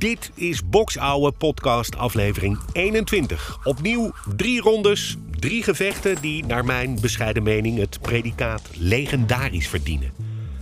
Dit 0.00 0.30
is 0.34 0.68
Box 0.68 0.98
Ouwe 0.98 1.32
podcast 1.32 1.96
aflevering 1.96 2.58
21. 2.72 3.58
Opnieuw 3.64 4.12
drie 4.36 4.60
rondes, 4.60 5.16
drie 5.38 5.62
gevechten 5.62 6.16
die 6.20 6.44
naar 6.44 6.64
mijn 6.64 7.00
bescheiden 7.00 7.42
mening 7.42 7.78
het 7.78 7.98
predicaat 8.00 8.62
legendarisch 8.78 9.68
verdienen. 9.68 10.12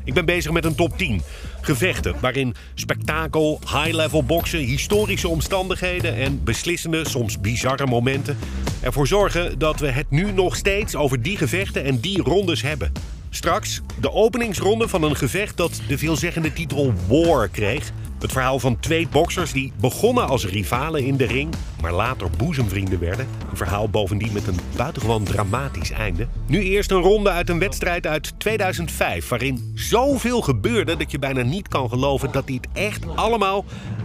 Ik 0.04 0.14
ben 0.14 0.24
bezig 0.24 0.52
met 0.52 0.64
een 0.64 0.74
top 0.74 0.98
10 0.98 1.22
gevechten 1.60 2.14
waarin 2.20 2.54
spektakel, 2.74 3.60
high-level 3.60 4.24
boksen, 4.24 4.58
historische 4.58 5.28
omstandigheden 5.28 6.14
en 6.14 6.44
beslissende, 6.44 7.08
soms 7.08 7.40
bizarre 7.40 7.86
momenten 7.86 8.38
ervoor 8.80 9.06
zorgen 9.06 9.58
dat 9.58 9.80
we 9.80 9.88
het 9.88 10.10
nu 10.10 10.32
nog 10.32 10.56
steeds 10.56 10.96
over 10.96 11.22
die 11.22 11.36
gevechten 11.36 11.84
en 11.84 12.00
die 12.00 12.22
rondes 12.22 12.62
hebben. 12.62 12.92
Straks 13.30 13.80
de 14.00 14.12
openingsronde 14.12 14.88
van 14.88 15.02
een 15.02 15.16
gevecht 15.16 15.56
dat 15.56 15.80
de 15.88 15.98
veelzeggende 15.98 16.52
titel 16.52 16.92
War 17.08 17.48
kreeg. 17.48 17.92
Het 18.20 18.32
verhaal 18.32 18.58
van 18.58 18.80
twee 18.80 19.08
boksers 19.08 19.52
die 19.52 19.72
begonnen 19.80 20.28
als 20.28 20.46
rivalen 20.46 21.04
in 21.04 21.16
de 21.16 21.26
ring, 21.26 21.54
maar 21.80 21.92
later 21.92 22.30
boezemvrienden 22.36 22.98
werden. 22.98 23.26
Een 23.50 23.56
verhaal 23.56 23.88
bovendien 23.88 24.32
met 24.32 24.46
een 24.46 24.58
buitengewoon 24.76 25.24
dramatisch 25.24 25.90
einde. 25.90 26.26
Nu 26.46 26.62
eerst 26.62 26.90
een 26.90 27.00
ronde 27.00 27.30
uit 27.30 27.48
een 27.48 27.58
wedstrijd 27.58 28.06
uit 28.06 28.40
2005, 28.40 29.28
waarin 29.28 29.72
zoveel 29.74 30.40
gebeurde 30.40 30.96
dat 30.96 31.10
je 31.10 31.18
bijna 31.18 31.42
niet 31.42 31.68
kan 31.68 31.88
geloven 31.88 32.32
dat 32.32 32.46
dit 32.46 32.66
echt 32.72 33.04
allemaal 33.14 33.64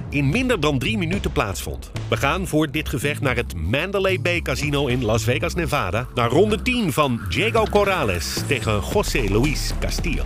in 0.09 0.30
minder 0.30 0.59
dan 0.59 0.80
drie 0.80 0.98
minuten 0.98 1.32
plaatsvond. 1.32 1.91
We 2.09 2.18
gaan 2.18 2.48
voor 2.48 2.71
dit 2.71 2.90
gevecht 2.90 3.21
naar 3.21 3.35
het 3.35 3.55
Mandalay 3.55 4.20
Bay 4.21 4.41
Casino 4.41 4.88
in 4.88 5.05
Las 5.05 5.23
Vegas, 5.23 5.54
Nevada. 5.54 6.07
Naar 6.16 6.30
ronde 6.30 6.62
10 6.62 6.93
van 6.93 7.21
Diego 7.30 7.66
Corrales 7.70 8.41
tegen 8.48 8.82
José 8.93 9.23
Luis 9.30 9.73
Castillo. 9.80 10.23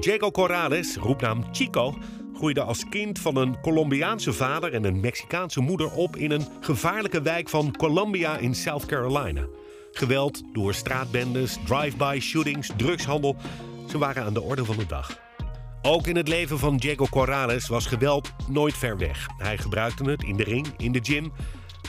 Diego 0.00 0.30
Corrales, 0.30 0.96
roepnaam 0.96 1.44
Chico, 1.52 1.94
groeide 2.34 2.62
als 2.62 2.88
kind 2.88 3.18
van 3.18 3.36
een 3.36 3.60
Colombiaanse 3.60 4.32
vader 4.32 4.74
en 4.74 4.84
een 4.84 5.00
Mexicaanse 5.00 5.60
moeder 5.60 5.90
op 5.90 6.16
in 6.16 6.30
een 6.30 6.46
gevaarlijke 6.60 7.22
wijk 7.22 7.48
van 7.48 7.76
Columbia 7.76 8.36
in 8.36 8.54
South 8.54 8.86
Carolina. 8.86 9.46
Geweld 9.92 10.42
door 10.52 10.74
straatbendes, 10.74 11.58
drive-by 11.64 12.18
shootings, 12.20 12.70
drugshandel, 12.76 13.36
ze 13.88 13.98
waren 13.98 14.24
aan 14.24 14.34
de 14.34 14.42
orde 14.42 14.64
van 14.64 14.76
de 14.76 14.86
dag. 14.86 15.18
Ook 15.82 16.06
in 16.06 16.16
het 16.16 16.28
leven 16.28 16.58
van 16.58 16.76
Diego 16.76 17.06
Corrales 17.10 17.68
was 17.68 17.86
geweld 17.86 18.32
nooit 18.48 18.74
ver 18.74 18.98
weg. 18.98 19.26
Hij 19.38 19.58
gebruikte 19.58 20.10
het 20.10 20.22
in 20.22 20.36
de 20.36 20.44
ring, 20.44 20.66
in 20.76 20.92
de 20.92 21.00
gym, 21.02 21.32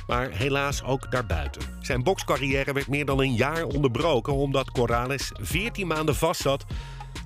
maar 0.08 0.30
helaas 0.30 0.84
ook 0.84 1.12
daarbuiten. 1.12 1.62
Zijn 1.82 2.04
bokscarrière 2.04 2.74
werd 2.74 2.88
meer 2.88 3.06
dan 3.06 3.20
een 3.20 3.36
jaar 3.36 3.66
onderbroken 3.66 4.34
omdat 4.34 4.72
Corrales 4.72 5.32
14 5.40 5.88
maanden 5.88 6.16
vastzat 6.16 6.66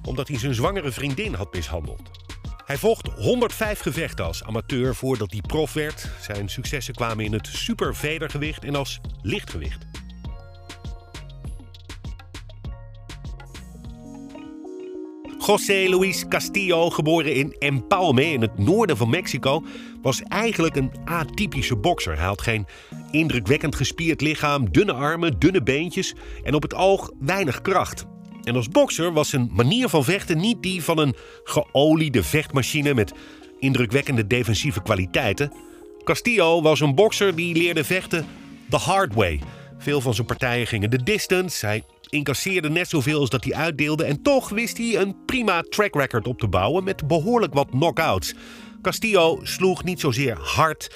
omdat 0.03 0.28
hij 0.28 0.38
zijn 0.38 0.53
zwangere 0.53 0.91
vriendin 0.91 1.33
had 1.33 1.53
mishandeld. 1.53 2.02
Hij 2.66 2.78
vocht 2.78 3.08
105 3.08 3.80
gevechten 3.80 4.25
als 4.25 4.44
amateur 4.44 4.95
voordat 4.95 5.31
hij 5.31 5.41
prof 5.41 5.73
werd. 5.73 6.09
Zijn 6.22 6.50
successen 6.50 6.94
kwamen 6.94 7.25
in 7.25 7.33
het 7.33 7.47
supervedergewicht 7.47 8.63
en 8.63 8.75
als 8.75 9.00
lichtgewicht. 9.22 9.86
José 15.45 15.90
Luis 15.90 16.28
Castillo, 16.28 16.90
geboren 16.90 17.34
in 17.34 17.56
Empalme 17.59 18.31
in 18.31 18.41
het 18.41 18.57
noorden 18.57 18.97
van 18.97 19.09
Mexico, 19.09 19.63
was 20.01 20.22
eigenlijk 20.22 20.75
een 20.75 20.91
atypische 21.03 21.75
bokser. 21.75 22.18
Hij 22.18 22.25
had 22.25 22.41
geen 22.41 22.68
indrukwekkend 23.12 23.75
gespierd 23.75 24.22
lichaam, 24.22 24.72
dunne 24.72 24.94
armen, 24.94 25.40
dunne 25.40 25.63
beentjes 25.63 26.13
en 26.44 26.53
op 26.53 26.62
het 26.62 26.74
oog 26.74 27.12
weinig 27.19 27.62
kracht. 27.62 28.06
En 28.45 28.56
als 28.56 28.69
bokser 28.69 29.13
was 29.13 29.29
zijn 29.29 29.50
manier 29.53 29.89
van 29.89 30.03
vechten 30.03 30.38
niet 30.38 30.63
die 30.63 30.83
van 30.83 30.97
een 30.97 31.16
geoliede 31.44 32.23
vechtmachine 32.23 32.94
met 32.94 33.13
indrukwekkende 33.59 34.28
defensieve 34.28 34.81
kwaliteiten. 34.81 35.51
Castillo 36.03 36.61
was 36.61 36.79
een 36.79 36.95
bokser 36.95 37.35
die 37.35 37.56
leerde 37.56 37.83
vechten 37.83 38.25
the 38.69 38.78
hard 38.78 39.13
way. 39.13 39.41
Veel 39.78 40.01
van 40.01 40.13
zijn 40.13 40.28
partijen 40.28 40.67
gingen 40.67 40.89
de 40.89 41.03
distance. 41.03 41.66
Hij 41.66 41.83
incasseerde 42.09 42.69
net 42.69 42.89
zoveel 42.89 43.19
als 43.19 43.29
dat 43.29 43.44
hij 43.44 43.53
uitdeelde. 43.53 44.03
En 44.03 44.22
toch 44.22 44.50
wist 44.50 44.77
hij 44.77 44.97
een 44.97 45.16
prima 45.25 45.62
track 45.62 45.95
record 45.95 46.27
op 46.27 46.39
te 46.39 46.47
bouwen 46.47 46.83
met 46.83 47.07
behoorlijk 47.07 47.53
wat 47.53 47.69
knockouts. 47.69 48.33
Castillo 48.81 49.39
sloeg 49.44 49.83
niet 49.83 50.00
zozeer 50.00 50.38
hard. 50.38 50.95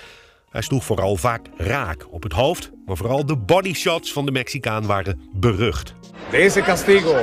Hij 0.49 0.61
sloeg 0.61 0.83
vooral 0.83 1.15
vaak 1.15 1.47
raak 1.57 2.07
op 2.11 2.23
het 2.23 2.33
hoofd. 2.33 2.71
Maar 2.89 2.97
vooral 2.97 3.25
de 3.25 3.35
bodyshots 3.35 4.13
van 4.13 4.25
de 4.25 4.31
Mexicaan 4.31 4.85
waren 4.85 5.21
berucht. 5.31 5.93
de 6.31 6.37
ese 6.37 6.61
castigo. 6.61 7.15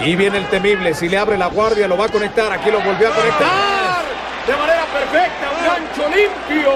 Y 0.00 0.16
viene 0.16 0.38
el 0.38 0.48
temible, 0.48 0.94
si 0.94 1.08
le 1.08 1.18
abre 1.18 1.36
la 1.36 1.48
guardia 1.48 1.86
lo 1.86 1.96
va 1.96 2.04
a 2.04 2.08
conectar, 2.08 2.50
aquí 2.52 2.70
lo 2.70 2.80
volvió 2.80 3.08
a 3.08 3.14
conectar. 3.14 4.02
De 4.46 4.56
manera 4.56 4.84
perfecta, 4.92 5.44
un 5.56 5.64
gancho 5.64 6.04
limpio. 6.16 6.72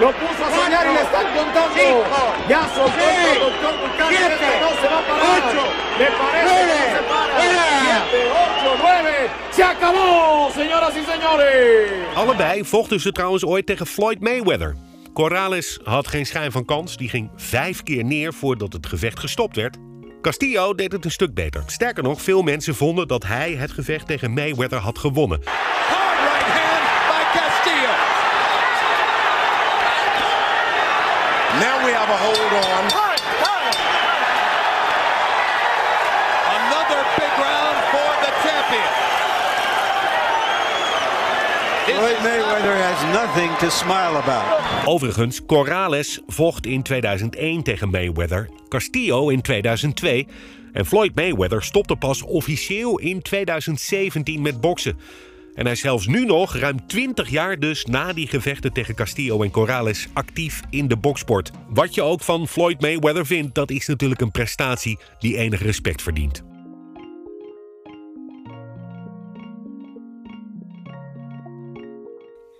Lo 0.00 0.10
puso 0.12 0.44
a 0.44 0.50
soñar 0.62 0.86
y 0.86 0.94
le 0.94 1.02
están 1.02 1.26
contando. 1.34 2.04
Ya 2.48 2.62
soltó 2.74 3.04
el 3.32 3.40
doctor 3.40 4.12
este 4.12 4.60
no 4.64 4.70
se 4.80 4.88
va 4.92 4.98
a 4.98 5.06
parar. 5.08 5.42
Me 5.98 6.08
parece 6.20 6.54
que 6.60 6.76
no 6.78 6.96
se 6.96 7.02
para. 7.10 7.34
7, 8.10 8.30
8, 8.62 8.76
9. 8.82 9.30
Se 9.50 9.62
acabó, 9.64 10.50
señoras 10.54 10.92
y 10.96 11.04
señores. 11.04 11.92
Allebei 12.16 12.62
vochten 12.62 13.00
ze 13.00 13.12
trouwens 13.12 13.44
ooit 13.44 13.66
tegen 13.66 13.86
Floyd 13.86 14.20
Mayweather. 14.20 14.74
Corrales 15.14 15.78
had 15.84 16.08
geen 16.08 16.26
schijn 16.26 16.52
van 16.52 16.64
kans. 16.64 16.96
Die 16.96 17.08
ging 17.08 17.30
vijf 17.36 17.82
keer 17.82 18.04
neer 18.04 18.32
voordat 18.32 18.72
het 18.72 18.86
gevecht 18.86 19.20
gestopt 19.20 19.56
werd. 19.56 19.76
Castillo 20.22 20.74
deed 20.74 20.92
het 20.92 21.04
een 21.04 21.10
stuk 21.10 21.34
beter. 21.34 21.62
Sterker 21.66 22.02
nog, 22.02 22.22
veel 22.22 22.42
mensen 22.42 22.74
vonden 22.74 23.08
dat 23.08 23.24
hij 23.24 23.52
het 23.52 23.72
gevecht 23.72 24.06
tegen 24.06 24.32
Mayweather 24.32 24.78
had 24.78 24.98
gewonnen. 24.98 25.40
Hard 25.44 26.18
right 26.18 26.50
hand 26.58 26.84
by 27.10 27.22
Castillo. 27.38 27.92
Now 31.64 31.84
we 31.84 31.92
have 31.98 32.10
a 32.12 32.18
hold 32.24 32.52
on. 32.64 32.84
Another 36.58 37.00
big 37.16 37.34
round 37.46 37.78
for 37.92 38.10
the 38.24 38.32
champion. 38.44 38.92
Floyd 41.84 42.20
Mayweather 42.22 42.76
has 42.76 43.03
nothing 43.14 43.56
to 43.56 43.68
smile 43.70 44.16
about. 44.16 44.86
Overigens, 44.86 45.46
Corrales 45.46 46.20
vocht 46.26 46.66
in 46.66 46.82
2001 46.82 47.62
tegen 47.62 47.90
Mayweather, 47.90 48.48
Castillo 48.68 49.28
in 49.28 49.40
2002 49.40 50.26
en 50.72 50.86
Floyd 50.86 51.14
Mayweather 51.14 51.62
stopte 51.62 51.96
pas 51.96 52.22
officieel 52.22 52.98
in 52.98 53.22
2017 53.22 54.42
met 54.42 54.60
boksen. 54.60 54.98
En 55.54 55.64
hij 55.64 55.72
is 55.72 55.80
zelfs 55.80 56.06
nu 56.06 56.24
nog, 56.24 56.56
ruim 56.56 56.86
20 56.86 57.28
jaar 57.28 57.58
dus 57.58 57.84
na 57.84 58.12
die 58.12 58.26
gevechten 58.26 58.72
tegen 58.72 58.94
Castillo 58.94 59.42
en 59.42 59.50
Corrales, 59.50 60.08
actief 60.12 60.60
in 60.70 60.88
de 60.88 60.96
boksport. 60.96 61.50
Wat 61.68 61.94
je 61.94 62.02
ook 62.02 62.20
van 62.20 62.48
Floyd 62.48 62.80
Mayweather 62.80 63.26
vindt, 63.26 63.54
dat 63.54 63.70
is 63.70 63.86
natuurlijk 63.86 64.20
een 64.20 64.30
prestatie 64.30 64.98
die 65.18 65.36
enig 65.36 65.62
respect 65.62 66.02
verdient. 66.02 66.53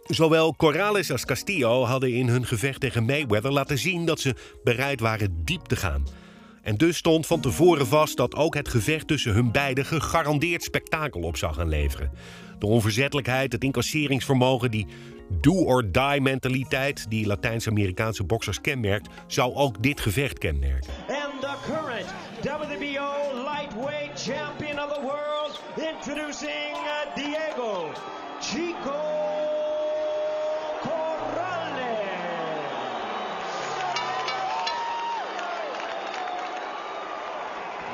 Zowel 0.06 0.54
Corrales 0.56 1.10
als 1.10 1.24
Castillo 1.24 1.84
hadden 1.84 2.12
in 2.12 2.28
hun 2.28 2.46
gevecht 2.46 2.80
tegen 2.80 3.04
Mayweather 3.04 3.52
laten 3.52 3.78
zien 3.78 4.04
dat 4.04 4.20
ze 4.20 4.34
bereid 4.64 5.00
waren 5.00 5.44
diep 5.44 5.64
te 5.64 5.76
gaan. 5.76 6.06
En 6.62 6.76
dus 6.76 6.96
stond 6.96 7.26
van 7.26 7.40
tevoren 7.40 7.86
vast 7.86 8.16
dat 8.16 8.34
ook 8.34 8.54
het 8.54 8.68
gevecht 8.68 9.08
tussen 9.08 9.32
hun 9.32 9.52
beiden 9.52 9.84
gegarandeerd 9.84 10.62
spektakel 10.62 11.20
op 11.20 11.36
zou 11.36 11.54
gaan 11.54 11.68
leveren. 11.68 12.10
De 12.58 12.66
onverzettelijkheid, 12.66 13.52
het 13.52 13.64
incasseringsvermogen, 13.64 14.70
die 14.70 14.86
do-or-die 15.40 16.20
mentaliteit 16.20 17.10
die 17.10 17.26
Latijns-Amerikaanse 17.26 18.24
boksers 18.24 18.60
kenmerkt, 18.60 19.08
zou 19.26 19.54
ook 19.54 19.82
dit 19.82 20.00
gevecht 20.00 20.38
kenmerken. 20.38 20.92
and 21.08 21.40
the 21.40 21.54
current 21.66 22.06
WBO 22.42 23.42
lightweight 23.44 24.18
champion 24.18 24.78
of 24.78 24.94
the 24.94 25.00
world, 25.00 25.60
introducing 25.76 26.74
uh, 26.74 27.14
Diego 27.14 27.92
Chico 28.40 29.03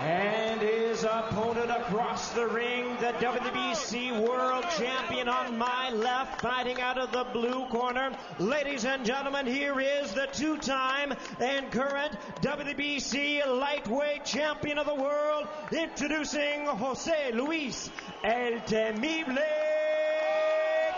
And 0.01 0.63
his 0.63 1.05
opponent 1.05 1.71
across 1.71 2.31
the 2.31 2.47
ring, 2.47 2.97
the 3.01 3.13
WBC 3.19 4.27
World 4.27 4.65
Champion 4.79 5.29
on 5.29 5.59
my 5.59 5.91
left, 5.91 6.41
fighting 6.41 6.81
out 6.81 6.97
of 6.97 7.13
the 7.13 7.25
blue 7.35 7.67
corner. 7.67 8.13
Ladies 8.39 8.87
and 8.87 9.05
gentlemen, 9.05 9.45
here 9.45 9.79
is 9.79 10.15
the 10.15 10.27
two-time 10.33 11.13
and 11.39 11.71
current 11.71 12.17
WBC 12.41 13.47
Lightweight 13.47 14.25
Champion 14.25 14.79
of 14.79 14.87
the 14.87 14.95
World, 14.95 15.49
introducing 15.71 16.65
Jose 16.65 17.33
Luis 17.33 17.91
El 18.25 18.59
Temible 18.61 19.37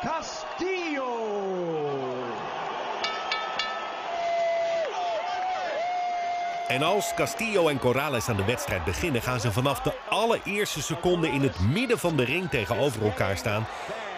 Castillo. 0.00 1.81
En 6.68 6.82
als 6.82 7.14
Castillo 7.14 7.68
en 7.68 7.78
Corrales 7.78 8.28
aan 8.28 8.36
de 8.36 8.44
wedstrijd 8.44 8.84
beginnen, 8.84 9.22
gaan 9.22 9.40
ze 9.40 9.52
vanaf 9.52 9.80
de 9.80 9.92
allereerste 10.08 10.82
seconde 10.82 11.28
in 11.28 11.42
het 11.42 11.60
midden 11.60 11.98
van 11.98 12.16
de 12.16 12.24
ring 12.24 12.50
tegenover 12.50 13.02
elkaar 13.02 13.36
staan. 13.36 13.66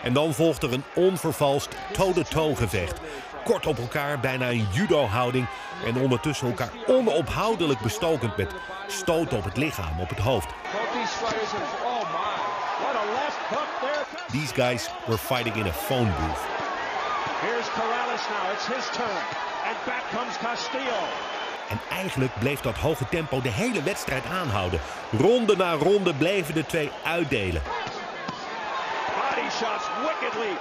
En 0.02 0.12
dan 0.12 0.34
volgt 0.34 0.62
er 0.62 0.72
een 0.72 0.84
onvervalst 0.94 1.68
toe-to-toe 1.92 2.56
gevecht. 2.56 3.00
Kort 3.44 3.66
op 3.66 3.78
elkaar, 3.78 4.20
bijna 4.20 4.50
een 4.50 4.66
judo-houding. 4.72 5.46
En 5.86 5.96
ondertussen 5.96 6.46
elkaar 6.46 6.70
onophoudelijk 6.86 7.80
bestokend 7.80 8.36
met 8.36 8.52
stoten 8.86 9.38
op 9.38 9.44
het 9.44 9.56
lichaam, 9.56 10.00
op 10.00 10.08
het 10.08 10.18
hoofd. 10.18 10.48
These 14.30 14.54
guys 14.54 14.88
were 15.06 15.18
fighting 15.18 15.56
in 15.56 15.66
a 15.66 15.72
phone 15.72 16.10
booth. 16.10 16.42
Here's 17.40 17.68
Corrales 17.70 18.24
now. 18.28 18.52
It's 18.54 18.66
his 18.66 18.86
turn. 18.96 19.22
And 19.68 19.76
back 19.84 20.02
comes 20.10 20.36
Castillo. 20.38 21.43
En 21.68 21.78
eigenlijk 21.90 22.32
bleef 22.38 22.60
dat 22.60 22.74
hoge 22.76 23.08
tempo 23.08 23.40
de 23.40 23.48
hele 23.50 23.82
wedstrijd 23.82 24.24
aanhouden. 24.26 24.80
Ronde 25.18 25.56
na 25.56 25.72
ronde 25.72 26.14
bleven 26.14 26.54
de 26.54 26.66
twee 26.66 26.90
uitdelen. 27.04 27.62
Body 29.20 29.48
shots 29.50 29.84
wickedly 30.08 30.52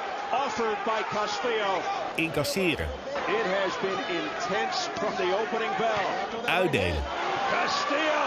offered 0.45 0.77
by 0.83 1.15
Castillo. 1.15 1.71
Incasseren, 2.15 2.87
It 3.27 3.45
has 3.59 3.73
been 3.81 4.01
intense 4.21 4.89
from 4.99 5.15
the 5.15 5.29
opening 5.41 5.75
bell. 5.77 6.05
uitdelen. 6.45 7.03
Castillo. 7.51 8.25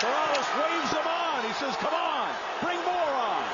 Corrales 0.00 0.48
waves 0.62 0.90
him 0.96 1.06
on. 1.06 1.38
He 1.48 1.54
says, 1.62 1.74
come 1.84 1.96
on, 2.14 2.28
bring 2.64 2.78
more 2.92 3.12
on. 3.32 3.44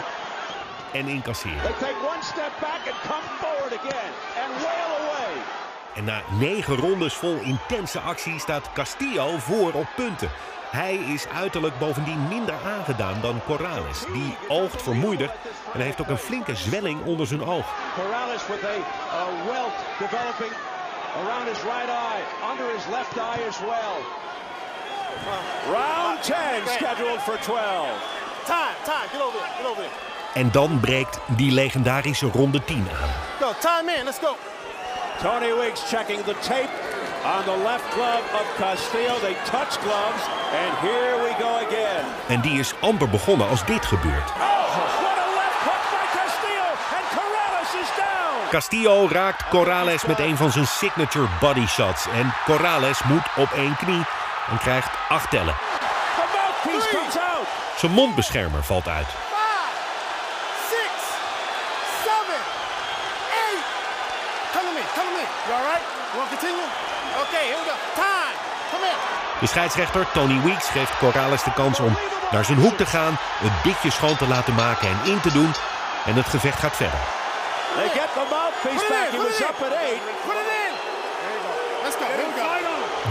En 0.93 1.07
incasseren. 1.09 1.63
They 1.63 1.77
take 1.87 1.99
one 2.13 2.23
step 2.23 2.53
back 2.61 2.83
and 2.91 2.97
come 3.11 3.27
forward 3.43 3.73
again 3.81 4.11
and 4.43 4.51
wail 4.67 4.91
away. 5.03 5.33
En 5.95 6.05
na 6.05 6.23
negen 6.39 6.77
rondes 6.77 7.15
vol 7.15 7.39
intense 7.43 8.01
actie 8.01 8.39
staat 8.39 8.73
Castillo 8.73 9.39
voor 9.39 9.73
op 9.73 9.87
punten. 9.97 10.31
Hij 10.71 10.95
is 10.95 11.27
uiterlijk 11.29 11.79
bovendien 11.79 12.29
minder 12.29 12.55
aangedaan 12.65 13.21
dan 13.21 13.41
Corrales. 13.47 14.05
Die 14.13 14.37
oogt 14.49 14.83
vermoeider 14.83 15.31
en 15.73 15.81
heeft 15.81 16.01
ook 16.01 16.09
een 16.09 16.19
flinke 16.19 16.55
zwelling 16.55 17.05
onder 17.05 17.27
zijn 17.27 17.45
oog. 17.45 17.67
Corrales 17.95 18.47
with 18.47 18.65
a, 18.65 18.77
a 19.21 19.27
welt 19.47 19.77
developing 19.99 20.53
around 21.23 21.49
his 21.49 21.63
right 21.63 21.89
eye, 21.89 22.23
under 22.51 22.67
his 22.75 22.87
left 22.91 23.17
eye 23.17 23.49
as 23.49 23.59
well. 23.59 23.97
Round 25.71 26.23
10 26.23 26.35
scheduled 26.67 27.21
for 27.21 27.39
12. 27.41 27.87
Time, 28.45 28.77
time. 28.85 29.09
Get 29.13 29.23
over 29.23 29.39
there. 29.39 29.53
Get 29.57 29.67
over 29.71 29.83
there. 29.83 30.13
En 30.35 30.51
dan 30.51 30.81
breekt 30.81 31.19
die 31.37 31.53
legendarische 31.53 32.27
ronde 32.27 32.65
10 32.65 32.77
aan. 32.77 33.11
Go, 33.41 33.53
time 33.61 33.97
in. 33.99 34.05
Let's 34.05 34.19
go. 34.19 34.37
Tony 35.25 35.55
Weeks 35.55 35.81
checking 35.89 36.23
the 36.25 36.35
tape 36.43 36.69
on 37.25 37.45
the 37.45 37.57
left 37.65 37.95
glove 37.95 38.25
of 38.35 38.47
Castillo. 38.59 39.19
They 39.21 39.35
touch 39.47 39.81
gloves, 39.81 40.23
and 40.53 40.71
here 40.79 41.17
we 41.25 41.35
go 41.39 41.67
again. 41.67 42.05
En 42.29 42.41
die 42.41 42.59
is 42.59 42.75
amper 42.81 43.09
begonnen 43.09 43.49
als 43.49 43.65
dit 43.65 43.87
gebeurt. 43.87 44.31
Oh, 44.31 44.35
what 45.01 45.19
a 45.19 45.29
left 45.41 45.61
hook 45.65 45.85
by 45.91 46.19
Castillo, 46.19 46.67
and 46.97 47.05
Corrales 47.17 47.75
is 47.83 47.89
down. 47.97 48.51
Castillo 48.51 49.09
raakt 49.09 49.49
Corrales 49.49 50.05
met 50.05 50.19
een 50.19 50.37
van 50.37 50.51
zijn 50.51 50.67
signature 50.67 51.29
body 51.41 51.67
shots. 51.67 52.07
En 52.07 52.35
Corrales 52.45 53.03
moet 53.03 53.27
op 53.37 53.53
één 53.53 53.77
knie 53.77 54.05
en 54.51 54.59
krijgt 54.59 54.91
acht 55.09 55.31
tellen. 55.31 55.55
Zijn 57.77 57.93
mondbeschermer 57.93 58.63
valt 58.63 58.89
uit. 58.89 59.07
Five, 59.07 59.77
six, 60.69 60.93
seven, 62.05 62.41
eight. 63.31 63.65
Come 64.53 64.65
to 64.65 64.73
me. 64.73 64.81
Come 64.95 65.09
to 65.09 65.15
me. 65.17 65.27
You 65.49 66.04
to 66.23 66.29
continue? 66.37 66.69
Okay, 67.25 67.45
here 67.51 67.59
we 67.63 67.67
go. 67.71 67.77
Time. 67.95 68.37
Come 68.71 68.85
here. 68.87 69.01
De 69.41 69.47
scheidsrechter 69.47 70.07
Tony 70.13 70.41
Weeks 70.45 70.69
geeft 70.69 70.99
Corrales 70.99 71.43
de 71.43 71.53
kans 71.53 71.81
om 71.81 71.97
naar 72.31 72.45
zijn 72.45 72.59
hoek 72.59 72.77
te 72.77 72.87
gaan, 72.87 73.15
het 73.19 73.63
bitje 73.63 73.91
schoon 73.91 74.17
te 74.17 74.27
laten 74.29 74.55
maken 74.55 74.89
en 74.89 75.11
in 75.13 75.21
te 75.21 75.33
doen. 75.33 75.55
En 76.07 76.15
het 76.15 76.27
gevecht 76.27 76.59
gaat 76.59 76.77
verder. 76.77 76.99
They 77.77 77.89
get 77.89 78.09
the 78.15 78.27
mouthpiece 78.31 78.75
Put 78.75 78.83
it 78.83 78.89
back. 78.89 79.07
in, 79.07 79.11
He 79.11 79.17
put 79.17 79.27
was 79.27 79.39
it 79.39 79.41
in. 79.41 79.49
up 79.49 79.63
at 79.67 79.73
eight. 79.83 80.01
Put 80.27 80.37
it 80.43 80.49
in. 80.65 80.73
There 81.21 81.33
you 81.35 81.41
go. 81.47 81.53
Let's 81.85 81.97
go. 81.97 82.05
Here 82.05 82.27
we 82.27 82.41
go. 82.41 82.43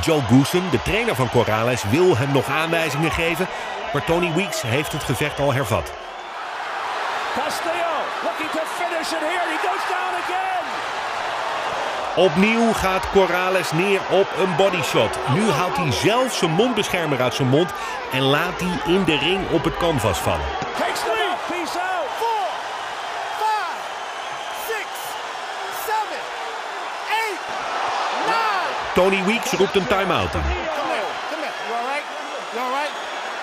Joe 0.02 0.22
Goosen, 0.30 0.70
de 0.72 0.82
trainer 0.82 1.16
van 1.16 1.30
Corrales, 1.30 1.84
wil 1.84 2.18
hem 2.18 2.32
nog 2.32 2.48
aanwijzingen 2.48 3.12
geven. 3.12 3.48
Maar 3.94 4.04
Tony 4.04 4.34
Weeks 4.34 4.62
heeft 4.62 4.92
het 4.92 5.04
gevecht 5.04 5.40
al 5.40 5.54
hervat. 5.54 5.92
Castillo 7.36 7.92
looking 8.24 8.50
to 8.52 8.62
finish 8.80 9.12
it 9.18 9.24
here. 9.30 9.46
He 9.54 9.58
goes 9.68 9.84
down 9.96 10.14
again. 10.24 10.63
Opnieuw 12.16 12.74
gaat 12.74 13.10
Corrales 13.12 13.72
neer 13.72 14.02
op 14.10 14.28
een 14.38 14.56
bodyshot. 14.56 15.18
Nu 15.34 15.50
haalt 15.50 15.78
hij 15.78 15.92
zelf 15.92 16.34
zijn 16.34 16.52
mondbeschermer 16.52 17.22
uit 17.22 17.34
zijn 17.34 17.48
mond 17.48 17.70
en 18.12 18.22
laat 18.22 18.60
die 18.60 18.94
in 18.96 19.04
de 19.04 19.18
ring 19.18 19.50
op 19.50 19.64
het 19.64 19.78
canvas 19.78 20.18
vallen. 20.18 20.46
Tony 28.94 29.24
Weeks 29.24 29.52
roept 29.52 29.76
een 29.76 29.88
time-out 29.88 30.34
in. 30.34 30.42
Come 30.42 30.54
here. 30.94 31.06
Come 31.30 31.42
here. 31.42 31.54
You 31.68 31.76
all 31.80 31.88
right? 31.94 32.06
You 32.54 32.62
all 32.66 32.74
right? 32.80 32.94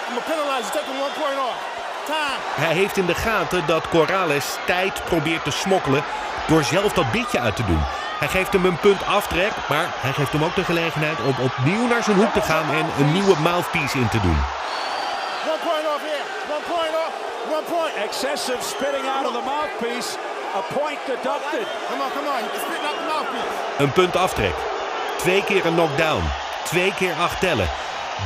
I'm 0.07 0.15
gonna 0.15 0.31
penalize 0.33 0.65
you. 0.67 0.79
Taking 0.79 1.01
one 1.01 1.15
point 1.23 1.39
off. 1.39 1.59
Time. 2.07 2.39
Hij 2.61 2.75
heeft 2.75 2.97
in 2.97 3.07
de 3.07 3.15
gaten 3.15 3.67
dat 3.67 3.89
Corrales 3.89 4.47
tijd 4.67 5.05
probeert 5.05 5.45
te 5.45 5.51
smokkelen 5.51 6.03
door 6.47 6.65
zelf 6.65 6.93
dat 6.93 7.12
bitje 7.12 7.41
uit 7.41 7.57
te 7.57 7.67
doen. 7.67 7.83
Hij 8.19 8.29
geeft 8.29 8.53
hem 8.53 8.65
een 8.65 8.81
punt 8.81 9.07
aftrek, 9.07 9.53
maar 9.69 9.87
hij 10.07 10.12
geeft 10.12 10.33
hem 10.33 10.45
ook 10.45 10.55
de 10.55 10.65
gelegenheid 10.65 11.19
om 11.21 11.35
opnieuw 11.49 11.87
naar 11.87 12.03
zijn 12.03 12.17
hoek 12.17 12.33
te 12.33 12.41
gaan 12.41 12.69
en 12.81 12.87
een 12.99 13.12
nieuwe 13.12 13.37
mouthpiece 13.39 13.99
in 13.99 14.09
te 14.09 14.21
doen. 14.21 14.39
One 15.53 15.61
point 15.69 15.87
off 15.95 16.03
here. 16.11 16.25
One 16.57 16.65
point 16.75 16.95
off. 17.05 17.12
One 17.57 17.67
point. 17.75 17.95
Excessive 18.07 18.62
spitting 18.75 19.07
out 19.15 19.25
of 19.29 19.33
the 19.39 19.45
mouthpiece. 19.53 20.09
A 20.61 20.62
point 20.79 21.01
deducted. 21.07 21.67
Come 21.89 22.01
on, 22.05 22.11
come 22.17 22.29
on. 22.37 22.43
Spit 22.65 22.83
out 22.89 22.97
the 23.01 23.07
mouthpiece. 23.12 23.53
Een 23.83 23.93
punt 23.93 24.17
aftrek. 24.17 24.57
Twee 25.17 25.45
keer 25.45 25.67
een 25.67 25.75
knockdown. 25.75 26.25
Twee 26.65 26.95
keer 26.95 27.14
acht 27.26 27.40
tellen. 27.40 27.69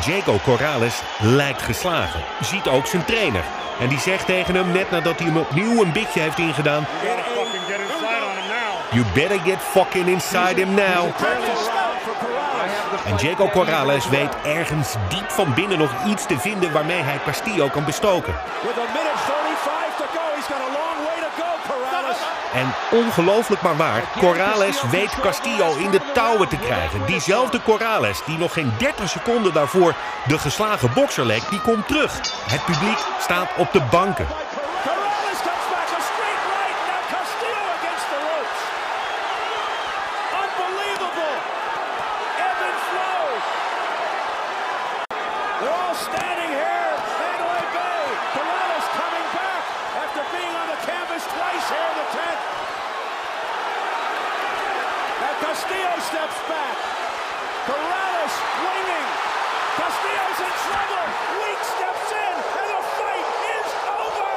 Jaco 0.00 0.38
Corrales 0.42 1.02
lijkt 1.20 1.62
geslagen. 1.62 2.20
Ziet 2.40 2.68
ook 2.68 2.86
zijn 2.86 3.04
trainer. 3.04 3.44
En 3.80 3.88
die 3.88 4.00
zegt 4.00 4.26
tegen 4.26 4.54
hem 4.54 4.72
net 4.72 4.90
nadat 4.90 5.18
hij 5.18 5.26
hem 5.26 5.36
opnieuw 5.36 5.82
een 5.82 5.92
bitje 5.92 6.20
heeft 6.20 6.38
ingedaan. 6.38 6.86
You 8.90 9.04
better 9.14 9.40
get 9.40 9.58
fucking 9.58 10.06
inside 10.06 10.54
him 10.54 10.74
now. 10.74 11.10
En 13.06 13.16
Jaco 13.16 13.48
Corrales 13.48 14.08
weet 14.08 14.36
ergens 14.44 14.94
diep 15.08 15.30
van 15.30 15.54
binnen 15.54 15.78
nog 15.78 15.90
iets 16.06 16.26
te 16.26 16.38
vinden 16.38 16.72
waarmee 16.72 17.02
hij 17.02 17.18
Castillo 17.24 17.68
kan 17.68 17.84
bestoken. 17.84 18.34
With 18.62 18.78
a 18.78 18.92
minute 18.92 19.18
35 19.18 19.96
to 19.96 20.04
go. 20.04 20.24
He's 20.34 20.46
got 20.46 20.60
a 20.60 20.72
long 20.80 20.98
way 21.06 21.18
to 21.20 21.30
go, 21.42 21.48
Corrales. 21.68 22.43
En 22.54 22.74
ongelooflijk 22.90 23.62
maar 23.62 23.76
waar, 23.76 24.02
Corrales 24.18 24.82
weet 24.90 25.20
Castillo 25.20 25.76
in 25.76 25.90
de 25.90 26.00
touwen 26.12 26.48
te 26.48 26.56
krijgen. 26.56 27.06
Diezelfde 27.06 27.62
Corrales 27.62 28.20
die 28.26 28.38
nog 28.38 28.52
geen 28.52 28.72
30 28.78 29.08
seconden 29.08 29.52
daarvoor 29.52 29.94
de 30.26 30.38
geslagen 30.38 30.92
bokser 30.94 31.26
leek, 31.26 31.50
die 31.50 31.60
komt 31.60 31.88
terug. 31.88 32.12
Het 32.50 32.64
publiek 32.64 32.98
staat 33.20 33.48
op 33.56 33.72
de 33.72 33.82
banken. 33.90 34.26
Corrales 34.82 35.40
comes 35.46 35.66
back 35.74 35.88
a 35.98 36.00
straight 36.10 36.42
right. 36.54 36.78
Now 36.90 37.02
Castillo 37.14 37.62
against 37.78 38.06
the 38.12 38.18
ropes. 38.28 38.60
Unbelievable. 40.42 41.36
Ebb 42.48 42.60
and 42.68 42.78
flow. 42.88 43.24
They're 45.60 45.78
all 45.82 45.96
standing 46.08 46.50
here. 46.62 46.90
Mandalay 47.20 47.66
Bay. 47.76 48.02
Corrales 48.36 48.86
coming 49.00 49.26
back 49.40 49.62
after 50.02 50.22
being 50.34 50.54
on 50.60 50.66
the 50.74 50.80
canvas 50.90 51.24
twice 51.34 51.66
here 51.74 51.88
in 51.92 51.96
the 52.02 52.08
10th. 52.18 52.42
Now 55.22 55.34
Castillo 55.44 55.92
steps 56.10 56.38
back. 56.52 56.76
Corrales 57.68 58.34
winging. 58.64 59.08
Castillo's 59.80 60.40
in 60.46 60.54
trouble. 60.66 61.06
Weak 61.40 61.62
steps 61.74 62.08
in, 62.24 62.34
and 62.60 62.68
the 62.74 62.82
fight 62.98 63.28
is 63.56 63.70
over. 64.04 64.34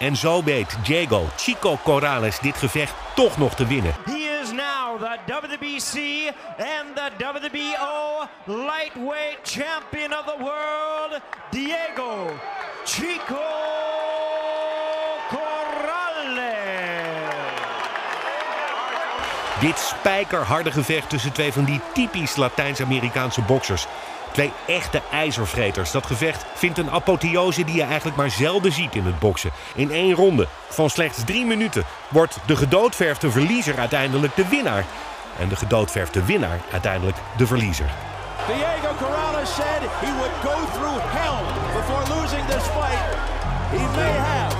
En 0.00 0.16
zo 0.16 0.42
weet 0.42 0.76
Diego 0.82 1.28
Chico 1.36 1.78
Corrales 1.82 2.38
dit 2.38 2.56
gevecht 2.56 2.94
toch 3.14 3.38
nog 3.38 3.54
te 3.54 3.66
winnen. 3.66 3.94
He 4.04 4.40
is 4.42 4.50
now 4.50 5.00
the 5.00 5.18
WBC 5.26 6.26
and 6.58 6.96
the 6.96 7.10
WBO 7.18 8.26
lightweight 8.44 9.38
champion 9.42 10.12
of 10.12 10.24
the 10.24 10.36
world, 10.38 11.20
Diego 11.50 12.26
Chico 12.84 13.44
Corrales. 15.28 16.58
Dit 19.60 19.78
spijkerharde 19.78 20.70
gevecht 20.70 21.08
tussen 21.10 21.32
twee 21.32 21.52
van 21.52 21.64
die 21.64 21.80
typisch 21.92 22.36
Latijns-Amerikaanse 22.36 23.42
boksers. 23.42 23.86
Twee 24.32 24.52
echte 24.66 25.02
ijzervreters. 25.12 25.90
Dat 25.90 26.06
gevecht 26.06 26.44
vindt 26.54 26.78
een 26.78 26.90
apotheose 26.90 27.64
die 27.64 27.74
je 27.74 27.82
eigenlijk 27.82 28.16
maar 28.16 28.30
zelden 28.30 28.72
ziet 28.72 28.94
in 28.94 29.04
het 29.04 29.18
boksen. 29.18 29.50
In 29.74 29.90
één 29.90 30.14
ronde 30.14 30.46
van 30.68 30.90
slechts 30.90 31.24
drie 31.24 31.44
minuten 31.44 31.84
wordt 32.08 32.38
de 32.46 32.56
gedoodverfde 32.56 33.30
verliezer 33.30 33.78
uiteindelijk 33.78 34.36
de 34.36 34.48
winnaar. 34.48 34.84
En 35.38 35.48
de 35.48 35.56
gedoodverfde 35.56 36.24
winnaar 36.24 36.60
uiteindelijk 36.72 37.16
de 37.36 37.46
verliezer. 37.46 37.90
Diego 38.46 38.94
Corrales 38.98 39.54
said 39.54 39.82
he 40.00 40.12
would 40.18 40.32
go 40.42 40.56
through 40.72 41.00
hell 41.02 41.38
before 41.74 42.20
losing 42.20 42.46
this 42.46 42.62
fight. 42.62 43.39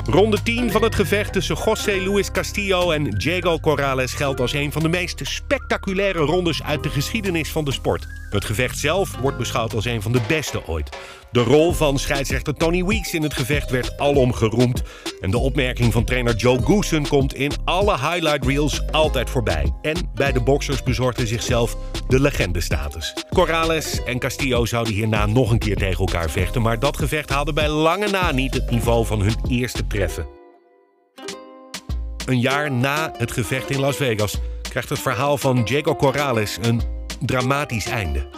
Ronde 0.04 0.42
10 0.42 0.70
van 0.70 0.82
het 0.82 0.94
gevecht 0.94 1.32
tussen 1.32 1.56
José 1.64 2.00
Luis 2.06 2.30
Castillo 2.30 2.90
en 2.90 3.10
Diego 3.10 3.58
Corrales 3.58 4.12
geldt 4.12 4.40
als 4.40 4.52
een 4.52 4.72
van 4.72 4.82
de 4.82 4.88
meest 4.88 5.20
spectaculaire 5.22 6.18
rondes 6.18 6.62
uit 6.62 6.82
de 6.82 6.88
geschiedenis 6.88 7.50
van 7.50 7.64
de 7.64 7.72
sport. 7.72 8.06
Het 8.30 8.44
gevecht 8.44 8.78
zelf 8.78 9.16
wordt 9.20 9.38
beschouwd 9.38 9.74
als 9.74 9.84
een 9.84 10.02
van 10.02 10.12
de 10.12 10.20
beste 10.28 10.66
ooit. 10.66 10.90
De 11.32 11.42
rol 11.42 11.72
van 11.72 11.98
scheidsrechter 11.98 12.54
Tony 12.54 12.84
Weeks 12.84 13.14
in 13.14 13.22
het 13.22 13.34
gevecht 13.34 13.70
werd 13.70 13.98
alom 13.98 14.32
geroemd. 14.32 14.82
En 15.20 15.30
de 15.30 15.38
opmerking 15.38 15.92
van 15.92 16.04
trainer 16.04 16.36
Joe 16.36 16.62
Goosen 16.62 17.08
komt 17.08 17.34
in 17.34 17.52
alle 17.64 17.98
highlight 17.98 18.44
reels 18.44 18.90
altijd 18.90 19.30
voorbij. 19.30 19.72
En 19.82 20.10
bij 20.14 20.32
de 20.32 20.40
boxers 20.40 20.82
bezorgde 20.82 21.26
zichzelf 21.26 21.76
de 22.08 22.20
legendestatus. 22.20 23.14
Corrales 23.34 24.04
en 24.04 24.18
Castillo 24.18 24.66
zouden 24.66 24.92
hierna 24.92 25.26
nog 25.26 25.50
een 25.50 25.58
keer 25.58 25.76
tegen 25.76 25.98
elkaar 25.98 26.30
vechten, 26.30 26.62
maar 26.62 26.78
dat 26.78 26.96
gevecht 26.96 27.30
haalde 27.30 27.52
bij 27.52 27.68
lange 27.68 28.08
na 28.08 28.32
niet 28.32 28.54
het 28.54 28.70
niveau 28.70 28.99
van 29.04 29.20
hun 29.20 29.34
eerste 29.48 29.86
treffen. 29.86 30.26
Een 32.26 32.40
jaar 32.40 32.72
na 32.72 33.12
het 33.16 33.32
gevecht 33.32 33.70
in 33.70 33.80
Las 33.80 33.96
Vegas 33.96 34.38
krijgt 34.62 34.88
het 34.88 34.98
verhaal 34.98 35.38
van 35.38 35.64
Diego 35.64 35.96
Corrales 35.96 36.58
een 36.62 36.82
dramatisch 37.20 37.86
einde. 37.86 38.28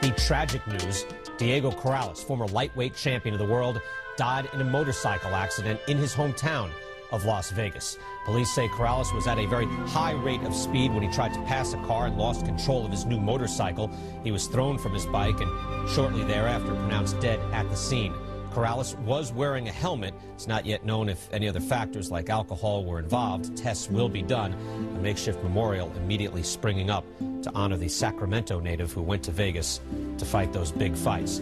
The 0.00 0.14
tragic 0.14 0.66
news 0.66 1.04
Diego 1.36 1.70
Corrales, 1.70 2.22
former 2.22 2.46
lightweight 2.46 2.96
champion 2.96 3.34
of 3.34 3.40
the 3.40 3.46
world, 3.46 3.80
died 4.16 4.48
in 4.52 4.60
a 4.60 4.64
motorcycle 4.64 5.34
accident 5.34 5.80
in 5.86 5.96
his 5.96 6.14
hometown 6.14 6.70
of 7.10 7.24
Las 7.24 7.50
Vegas. 7.50 7.98
Police 8.24 8.52
say 8.54 8.68
Corrales 8.68 9.12
was 9.14 9.26
at 9.26 9.38
a 9.38 9.46
very 9.46 9.66
high 9.86 10.12
rate 10.12 10.42
of 10.42 10.54
speed 10.54 10.92
when 10.92 11.02
he 11.02 11.08
tried 11.10 11.34
to 11.34 11.40
pass 11.42 11.74
a 11.74 11.76
car 11.78 12.06
and 12.06 12.16
lost 12.16 12.44
control 12.44 12.84
of 12.84 12.90
his 12.90 13.04
new 13.04 13.20
motorcycle. 13.20 13.90
He 14.22 14.32
was 14.32 14.46
thrown 14.46 14.78
from 14.78 14.92
his 14.92 15.06
bike 15.06 15.40
and 15.40 15.88
shortly 15.88 16.24
thereafter 16.24 16.74
pronounced 16.74 17.20
dead 17.20 17.40
at 17.52 17.68
the 17.68 17.76
scene. 17.76 18.14
Corrales 18.54 18.96
was 19.04 19.32
wearing 19.32 19.68
a 19.68 19.72
helmet. 19.72 20.14
It's 20.34 20.46
not 20.46 20.64
yet 20.64 20.84
known 20.84 21.08
if 21.08 21.28
any 21.32 21.48
other 21.48 21.60
factors 21.60 22.10
like 22.10 22.30
alcohol 22.30 22.84
were 22.84 23.00
involved. 23.00 23.56
Tests 23.56 23.90
will 23.90 24.08
be 24.08 24.22
done. 24.22 24.54
A 24.96 25.00
makeshift 25.00 25.42
memorial 25.42 25.90
immediately 25.96 26.42
springing 26.42 26.88
up 26.88 27.04
to 27.42 27.50
honor 27.52 27.76
the 27.76 27.88
Sacramento 27.88 28.60
native 28.60 28.92
who 28.92 29.02
went 29.02 29.24
to 29.24 29.32
Vegas 29.32 29.80
to 30.18 30.24
fight 30.24 30.52
those 30.52 30.72
big 30.72 30.94
fights. 30.94 31.40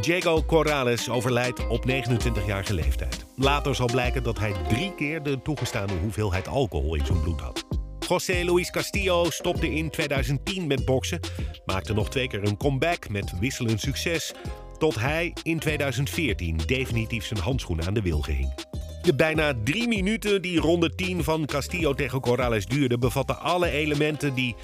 Diego 0.00 0.42
Corrales 0.42 1.08
overlijdt 1.08 1.66
op 1.68 1.84
29-jarige 1.88 2.74
leeftijd. 2.74 3.24
Later 3.36 3.74
zal 3.74 3.86
blijken 3.86 4.22
dat 4.22 4.38
hij 4.38 4.52
drie 4.68 4.94
keer 4.94 5.22
de 5.22 5.42
toegestane 5.42 5.92
hoeveelheid 6.02 6.48
alcohol 6.48 6.94
in 6.94 7.06
zijn 7.06 7.20
bloed 7.20 7.40
had. 7.40 7.64
José 8.08 8.44
Luis 8.44 8.70
Castillo 8.70 9.30
stopte 9.30 9.74
in 9.74 9.90
2010 9.90 10.66
met 10.66 10.84
boksen, 10.84 11.20
maakte 11.66 11.94
nog 11.94 12.10
twee 12.10 12.28
keer 12.28 12.44
een 12.44 12.56
comeback 12.56 13.08
met 13.08 13.38
wisselend 13.38 13.80
succes, 13.80 14.32
tot 14.78 14.94
hij 14.94 15.32
in 15.42 15.58
2014 15.58 16.60
definitief 16.66 17.24
zijn 17.24 17.40
handschoenen 17.40 17.86
aan 17.86 17.94
de 17.94 18.02
wilgen 18.02 18.34
hing. 18.34 18.54
De 19.02 19.14
bijna 19.14 19.52
drie 19.64 19.88
minuten 19.88 20.42
die 20.42 20.60
ronde 20.60 20.94
10 20.94 21.24
van 21.24 21.46
Castillo 21.46 21.94
tegen 21.94 22.20
Corrales 22.20 22.66
duurde, 22.66 22.98
bevatten 22.98 23.40
alle 23.40 23.70
elementen 23.70 24.34
die 24.34 24.54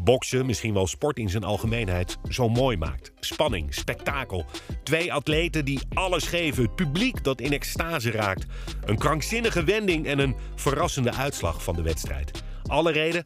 boksen, 0.00 0.46
misschien 0.46 0.74
wel 0.74 0.86
sport 0.86 1.18
in 1.18 1.30
zijn 1.30 1.44
algemeenheid, 1.44 2.18
zo 2.28 2.48
mooi 2.48 2.76
maakt. 2.76 3.12
Spanning, 3.20 3.74
spektakel. 3.74 4.44
Twee 4.82 5.12
atleten 5.12 5.64
die 5.64 5.80
alles 5.94 6.24
geven, 6.24 6.62
het 6.62 6.74
publiek 6.74 7.24
dat 7.24 7.40
in 7.40 7.52
extase 7.52 8.10
raakt. 8.10 8.46
Een 8.84 8.98
krankzinnige 8.98 9.64
wending 9.64 10.06
en 10.06 10.18
een 10.18 10.36
verrassende 10.54 11.12
uitslag 11.12 11.62
van 11.62 11.74
de 11.74 11.82
wedstrijd. 11.82 12.42
Alle 12.66 12.92
reden 12.92 13.22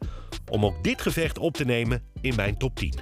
om 0.51 0.65
ook 0.65 0.83
dit 0.83 1.01
gevecht 1.01 1.37
op 1.37 1.53
te 1.53 1.65
nemen 1.65 2.03
in 2.21 2.35
mijn 2.35 2.57
top 2.57 2.75
10. 2.75 2.93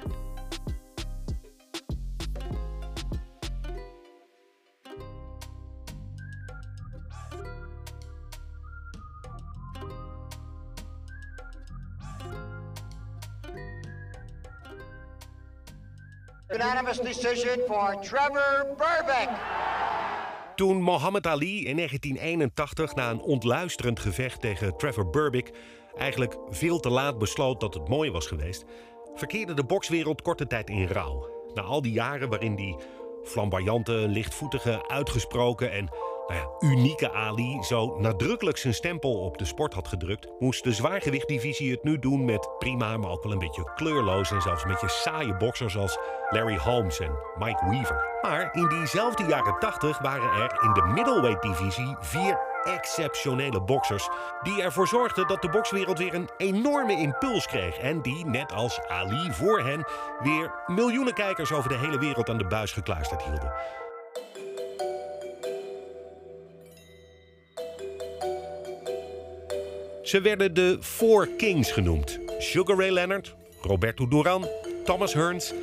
Unanimous 16.54 17.00
decision 17.00 17.60
for 17.68 18.02
Trevor 18.02 18.68
Burbick. 18.78 19.30
Toen 20.56 20.84
Muhammad 20.84 21.28
Ali 21.28 21.66
in 21.66 21.76
1981 21.76 22.96
na 22.96 23.10
een 23.10 23.22
ontluisterend 23.22 24.00
gevecht 24.00 24.42
tegen 24.42 24.78
Trevor 24.78 25.10
Burbick 25.10 25.52
eigenlijk 25.98 26.38
veel 26.50 26.80
te 26.80 26.90
laat 26.90 27.18
besloot 27.18 27.60
dat 27.60 27.74
het 27.74 27.88
mooi 27.88 28.12
was 28.12 28.28
geweest, 28.28 28.66
verkeerde 29.14 29.54
de 29.54 29.64
bokswereld 29.64 30.22
korte 30.22 30.48
tijd 30.48 30.70
in 30.70 30.88
rouw. 30.88 31.30
Na 31.54 31.62
al 31.62 31.82
die 31.82 31.92
jaren 31.92 32.30
waarin 32.30 32.56
die 32.56 32.78
flamboyante, 33.24 33.92
lichtvoetige, 33.92 34.88
uitgesproken 34.88 35.72
en 35.72 35.90
nou 36.32 36.44
ja, 36.44 36.70
unieke 36.70 37.12
Ali 37.12 37.64
zo 37.64 37.96
nadrukkelijk 38.00 38.58
zijn 38.58 38.74
stempel 38.74 39.20
op 39.20 39.38
de 39.38 39.46
sport 39.46 39.74
had 39.74 39.88
gedrukt, 39.88 40.28
moest 40.40 40.64
de 40.64 40.74
zwaargewichtdivisie 40.74 41.72
het 41.72 41.84
nu 41.84 42.00
doen 42.00 42.26
met 42.26 42.50
prima, 42.60 42.98
maar 42.98 43.10
ook 43.10 43.24
wel 43.24 43.32
een 43.32 43.40
beetje 43.40 43.72
kleurloos 43.76 44.32
en 44.32 44.42
zelfs 44.42 44.64
een 44.64 44.70
beetje 44.70 44.90
saaie 44.90 45.36
boksers 45.36 45.78
als 45.78 45.98
Larry 46.30 46.58
Holmes 46.58 47.00
en 47.00 47.12
Mike 47.38 47.70
Weaver. 47.70 48.20
Maar 48.22 48.50
in 48.54 48.68
diezelfde 48.68 49.24
jaren 49.24 49.60
80 49.60 50.00
waren 50.00 50.32
er 50.32 50.64
in 50.64 50.74
de 50.74 50.92
middleweight 50.94 51.42
divisie 51.42 51.96
vier 52.00 52.40
exceptionele 52.64 53.62
boksers 53.62 54.10
die 54.42 54.62
ervoor 54.62 54.88
zorgden 54.88 55.28
dat 55.28 55.42
de 55.42 55.50
bokswereld 55.50 55.98
weer 55.98 56.14
een 56.14 56.30
enorme 56.38 56.98
impuls 56.98 57.48
kreeg 57.48 57.78
en 57.78 58.02
die, 58.02 58.26
net 58.26 58.54
als 58.54 58.80
Ali 58.88 59.32
voor 59.32 59.60
hen, 59.60 59.86
weer 60.20 60.52
miljoenen 60.68 61.14
kijkers 61.14 61.52
over 61.52 61.70
de 61.70 61.78
hele 61.78 62.00
wereld 62.00 62.30
aan 62.30 62.38
de 62.38 62.48
buis 62.48 62.72
gekluisterd 62.72 63.24
hielden. 63.24 63.54
Ze 70.02 70.22
werden 70.22 70.54
de 70.54 70.78
Four 70.80 71.28
Kings 71.38 71.72
genoemd: 71.72 72.20
Sugar 72.40 72.78
Ray 72.78 72.90
Leonard, 72.90 73.36
Roberto 73.62 74.08
Duran, 74.08 74.48
Thomas 74.84 75.14
Hearns 75.14 75.54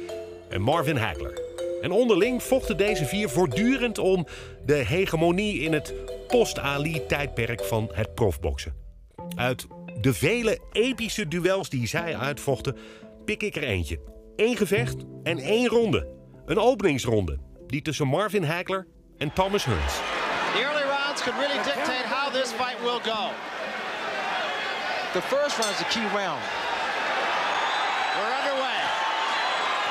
en 0.49 0.61
Marvin 0.61 0.97
Hagler. 0.97 1.41
En 1.81 1.91
onderling 1.91 2.43
vochten 2.43 2.77
deze 2.77 3.05
vier 3.05 3.29
voortdurend 3.29 3.99
om 3.99 4.27
de 4.65 4.75
hegemonie 4.75 5.61
in 5.61 5.73
het 5.73 5.95
post-Ali-tijdperk 6.29 7.65
van 7.65 7.91
het 7.93 8.15
profboksen. 8.15 8.75
Uit 9.37 9.67
de 10.01 10.15
vele 10.15 10.59
epische 10.73 11.29
duels 11.29 11.69
die 11.69 11.87
zij 11.87 12.17
uitvochten, 12.17 12.77
pik 13.25 13.43
ik 13.43 13.57
er 13.57 13.63
eentje. 13.65 14.01
Eén 14.37 14.57
gevecht 14.57 15.05
en 15.23 15.39
één 15.39 15.69
ronde. 15.69 16.09
Een 16.47 16.59
openingsronde. 16.59 17.39
Die 17.67 17.83
tussen 17.83 18.07
Marvin 18.07 18.45
Hagler 18.45 18.87
en 19.17 19.33
Thomas 19.33 19.65
Hearns. 19.65 19.95
The 19.95 20.63
early 20.63 20.83
rounds 20.83 21.23
could 21.23 21.39
really 21.39 21.63
dictate 21.63 22.09
fight 22.59 22.81
will 22.83 23.01
go. 23.13 23.58
The 25.13 25.23
first 25.23 25.59
round 25.59 25.71
is 25.71 25.79
the 25.79 25.85
key 25.85 26.07
round. 26.15 26.43
We're 28.17 28.35
underway. 28.41 28.81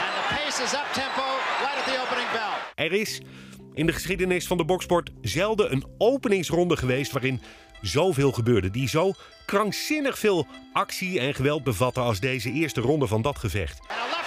And 0.04 0.12
the 0.20 0.26
pace 0.36 0.64
is 0.64 0.74
up 0.74 0.86
tempo 0.94 1.26
right 1.62 1.78
at 1.78 1.86
the 1.86 2.02
opening 2.02 2.28
bell. 2.32 2.86
Er 2.86 2.94
is 2.94 3.22
in 3.74 3.86
de 3.86 3.94
geschiedenis 3.94 4.48
van 4.48 4.58
de 4.58 4.66
boksport 4.66 5.10
zelden 5.22 5.72
een 5.72 5.86
openingsronde 5.98 6.78
geweest 6.78 7.12
waarin 7.12 7.42
zoveel 7.82 8.32
gebeurde. 8.32 8.70
Die 8.70 8.90
zo 8.90 9.14
krankzinnig 9.46 10.20
veel 10.20 10.48
actie 10.74 11.20
en 11.20 11.34
geweld 11.34 11.64
bevatte 11.64 12.00
als 12.00 12.20
deze 12.20 12.52
eerste 12.52 12.82
ronde 12.82 13.08
van 13.08 13.22
dat 13.22 13.38
gevecht. 13.38 13.80
A 13.92 13.94
a. 13.94 14.18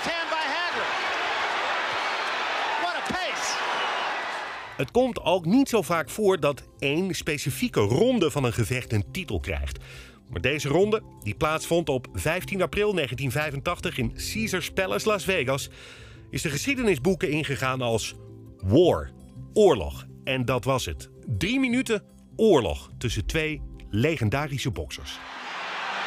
Het 4.76 4.90
komt 4.90 5.20
ook 5.22 5.44
niet 5.44 5.68
zo 5.68 5.82
vaak 5.82 6.10
voor 6.10 6.40
dat 6.40 6.62
één 6.78 7.14
specifieke 7.14 7.80
ronde 7.80 8.30
van 8.30 8.44
een 8.44 8.52
gevecht 8.52 8.92
een 8.92 9.10
titel 9.12 9.40
krijgt. 9.40 9.78
Maar 10.30 10.40
deze 10.40 10.68
ronde, 10.68 11.02
die 11.22 11.34
plaatsvond 11.34 11.88
op 11.88 12.06
15 12.12 12.62
april 12.62 12.94
1985 12.94 13.98
in 13.98 14.12
Caesars 14.32 14.70
Palace, 14.70 15.08
Las 15.08 15.24
Vegas, 15.24 15.70
is 16.30 16.42
de 16.42 16.50
geschiedenisboeken 16.50 17.30
ingegaan 17.30 17.80
als 17.80 18.14
war, 18.56 19.10
oorlog. 19.52 20.06
En 20.24 20.44
dat 20.44 20.64
was 20.64 20.84
het. 20.86 21.10
drie 21.26 21.60
minuten 21.60 22.02
oorlog 22.36 22.90
tussen 22.98 23.26
twee 23.26 23.62
legendarische 23.90 24.70
boksers. 24.70 25.18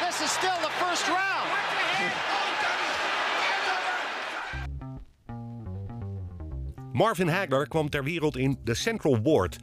This 0.08 0.22
is 0.22 0.30
still 0.30 0.58
the 0.60 0.70
first 0.84 1.06
round. 1.06 1.24
Marvin 6.92 7.28
Hagler 7.28 7.68
kwam 7.68 7.90
ter 7.90 8.04
wereld 8.04 8.36
in 8.36 8.58
de 8.64 8.74
Central 8.74 9.22
Ward, 9.22 9.58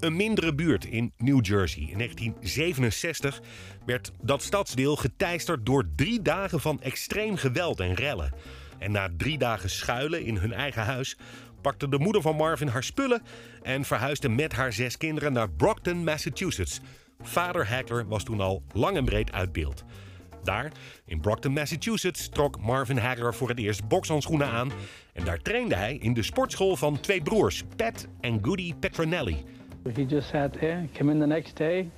een 0.00 0.16
mindere 0.16 0.54
buurt 0.54 0.84
in 0.84 1.12
New 1.16 1.46
Jersey. 1.46 1.82
In 1.82 1.98
1967 1.98 3.40
werd 3.86 4.12
dat 4.22 4.42
stadsdeel 4.42 4.96
geteisterd 4.96 5.66
door 5.66 5.84
drie 5.96 6.22
dagen 6.22 6.60
van 6.60 6.82
extreem 6.82 7.36
geweld 7.36 7.80
en 7.80 7.94
rellen. 7.94 8.34
En 8.78 8.90
na 8.90 9.08
drie 9.16 9.38
dagen 9.38 9.70
schuilen 9.70 10.24
in 10.24 10.36
hun 10.36 10.52
eigen 10.52 10.82
huis 10.82 11.16
pakte 11.60 11.88
de 11.88 11.98
moeder 11.98 12.22
van 12.22 12.36
Marvin 12.36 12.68
haar 12.68 12.84
spullen 12.84 13.22
en 13.62 13.84
verhuisde 13.84 14.28
met 14.28 14.52
haar 14.52 14.72
zes 14.72 14.96
kinderen 14.96 15.32
naar 15.32 15.50
Brockton, 15.50 16.04
Massachusetts. 16.04 16.80
Vader 17.20 17.68
Hagler 17.68 18.06
was 18.08 18.24
toen 18.24 18.40
al 18.40 18.62
lang 18.72 18.96
en 18.96 19.04
breed 19.04 19.32
uit 19.32 19.52
beeld. 19.52 19.84
Daar, 20.42 20.72
in 21.04 21.20
Brockton, 21.20 21.52
Massachusetts, 21.52 22.28
trok 22.28 22.60
Marvin 22.60 22.98
Hagler 22.98 23.34
voor 23.34 23.48
het 23.48 23.58
eerst 23.58 23.88
bokshandschoenen 23.88 24.48
aan. 24.48 24.72
En 25.12 25.24
daar 25.24 25.38
trainde 25.38 25.74
hij 25.74 25.96
in 25.96 26.14
de 26.14 26.22
sportschool 26.22 26.76
van 26.76 27.00
twee 27.00 27.22
broers, 27.22 27.62
Pat 27.76 28.06
en 28.20 28.38
Goody 28.42 28.74
Petronelli. 28.74 29.44
He 29.94 30.04
just 30.04 30.30
sat 30.30 30.52
there, 30.54 30.88
came 30.94 31.10
in 31.10 31.18
the 31.18 31.26
next 31.26 31.54
day, 31.54 31.88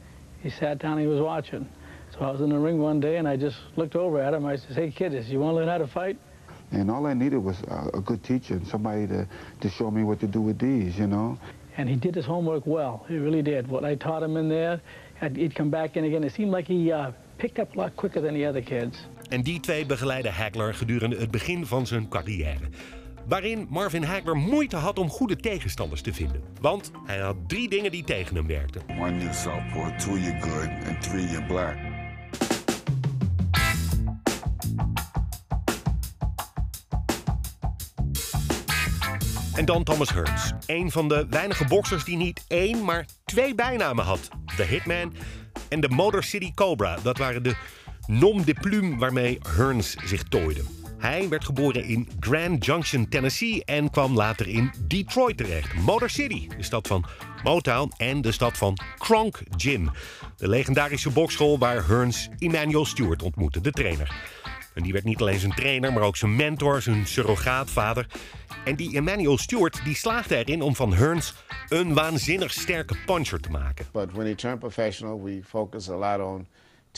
he 0.43 0.51
sat 0.51 0.79
down, 0.79 0.99
he 0.99 1.07
was 1.07 1.21
watching. 1.21 1.67
So 2.13 2.21
I 2.21 2.31
was 2.31 2.41
in 2.41 2.51
the 2.51 2.59
ring 2.59 2.79
one 2.79 3.01
day 3.01 3.17
and 3.17 3.29
I 3.29 3.37
just 3.37 3.57
looked 3.77 3.97
over 3.97 4.21
at 4.21 4.35
him. 4.35 4.47
I 4.47 4.57
said, 4.57 4.77
hey 4.77 4.91
kid, 4.91 5.13
you 5.29 5.41
want 5.41 5.53
to 5.53 5.57
learn 5.57 5.69
how 5.69 5.79
to 5.79 5.87
fight? 5.87 6.17
And 6.71 6.91
all 6.91 7.07
I 7.07 7.15
needed 7.15 7.39
was 7.39 7.57
a, 7.63 7.97
a 7.99 8.01
good 8.01 8.23
teacher 8.23 8.55
and 8.55 8.67
somebody 8.67 9.07
to, 9.07 9.27
to 9.61 9.69
show 9.71 9.91
me 9.91 10.05
what 10.05 10.21
to 10.21 10.27
do 10.27 10.41
with 10.41 10.59
these, 10.59 10.99
you 10.99 11.07
know. 11.07 11.39
And 11.77 11.89
he 11.89 11.97
did 11.97 12.15
his 12.15 12.27
homework 12.27 12.67
well. 12.67 13.05
He 13.09 13.17
really 13.17 13.43
did. 13.43 13.69
What 13.69 13.85
I 13.85 13.95
taught 13.97 14.23
him 14.23 14.37
in 14.37 14.49
there, 14.49 14.81
he'd 15.21 15.55
come 15.55 15.71
back 15.71 15.97
in 15.97 16.05
again. 16.05 16.25
It 16.25 16.33
seemed 16.33 16.51
like 16.51 16.67
he 16.67 16.93
uh, 16.93 17.13
picked 17.39 17.59
up 17.59 17.75
a 17.75 17.79
lot 17.79 17.97
quicker 17.97 18.21
than 18.21 18.35
the 18.35 18.47
other 18.47 18.63
kids. 18.63 18.99
En 19.29 19.43
die 19.43 19.61
twee 19.61 19.87
begeleiden 19.87 20.33
Hagler 20.33 20.75
gedurende 20.75 21.17
het 21.17 21.31
begin 21.31 21.67
van 21.67 21.87
zijn 21.87 22.09
carrière. 22.09 22.69
Waarin 23.29 23.67
Marvin 23.71 24.03
Hagler 24.03 24.37
moeite 24.37 24.77
had 24.77 24.99
om 24.99 25.09
goede 25.09 25.37
tegenstanders 25.37 26.03
te 26.03 26.15
vinden. 26.15 26.43
Want 26.61 26.91
hij 27.05 27.19
had 27.19 27.37
drie 27.47 27.69
dingen 27.69 27.91
die 27.91 28.05
tegen 28.05 28.37
hem 28.37 28.47
werkten. 28.47 28.83
One, 28.89 29.19
you're 29.19 29.35
southpaw. 29.35 29.99
Two, 29.99 30.19
you're 30.19 30.41
good. 30.41 30.69
And 30.87 31.03
three, 31.03 31.27
you're 31.27 31.47
black. 31.47 31.77
En 39.55 39.65
dan 39.65 39.85
Thomas 39.85 40.13
Hearns. 40.13 40.53
Een 40.67 40.91
van 40.91 41.09
de 41.09 41.27
weinige 41.31 41.65
boxers 41.65 42.05
die 42.05 42.17
niet 42.17 42.45
één, 42.49 42.85
maar 42.85 43.07
twee 43.25 43.55
bijnamen 43.55 44.05
had. 44.05 44.29
De 44.57 44.65
Hitman 44.65 45.13
en 45.69 45.81
de 45.81 45.89
Motor 45.89 46.25
City 46.25 46.53
Cobra. 46.55 46.97
Dat 47.03 47.19
waren 47.19 47.43
de 47.43 47.57
nom 48.07 48.45
de 48.45 48.55
plume 48.61 48.97
waarmee 48.97 49.39
Hearns 49.57 49.97
zich 50.05 50.23
tooide. 50.23 50.78
Hij 50.99 51.29
werd 51.29 51.45
geboren 51.45 51.85
in 51.85 52.09
Grand 52.21 52.65
Junction, 52.65 53.09
Tennessee 53.09 53.65
en 53.65 53.91
kwam 53.91 54.15
later 54.15 54.49
in 54.49 54.73
Detroit 54.87 55.37
terecht. 55.37 55.75
Motor 55.75 56.11
City, 56.11 56.49
de 56.57 56.63
stad 56.63 56.87
van 56.87 57.05
Motown 57.43 57.93
en 57.97 58.21
de 58.21 58.33
stad 58.33 58.57
van 58.57 58.79
Kronk 58.99 59.41
Gym. 59.57 59.91
De 60.37 60.49
legendarische 60.49 61.11
bokschool 61.11 61.59
waar 61.59 61.87
Hearns 61.87 62.29
Emmanuel 62.39 62.85
Stewart 62.85 63.23
ontmoette, 63.23 63.61
de 63.61 63.71
trainer. 63.71 64.15
En 64.75 64.83
die 64.83 64.93
werd 64.93 65.05
niet 65.05 65.21
alleen 65.21 65.39
zijn 65.39 65.55
trainer, 65.55 65.93
maar 65.93 66.03
ook 66.03 66.17
zijn 66.17 66.37
mentor, 66.37 66.83
zijn 66.83 67.07
surrogaatvader. 67.07 68.07
En 68.65 68.77
die 68.77 68.97
Emmanuel 68.97 69.39
Stewart 69.39 69.81
die 69.85 69.97
slaagde 69.97 70.37
erin 70.37 70.63
om 70.63 70.77
van 70.77 70.95
Hearns 70.95 71.35
een 71.69 71.95
waanzinnig 71.95 72.53
sterke 72.53 72.97
puncher 73.07 73.41
te 73.41 73.51
maken. 73.51 73.87
But 73.93 74.13
when 74.13 74.27
he 74.27 74.35
turned 74.35 74.59
professional, 74.59 75.23
we 75.23 75.41
focused 75.45 75.95
a 75.95 75.97
lot 75.97 76.27
on 76.27 76.47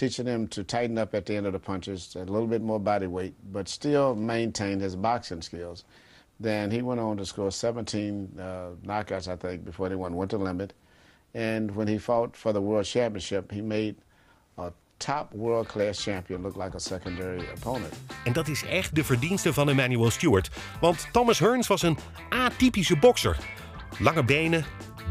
teaching 0.01 0.27
him 0.27 0.49
to 0.49 0.65
tighten 0.65 0.97
up 0.97 1.15
at 1.15 1.27
the 1.27 1.37
end 1.37 1.47
of 1.47 1.53
the 1.53 1.59
punches, 1.59 2.17
a 2.17 2.25
little 2.25 2.47
bit 2.47 2.63
more 2.63 2.81
body 2.81 3.07
weight, 3.07 3.35
but 3.53 3.69
still 3.69 4.15
maintain 4.15 4.81
his 4.81 4.97
boxing 4.97 5.43
skills. 5.43 5.85
Then 6.41 6.71
he 6.71 6.81
went 6.81 7.01
on 7.01 7.19
to 7.19 7.27
score 7.27 7.51
17 7.51 8.39
uh, 8.39 8.43
knockouts, 8.83 9.29
I 9.29 9.37
think, 9.37 9.63
before 9.63 9.91
they 9.91 9.97
went 9.97 10.15
winter 10.15 10.39
limit. 10.39 10.73
And 11.35 11.77
when 11.77 11.87
he 11.87 11.99
fought 11.99 12.35
for 12.35 12.53
the 12.53 12.61
world 12.61 12.87
championship, 12.87 13.53
he 13.53 13.61
made 13.61 13.95
a 14.57 14.73
top 14.99 15.35
world-class 15.35 16.03
champion 16.03 16.43
look 16.43 16.57
like 16.57 16.75
a 16.75 16.81
secondary 16.81 17.47
opponent. 17.55 17.93
En 18.25 18.33
dat 18.33 18.49
is 18.49 18.65
echt 18.65 18.95
de 18.95 19.05
verdienste 19.05 19.53
van 19.53 19.69
Emmanuel 19.69 20.11
Stewart. 20.11 20.51
Want 20.81 21.09
Thomas 21.13 21.39
Hearns 21.39 21.67
was 21.67 21.83
een 21.83 21.99
atypische 22.29 22.97
bokser. 22.97 23.37
Lange 23.99 24.25
benen, 24.25 24.65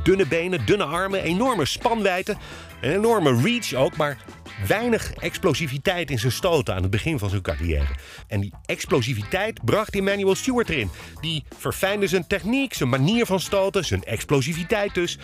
dunne 0.04 0.28
benen, 0.28 0.66
dunne 0.66 0.84
armen, 0.84 1.22
enorme 1.22 1.66
spanwijdte, 1.66 2.36
een 2.82 2.92
enorme 2.92 3.42
reach 3.42 3.74
ook, 3.74 3.98
maar 3.98 4.18
weinig 4.67 5.13
explosiviteit 5.13 6.12
in 6.12 6.19
zijn 6.19 6.32
stoten 6.32 6.76
aan 6.76 6.82
het 6.82 6.91
begin 6.91 7.19
van 7.19 7.30
zijn 7.30 7.41
carrière. 7.41 7.95
En 8.28 8.39
die 8.39 8.54
explosiviteit 8.65 9.65
bracht 9.65 9.95
Emmanuel 9.95 10.36
Stewart 10.36 10.69
erin. 10.69 10.89
Die 11.22 11.43
verfijnde 11.58 12.08
zijn 12.08 12.28
techniek, 12.28 12.74
zijn 12.74 12.89
manier 12.89 13.26
van 13.26 13.39
stoten, 13.39 13.86
zijn 13.86 14.04
explosiviteit 14.04 14.93
dus. 14.93 15.17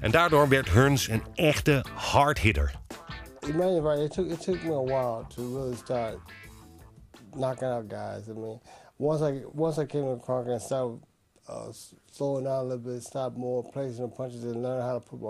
En 0.00 0.10
daardoor 0.10 0.48
werd 0.48 0.70
Hearns 0.70 1.08
een 1.08 1.22
echte 1.34 1.84
hard 1.94 2.38
hitter. 2.38 2.74
Emmanuel, 3.40 3.82
right? 3.82 3.98
It 3.98 4.12
took 4.12 4.26
it 4.26 4.40
took 4.40 4.62
me 4.62 4.74
a 4.74 4.84
while 4.84 5.24
to 5.34 5.54
really 5.54 5.76
start 5.76 6.18
knocking 7.30 7.68
out 7.68 7.84
guys. 7.88 8.28
I 8.28 8.32
mean, 8.32 8.60
once 8.96 9.20
I 9.22 9.44
once 9.52 9.82
I 9.82 9.86
came 9.86 10.04
to 10.04 10.24
Cronkite 10.24 10.52
and 10.52 10.62
started 10.62 11.00
uh, 11.48 11.72
slowing 12.10 12.44
down 12.44 12.58
a 12.58 12.62
little 12.62 12.78
bit, 12.78 13.02
stop 13.02 13.36
more 13.36 13.64
placing 13.72 14.02
the 14.02 14.08
punches, 14.08 14.44
and 14.44 14.62
learn 14.62 14.80
how 14.82 14.98
to 14.98 15.00
put 15.00 15.20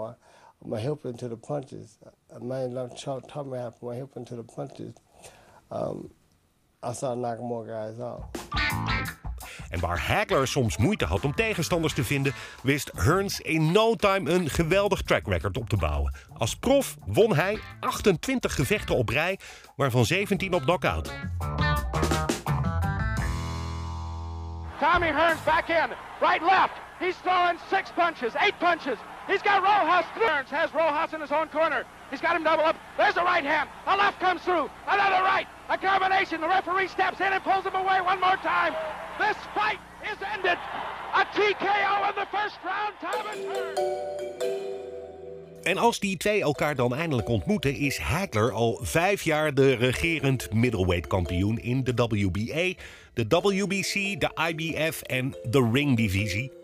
my 0.64 0.76
my 0.76 0.80
hip 0.80 1.04
into 1.04 1.28
the 1.28 1.36
punches. 1.36 1.98
A 2.30 2.40
man 2.40 2.74
taught 2.74 3.46
me 3.46 3.58
how 3.58 3.70
to 3.70 3.86
my 3.86 3.96
into 4.16 4.36
the 4.36 4.42
punches. 4.42 4.94
Um, 5.70 6.10
I 6.82 6.92
started 6.92 7.20
knocking 7.20 7.46
more 7.46 7.66
guys 7.66 8.00
out. 8.00 8.24
En 9.70 9.80
waar 9.80 9.98
Hagler 9.98 10.46
soms 10.46 10.76
moeite 10.76 11.04
had 11.04 11.24
om 11.24 11.34
tegenstanders 11.34 11.94
te 11.94 12.04
vinden, 12.04 12.34
wist 12.62 12.90
Hearns 12.94 13.40
in 13.40 13.72
no 13.72 13.94
time 13.94 14.30
een 14.30 14.50
geweldig 14.50 15.02
track 15.02 15.26
record 15.26 15.58
op 15.58 15.68
te 15.68 15.76
bouwen. 15.76 16.14
Als 16.32 16.56
prof 16.56 16.96
won 17.06 17.34
hij 17.34 17.58
28 17.80 18.54
gevechten 18.54 18.96
op 18.96 19.08
rij, 19.08 19.38
waarvan 19.76 20.04
17 20.04 20.54
op 20.54 20.62
knockout. 20.62 21.12
Tommy 24.80 25.12
Hearns 25.12 25.44
back 25.44 25.68
in, 25.68 25.90
right 26.20 26.42
left. 26.42 26.72
He's 26.98 27.16
throwing 27.22 27.58
six 27.70 27.90
punches, 27.94 28.34
eight 28.34 28.58
punches. 28.58 28.98
He's 29.26 29.42
got 29.42 29.62
Rojas. 29.62 30.06
Hearns 30.14 30.48
has 30.48 30.72
Rojas 30.74 31.12
in 31.12 31.20
his 31.20 31.32
own 31.32 31.48
corner. 31.48 31.84
He's 32.10 32.20
got 32.20 32.36
him 32.36 32.42
double 32.42 32.64
up. 32.64 32.76
There's 32.96 33.16
a 33.16 33.22
right 33.22 33.44
hand. 33.44 33.68
A 33.86 33.96
left 33.96 34.20
comes 34.20 34.42
through. 34.42 34.68
Another 34.86 35.22
right. 35.24 35.46
A 35.68 35.78
combination. 35.78 36.40
The 36.40 36.48
referee 36.48 36.88
steps 36.88 37.20
in 37.20 37.32
and 37.32 37.42
pulls 37.42 37.64
him 37.64 37.74
away 37.74 38.00
one 38.00 38.20
more 38.20 38.36
time. 38.36 38.74
This 39.18 39.36
fight 39.54 39.78
is 40.10 40.18
ended. 40.34 40.58
A 41.14 41.24
TKO 41.24 42.08
in 42.08 42.14
the 42.16 42.26
first 42.30 42.58
round. 42.64 42.94
Thomas 43.00 43.38
Hearns. 43.38 44.22
En 45.62 45.78
als 45.78 46.00
die 46.00 46.16
twee 46.16 46.40
elkaar 46.40 46.74
dan 46.74 46.94
eindelijk 46.94 47.28
ontmoeten, 47.28 47.74
is 47.74 47.98
Hagler 47.98 48.52
al 48.52 48.78
vijf 48.82 49.22
jaar 49.22 49.54
de 49.54 49.74
regerend 49.74 50.52
middleweight 50.52 51.06
kampioen 51.06 51.62
in 51.62 51.84
de 51.84 51.92
WBA, 51.94 52.72
de 53.14 53.26
WBC, 53.28 54.20
de 54.20 54.30
IBF 54.50 55.02
en 55.02 55.36
de 55.50 55.70
Ring 55.72 55.96
divisie. 55.96 56.61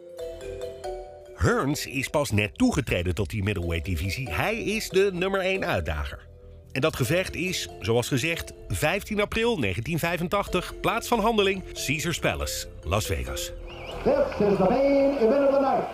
Hearns 1.39 1.87
is 1.87 2.09
pas 2.09 2.31
net 2.31 2.59
toegetreden 2.59 3.15
tot 3.15 3.31
die 3.31 3.43
middleweight 3.43 3.85
divisie. 3.85 4.31
Hij 4.31 4.63
is 4.63 4.89
de 4.89 5.11
nummer 5.13 5.41
1 5.41 5.65
uitdager. 5.65 6.27
En 6.73 6.81
dat 6.81 6.97
gevecht 6.97 7.35
is, 7.35 7.69
zoals 7.81 8.09
gezegd, 8.09 8.53
15 8.69 9.21
april 9.21 9.61
1985, 9.61 10.81
plaats 10.81 11.09
van 11.09 11.21
handeling 11.21 11.63
Caesars 11.73 12.19
Palace, 12.19 12.67
Las 12.83 13.07
Vegas. 13.07 13.53
This 14.03 14.49
is 14.49 14.57
the 14.57 14.67
main 14.69 15.17
event 15.17 15.49
of 15.49 15.55
the 15.55 15.61
night. 15.61 15.87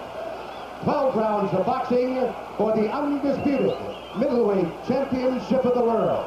12 0.82 1.14
rounds 1.14 1.52
of 1.52 1.64
boxing 1.64 2.18
for 2.56 2.72
the 2.72 2.90
undisputed 3.02 3.76
middleweight 4.18 4.68
championship 4.86 5.64
of 5.64 5.72
the 5.72 5.84
world. 5.84 6.24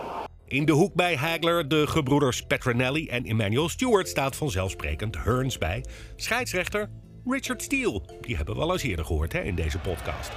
In 0.48 0.66
de 0.66 0.72
hoek 0.72 0.94
bij 0.94 1.16
Hagler, 1.16 1.68
de 1.68 1.88
gebroeders 1.88 2.42
Petronelli 2.42 3.08
en 3.08 3.26
Emmanuel 3.26 3.70
Stewart 3.70 4.08
staat 4.08 4.36
vanzelfsprekend 4.36 5.24
Hearns 5.24 5.58
bij. 5.58 5.86
Scheidsrechter 6.16 6.90
Richard 7.30 7.62
Steele. 7.62 8.02
Die 8.22 8.36
hebben 8.36 8.56
we 8.56 8.62
al 8.62 8.72
eens 8.72 8.84
eerder 8.84 9.06
gehoord 9.06 9.34
hè, 9.34 9.42
in 9.42 9.56
deze 9.56 9.80
podcast. 9.80 10.32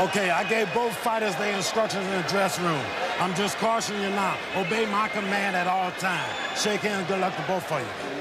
Okay, 0.00 0.26
I 0.26 0.44
gave 0.44 0.66
both 0.74 0.92
fighters 0.92 1.36
their 1.36 1.56
instructions 1.56 2.04
in 2.04 2.22
the 2.22 2.32
dressing 2.34 2.66
room. 2.66 2.84
I'm 3.20 3.34
just 3.34 3.58
cautioning 3.58 4.02
you 4.02 4.14
now. 4.14 4.34
Obey 4.64 4.86
my 4.86 5.08
command 5.14 5.54
at 5.54 5.66
all 5.66 5.90
times. 5.98 6.60
Shake 6.62 6.88
hands, 6.88 7.08
good 7.08 7.18
luck 7.18 7.34
to 7.36 7.42
both 7.46 7.70
of 7.70 7.78
you. 7.78 8.12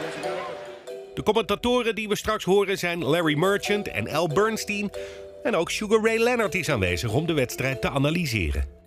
De 1.14 1.24
commentatoren 1.24 1.96
die 1.96 2.08
we 2.08 2.16
straks 2.16 2.44
horen 2.44 2.78
zijn 2.78 3.04
Larry 3.04 3.38
Merchant 3.38 3.88
en 3.88 4.10
Al 4.10 4.28
Bernstein. 4.28 4.90
En 5.44 5.56
ook 5.56 5.72
Sugar 5.72 6.02
Ray 6.02 6.18
Leonard 6.18 6.56
is 6.56 6.70
aanwezig 6.70 7.14
om 7.14 7.26
de 7.26 7.34
wedstrijd 7.34 7.82
te 7.82 7.90
analyseren. 7.90 8.81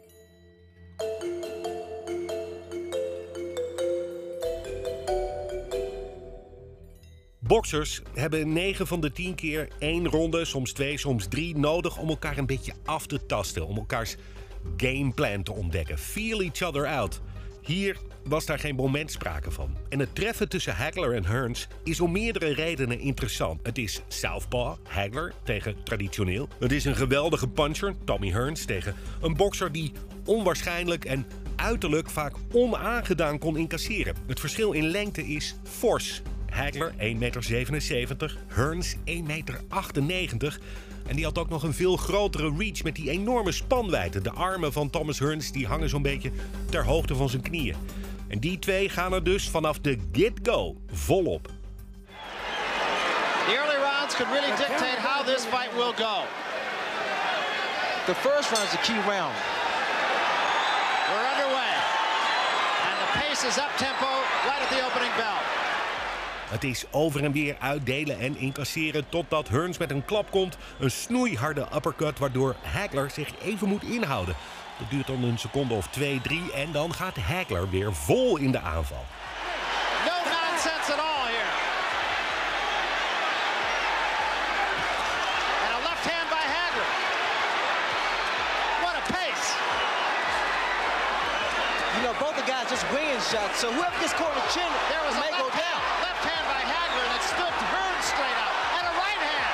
Boxers 7.47 8.03
hebben 8.15 8.53
9 8.53 8.87
van 8.87 9.01
de 9.01 9.13
10 9.13 9.35
keer 9.35 9.69
één 9.79 10.09
ronde, 10.09 10.45
soms 10.45 10.73
twee, 10.73 10.99
soms 10.99 11.27
drie 11.27 11.59
nodig 11.59 11.99
om 11.99 12.09
elkaar 12.09 12.39
een 12.39 12.47
beetje 12.47 12.73
af 12.85 13.07
te 13.07 13.27
tasten. 13.27 13.67
Om 13.67 13.77
elkaars 13.77 14.17
gameplan 14.77 15.43
te 15.43 15.53
ontdekken. 15.53 15.99
Feel 15.99 16.43
each 16.43 16.63
other 16.63 16.87
out. 16.87 17.21
Hier 17.63 17.97
was 18.25 18.47
daar 18.47 18.59
geen 18.59 18.75
moment 18.75 19.11
sprake 19.11 19.51
van. 19.51 19.77
En 19.89 19.99
het 19.99 20.15
treffen 20.15 20.49
tussen 20.49 20.75
Hagler 20.75 21.15
en 21.15 21.25
Hearns 21.25 21.69
is 21.83 22.01
om 22.01 22.13
meerdere 22.13 22.55
redenen 22.55 22.99
interessant. 22.99 23.61
Het 23.63 23.79
is 23.79 24.03
Southpaw, 24.09 24.77
Hagler 24.89 25.33
tegen 25.43 25.77
traditioneel. 25.83 26.49
Het 26.59 26.73
is 26.73 26.85
een 26.85 26.97
geweldige 26.97 27.49
puncher, 27.49 27.95
Tommy 28.05 28.31
Hearns, 28.31 28.65
tegen 28.65 28.95
een 29.21 29.37
bokser 29.37 29.73
die 29.73 29.93
onwaarschijnlijk 30.25 31.05
en 31.05 31.27
uiterlijk 31.57 32.11
vaak 32.11 32.35
onaangedaan 32.53 33.39
kon 33.39 33.57
incasseren. 33.57 34.15
Het 34.27 34.41
verschil 34.41 34.73
in 34.73 34.87
lengte 34.87 35.27
is 35.27 35.55
fors. 35.63 36.23
Hagler 36.55 36.93
1,77 36.99 37.17
meter, 37.19 38.37
Hearns 38.47 38.95
1,98 38.97 40.03
meter. 40.03 40.59
En 41.07 41.17
die 41.17 41.25
had 41.25 41.39
ook 41.39 41.49
nog 41.49 41.63
een 41.63 41.75
veel 41.75 41.97
grotere 41.97 42.55
reach 42.59 42.83
met 42.83 42.95
die 42.95 43.11
enorme 43.11 43.53
spanwijdte. 43.53 44.21
De 44.21 44.31
armen 44.31 44.73
van 44.73 44.91
Thomas 44.91 45.19
Hearns 45.19 45.53
die 45.53 45.67
hangen 45.67 45.89
zo'n 45.89 46.03
beetje 46.03 46.31
ter 46.71 46.85
hoogte 46.85 47.15
van 47.15 47.29
zijn 47.29 47.43
knieën. 47.43 47.77
En 48.29 48.39
die 48.39 48.59
twee 48.59 48.89
gaan 48.89 49.13
er 49.13 49.25
dus 49.25 49.49
vanaf 49.49 49.79
de 49.79 49.99
get-go 50.13 50.77
volop. 50.93 51.49
The 53.47 53.55
early 53.57 53.81
rounds 53.83 54.15
could 54.17 54.33
really 54.33 54.57
dictate 54.57 54.99
how 55.01 55.27
this 55.27 55.45
fight 55.45 55.73
will 55.75 55.95
go. 56.07 56.17
The 58.07 58.15
first 58.15 58.51
round 58.51 58.67
is 58.69 58.75
a 58.75 58.83
key 58.83 59.01
round. 59.13 59.37
We're 61.11 61.27
underway. 61.33 61.75
And 62.89 62.97
the 63.03 63.11
pace 63.19 63.43
is 63.49 63.57
up 63.59 63.73
tempo 63.77 64.11
right 64.49 64.63
at 64.65 64.71
the 64.71 64.85
opening 64.87 65.13
bell. 65.17 65.64
Het 66.49 66.65
is 66.65 66.85
over 66.91 67.25
en 67.25 67.33
weer 67.33 67.57
uitdelen 67.59 68.19
en 68.19 68.37
incasseren 68.37 69.09
totdat 69.09 69.49
Hearns 69.49 69.79
met 69.79 69.91
een 69.91 70.05
klap 70.05 70.31
komt. 70.31 70.57
Een 70.79 70.91
snoeiharde 70.91 71.67
uppercut 71.75 72.19
waardoor 72.19 72.55
Hagler 72.63 73.11
zich 73.11 73.29
even 73.43 73.69
moet 73.69 73.83
inhouden. 73.83 74.35
Dat 74.79 74.91
duurt 74.91 75.07
dan 75.07 75.23
een 75.23 75.39
seconde 75.39 75.75
of 75.75 75.87
twee, 75.87 76.21
drie 76.21 76.53
en 76.53 76.73
dan 76.73 76.95
gaat 76.95 77.17
Hagler 77.17 77.71
weer 77.71 77.95
vol 77.95 78.37
in 78.37 78.53
de 78.53 78.61
aanval. 78.61 79.05
No 80.05 80.17
nonsense 80.31 80.93
at 80.93 80.99
all 80.99 81.27
here. 81.35 81.51
And 85.65 85.73
a 85.79 85.81
left 85.89 86.05
hand 86.13 86.29
by 86.37 86.45
Hagler. 86.57 86.89
What 88.85 88.95
a 89.01 89.05
pace. 89.13 89.47
You 91.97 92.03
know, 92.07 92.15
both 92.25 92.37
the 92.41 92.47
guys 92.53 92.67
just 92.75 92.85
winging 92.93 93.23
shots, 93.31 93.57
so 93.63 93.67
whoever 93.73 93.99
gets 94.03 94.15
caught 94.19 94.33
in 94.35 94.39
the 94.43 94.49
chin 94.55 94.71
There 94.91 95.05
was 95.09 95.15
may 95.23 95.31
a 95.31 95.39
go 95.39 95.49
down. 95.49 95.63
hand, 95.63 95.81
left 96.07 96.25
hand 96.31 96.45
by 96.51 96.63
Hagler 96.75 97.07
that 97.15 97.23
stood 97.33 97.55
Hearns 97.73 98.05
straight 98.13 98.39
up. 98.43 98.53
And 98.79 98.85
a 98.91 98.95
right 98.99 99.23
hand. 99.31 99.53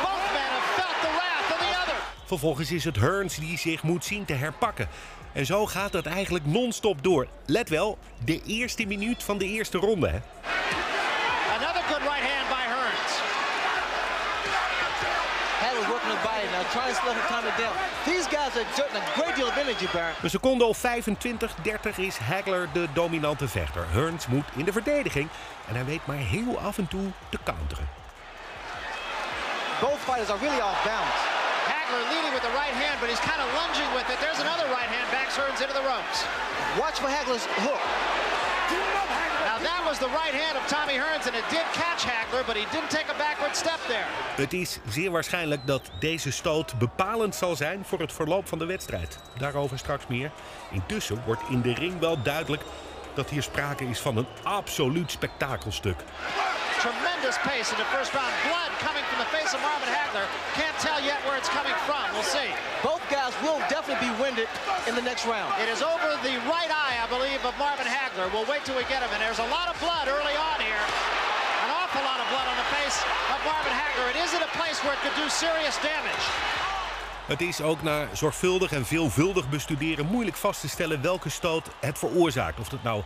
Both 0.00 0.24
men 0.32 0.50
have 0.56 0.68
felt 0.80 0.96
the 1.04 1.12
wrath 1.18 1.48
of 1.52 1.58
the 1.60 1.72
other. 1.82 1.98
Vervolgens 2.32 2.70
is 2.70 2.84
het 2.84 2.96
Hearns 2.96 3.36
die 3.36 3.58
zich 3.58 3.82
moet 3.82 4.04
zien 4.04 4.24
te 4.24 4.32
herpakken. 4.32 4.88
En 5.32 5.46
zo 5.46 5.66
gaat 5.66 5.92
het 5.92 6.06
eigenlijk 6.06 6.46
non-stop 6.46 7.02
door. 7.04 7.26
Let 7.46 7.68
wel, 7.68 7.98
de 8.24 8.42
eerste 8.46 8.86
minuut 8.86 9.22
van 9.22 9.38
de 9.38 9.44
eerste 9.44 9.78
ronde. 9.78 10.08
Hè? 10.08 10.18
Another 11.56 11.82
good 11.82 12.02
right 12.10 12.26
hand 12.32 12.48
by 12.48 12.64
Hearns. 12.74 13.12
Hagler 15.60 15.88
working 15.88 16.12
the 16.12 16.20
body 16.28 16.46
now, 16.54 16.70
trying 16.70 16.94
to 16.94 17.00
slow 17.00 17.14
him 17.14 17.26
calm 17.26 17.44
it 17.46 17.56
down. 17.56 17.74
These 18.04 18.28
guys 18.36 18.52
are 18.56 18.64
exerting 18.68 18.96
a 18.96 19.20
great 19.20 19.36
deal 19.36 19.48
of 19.48 19.56
energy, 19.56 19.86
Baron. 19.92 20.14
Een 20.22 20.30
seconde 20.30 20.64
of 20.64 20.76
25, 20.78 21.54
30 21.62 21.98
is 21.98 22.16
Hagler 22.16 22.68
de 22.72 22.86
dominante 22.94 23.48
vechter. 23.48 23.84
Hearns 23.90 24.26
moet 24.26 24.46
in 24.56 24.64
de 24.64 24.72
verdediging 24.72 25.28
en 25.68 25.74
hij 25.74 25.84
weet 25.84 26.06
maar 26.06 26.16
heel 26.16 26.58
af 26.58 26.78
en 26.78 26.88
toe 26.88 27.10
te 27.28 27.38
counteren. 27.44 27.88
Both 29.80 29.98
fighters 30.04 30.30
are 30.30 30.38
really 30.38 30.60
off 30.60 30.84
balance. 30.84 31.31
Hagler 31.92 32.10
leading 32.16 32.32
with 32.32 32.42
the 32.42 32.56
right 32.56 32.72
hand, 32.72 32.96
but 33.00 33.10
he's 33.10 33.20
kind 33.20 33.40
of 33.40 33.48
lunging 33.54 33.88
with 33.94 34.08
it. 34.08 34.18
There's 34.20 34.40
another 34.40 34.64
right 34.72 34.88
hand, 34.88 35.04
backs 35.12 35.36
Hearns 35.36 35.60
into 35.60 35.74
the 35.74 35.84
ropes. 35.84 36.24
Watch 36.80 36.98
for 36.98 37.08
Hagler's 37.08 37.44
hook. 37.60 37.82
Now 39.44 39.58
that 39.58 39.82
was 39.84 39.98
the 39.98 40.08
right 40.08 40.32
hand 40.32 40.56
of 40.56 40.64
Tommy 40.68 40.96
Hearns, 40.96 41.26
and 41.26 41.36
it 41.36 41.44
did 41.50 41.66
catch 41.72 42.04
Hagler, 42.04 42.44
but 42.46 42.56
he 42.56 42.64
didn't 42.72 42.90
take 42.90 43.08
a 43.10 43.18
backward 43.18 43.56
step 43.56 43.80
there. 43.88 44.06
Het 44.36 44.52
is 44.52 44.78
zeer 44.88 45.10
waarschijnlijk 45.10 45.66
dat 45.66 45.90
deze 45.98 46.30
stoot 46.30 46.78
bepalend 46.78 47.34
zal 47.34 47.56
zijn 47.56 47.84
voor 47.84 48.00
het 48.00 48.12
verloop 48.12 48.48
van 48.48 48.58
de 48.58 48.66
wedstrijd. 48.66 49.18
Daarover 49.38 49.78
straks 49.78 50.06
meer. 50.06 50.30
Intussen 50.70 51.22
wordt 51.26 51.42
in 51.48 51.60
de 51.60 51.74
ring 51.74 51.98
wel 52.00 52.22
duidelijk 52.22 52.62
dat 53.14 53.30
hier 53.30 53.42
sprake 53.42 53.84
is 53.84 54.00
van 54.00 54.16
een 54.16 54.26
absoluut 54.42 55.10
spektakelstuk. 55.10 55.96
Tremendous 56.82 57.38
pace 57.46 57.70
in 57.70 57.78
the 57.78 57.86
first 57.94 58.10
round. 58.10 58.34
Blood 58.42 58.74
coming 58.82 59.06
from 59.06 59.22
the 59.22 59.30
face 59.30 59.54
of 59.54 59.62
Marvin 59.62 59.86
Hagler. 59.86 60.26
Can't 60.58 60.74
tell 60.82 60.98
yet 60.98 61.22
where 61.22 61.38
it's 61.38 61.46
coming 61.46 61.78
from. 61.86 62.02
We'll 62.10 62.26
see. 62.26 62.50
Both 62.82 63.06
guys 63.06 63.30
will 63.38 63.62
definitely 63.70 64.10
be 64.10 64.12
winded 64.18 64.50
in 64.90 64.98
the 64.98 65.06
next 65.06 65.22
round. 65.22 65.54
It 65.62 65.70
is 65.70 65.78
over 65.78 66.18
the 66.26 66.34
right 66.50 66.66
eye, 66.74 66.98
I 66.98 67.06
believe, 67.06 67.38
of 67.46 67.54
Marvin 67.54 67.86
Hagler. 67.86 68.26
We'll 68.34 68.50
wait 68.50 68.66
till 68.66 68.74
we 68.74 68.82
get 68.90 68.98
him. 68.98 69.14
And 69.14 69.22
there's 69.22 69.38
a 69.38 69.46
lot 69.46 69.70
of 69.70 69.78
blood 69.78 70.10
early 70.10 70.34
on 70.34 70.58
here. 70.58 70.84
An 71.62 71.70
awful 71.70 72.02
lot 72.02 72.18
of 72.18 72.26
blood 72.34 72.50
on 72.50 72.58
the 72.58 72.68
face 72.74 72.98
of 73.30 73.38
Marvin 73.46 73.74
Hagler. 73.78 74.10
It 74.10 74.18
is 74.18 74.34
in 74.34 74.42
a 74.42 74.52
place 74.58 74.82
where 74.82 74.94
it 74.98 75.00
could 75.06 75.14
do 75.22 75.26
serious 75.30 75.78
damage. 75.86 76.26
Het 77.26 77.40
is 77.40 77.60
ook 77.60 77.82
na 77.82 78.06
zorgvuldig 78.12 78.72
en 78.72 78.86
veelvuldig 78.86 79.48
bestuderen 79.48 80.06
moeilijk 80.06 80.36
vast 80.36 80.60
te 80.60 80.68
stellen 80.68 81.02
welke 81.02 81.28
stoot 81.28 81.66
het 81.80 81.98
veroorzaakt. 81.98 82.60
Of 82.60 82.70
het 82.70 82.82
nou 82.82 83.02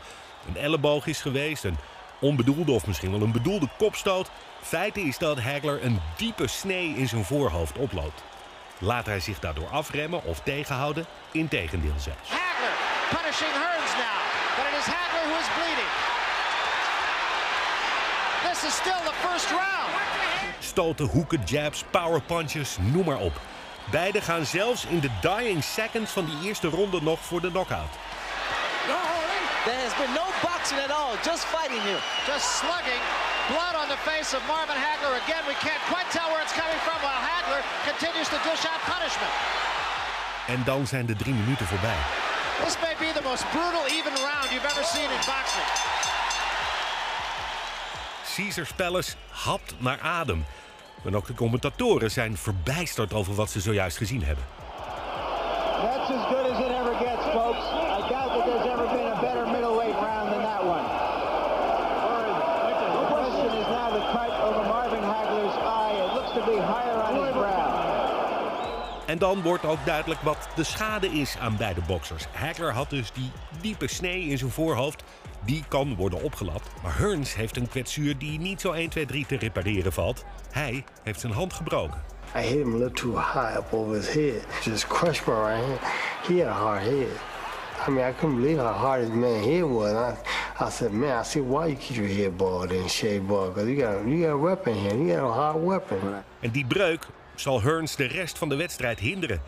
een 0.49 0.57
elleboog 0.57 1.07
is 1.07 1.21
geweest, 1.21 1.65
een 1.65 1.79
onbedoelde 2.19 2.73
of 2.73 2.87
misschien 2.87 3.11
wel 3.11 3.23
een 3.23 3.33
bedoelde 3.33 3.69
kopstoot. 3.79 4.31
Feit 4.63 4.97
is 4.97 5.19
dat 5.19 5.41
Hagler 5.41 5.85
een 5.85 6.01
diepe 6.17 6.47
snee 6.47 6.89
in 6.89 7.09
zijn 7.09 7.25
voorhoofd 7.25 7.79
oploopt. 7.79 8.23
Laat 8.79 9.07
hij 9.07 9.21
zich 9.21 9.39
daardoor 9.39 9.69
afremmen 9.69 10.25
of 10.25 10.41
tegenhouden? 10.41 11.07
Integendeel 11.33 11.95
zelfs. 11.99 12.29
Hagler 12.29 12.77
punishing 13.11 13.53
Hearns 13.53 13.93
now. 14.05 14.19
But 14.57 14.65
it 14.71 14.79
is 14.79 14.87
Hagler 14.95 15.27
who 15.29 15.39
is 15.39 15.51
bleeding. 15.59 15.93
This 18.49 18.65
is 18.69 18.75
still 18.75 19.03
the 19.05 19.29
first 19.29 19.51
round. 19.51 19.91
Stoten, 20.61 21.07
hoeken, 21.07 21.43
jabs, 21.45 21.85
power 21.91 22.21
punches, 22.21 22.77
noem 22.81 23.05
maar 23.05 23.19
op. 23.19 23.41
Beide 23.91 24.21
gaan 24.21 24.47
zelfs 24.47 24.87
in 24.87 25.01
de 25.01 25.11
dying 25.21 25.65
seconds 25.65 26.11
van 26.11 26.25
die 26.25 26.49
eerste 26.49 26.69
ronde 26.69 27.03
nog 27.03 27.21
voor 27.21 27.41
de 27.41 27.51
knockout. 27.51 27.91
There 29.67 29.75
has 29.75 29.97
been 29.97 30.13
no 30.15 30.26
boxing 30.43 30.79
at 30.79 30.91
all, 30.91 31.13
just 31.23 31.45
fighting 31.55 31.81
here. 31.89 32.03
Just 32.27 32.47
slugging. 32.61 33.03
Blood 33.53 33.75
on 33.83 33.89
the 33.95 34.01
face 34.11 34.31
of 34.37 34.41
Marvin 34.47 34.79
Hagler. 34.87 35.15
Again, 35.25 35.45
we 35.47 35.57
can't 35.67 35.83
quite 35.93 36.09
tell 36.17 36.29
where 36.31 36.43
it's 36.45 36.57
coming 36.63 36.81
from 36.87 36.99
while 37.07 37.21
Hagler 37.31 37.63
continues 37.91 38.29
to 38.35 38.39
dish 38.49 38.65
out 38.71 38.81
punishment. 38.95 39.33
En 40.47 40.65
dan 40.65 40.87
zijn 40.87 41.07
de 41.07 41.17
drie 41.17 41.35
minuten 41.35 41.67
voorbij. 41.67 42.01
This 42.65 42.77
may 42.81 42.95
be 42.99 43.13
the 43.19 43.23
most 43.23 43.45
brutal 43.51 43.85
even 43.87 44.13
round 44.13 44.51
you've 44.51 44.69
ever 44.73 44.85
seen 44.85 45.11
in 45.17 45.23
boxing. 45.27 45.69
Caesars 48.35 48.73
Palace 48.73 49.13
hapt 49.31 49.75
naar 49.79 50.01
adem. 50.01 50.45
En 51.05 51.17
ook 51.17 51.27
de 51.27 51.35
commentatoren 51.35 52.11
zijn 52.11 52.37
verbijsterd 52.37 53.13
over 53.13 53.35
wat 53.35 53.51
ze 53.51 53.61
zojuist 53.61 53.97
gezien 53.97 54.25
hebben. 54.25 54.45
That's 55.83 56.11
as 56.11 56.27
good 56.27 56.51
as 56.51 56.59
it 56.59 56.71
ever 56.81 56.95
gets, 56.95 57.25
folks. 57.33 57.65
I 57.99 58.09
doubt 58.09 58.31
that 58.35 58.45
there's 58.45 58.67
ever 58.67 58.87
been 58.97 59.13
a 59.13 59.21
better 59.21 59.47
middleweight 59.47 59.95
round 59.95 60.31
than 60.33 60.43
that 60.43 60.63
one. 60.65 60.85
The 62.99 63.07
question 63.15 63.47
is 63.61 63.67
now 63.69 63.89
the 63.93 64.05
cut 64.13 64.33
over 64.47 64.63
Marvin 64.69 65.03
Hagler's 65.03 65.57
eye. 65.57 65.95
It 66.05 66.15
looks 66.15 66.33
to 66.33 66.43
be 66.51 66.57
higher 66.57 66.65
on 66.65 66.65
his 66.65 66.75
brow. 66.75 66.86
En 69.07 69.19
dan 69.19 69.43
wordt 69.43 69.65
ook 69.65 69.85
duidelijk 69.85 70.21
wat 70.21 70.49
de 70.55 70.65
schade 70.65 71.07
is 71.07 71.37
aan 71.39 71.57
beide 71.57 71.81
boxers. 71.87 72.27
Hagler 72.33 72.73
had 72.73 72.91
dus 72.91 73.13
die 73.13 73.31
diepe 73.61 73.89
snee 73.89 74.23
in 74.23 74.39
zijn 74.39 74.51
voorhoofd. 74.51 75.03
Die 75.45 75.65
kan 75.69 75.95
worden 75.95 76.23
opgelapt. 76.23 76.69
Maar 76.83 76.99
Hearns 76.99 77.35
heeft 77.35 77.57
een 77.57 77.69
kwetsuur 77.69 78.19
die 78.19 78.39
niet 78.39 78.61
zo 78.61 78.73
1, 78.73 78.89
2, 78.89 79.07
3 79.07 79.27
te 79.27 79.37
repareren 79.37 79.93
valt. 79.93 80.25
Hij 80.51 80.85
heeft 81.03 81.21
zijn 81.21 81.33
hand 81.33 81.53
gebroken. 81.53 82.03
I 82.37 82.41
hit 82.41 82.59
him 82.59 82.75
a 82.75 82.77
little 82.77 82.93
too 82.93 83.13
high 83.13 83.57
up 83.57 83.73
over 83.73 83.95
his 83.95 84.13
head. 84.13 84.45
Just 84.65 84.87
crushed 84.87 85.27
my 85.27 85.35
right 85.35 85.65
hand. 85.65 85.81
He 86.27 86.45
had 86.45 86.49
a 86.49 86.59
hard 86.59 86.83
head. 86.83 87.09
I 87.87 87.91
mean, 87.91 88.05
I 88.05 88.13
couldn't 88.13 88.37
believe 88.37 88.59
how 88.59 88.73
hard 88.73 89.01
his 89.01 89.11
man 89.11 89.43
head 89.43 89.65
was. 89.65 89.93
I, 89.93 90.17
I 90.59 90.71
said, 90.71 90.93
man, 90.93 91.19
I 91.19 91.23
see 91.23 91.41
why 91.41 91.67
you 91.67 91.77
keep 91.77 91.97
your 91.97 92.09
head 92.09 92.37
bald 92.37 92.73
and 92.73 92.91
shaved 92.91 93.29
bald. 93.29 93.55
Because 93.55 93.69
you 93.69 93.77
got, 93.77 94.07
you 94.07 94.23
got 94.23 94.33
a 94.33 94.39
weapon 94.39 94.75
here. 94.75 94.97
You 94.97 95.09
got 95.09 95.29
a 95.29 95.33
hard 95.33 95.63
weapon. 95.63 96.25
En 96.47 96.53
die 96.53 96.67
breuk 96.67 97.07
zal 97.35 97.63
Hearns 97.63 97.97
de 97.97 98.07
rest 98.07 98.39
van 98.39 98.49
de 98.49 98.57
wedstrijd 98.57 98.99
hinderen. 98.99 99.43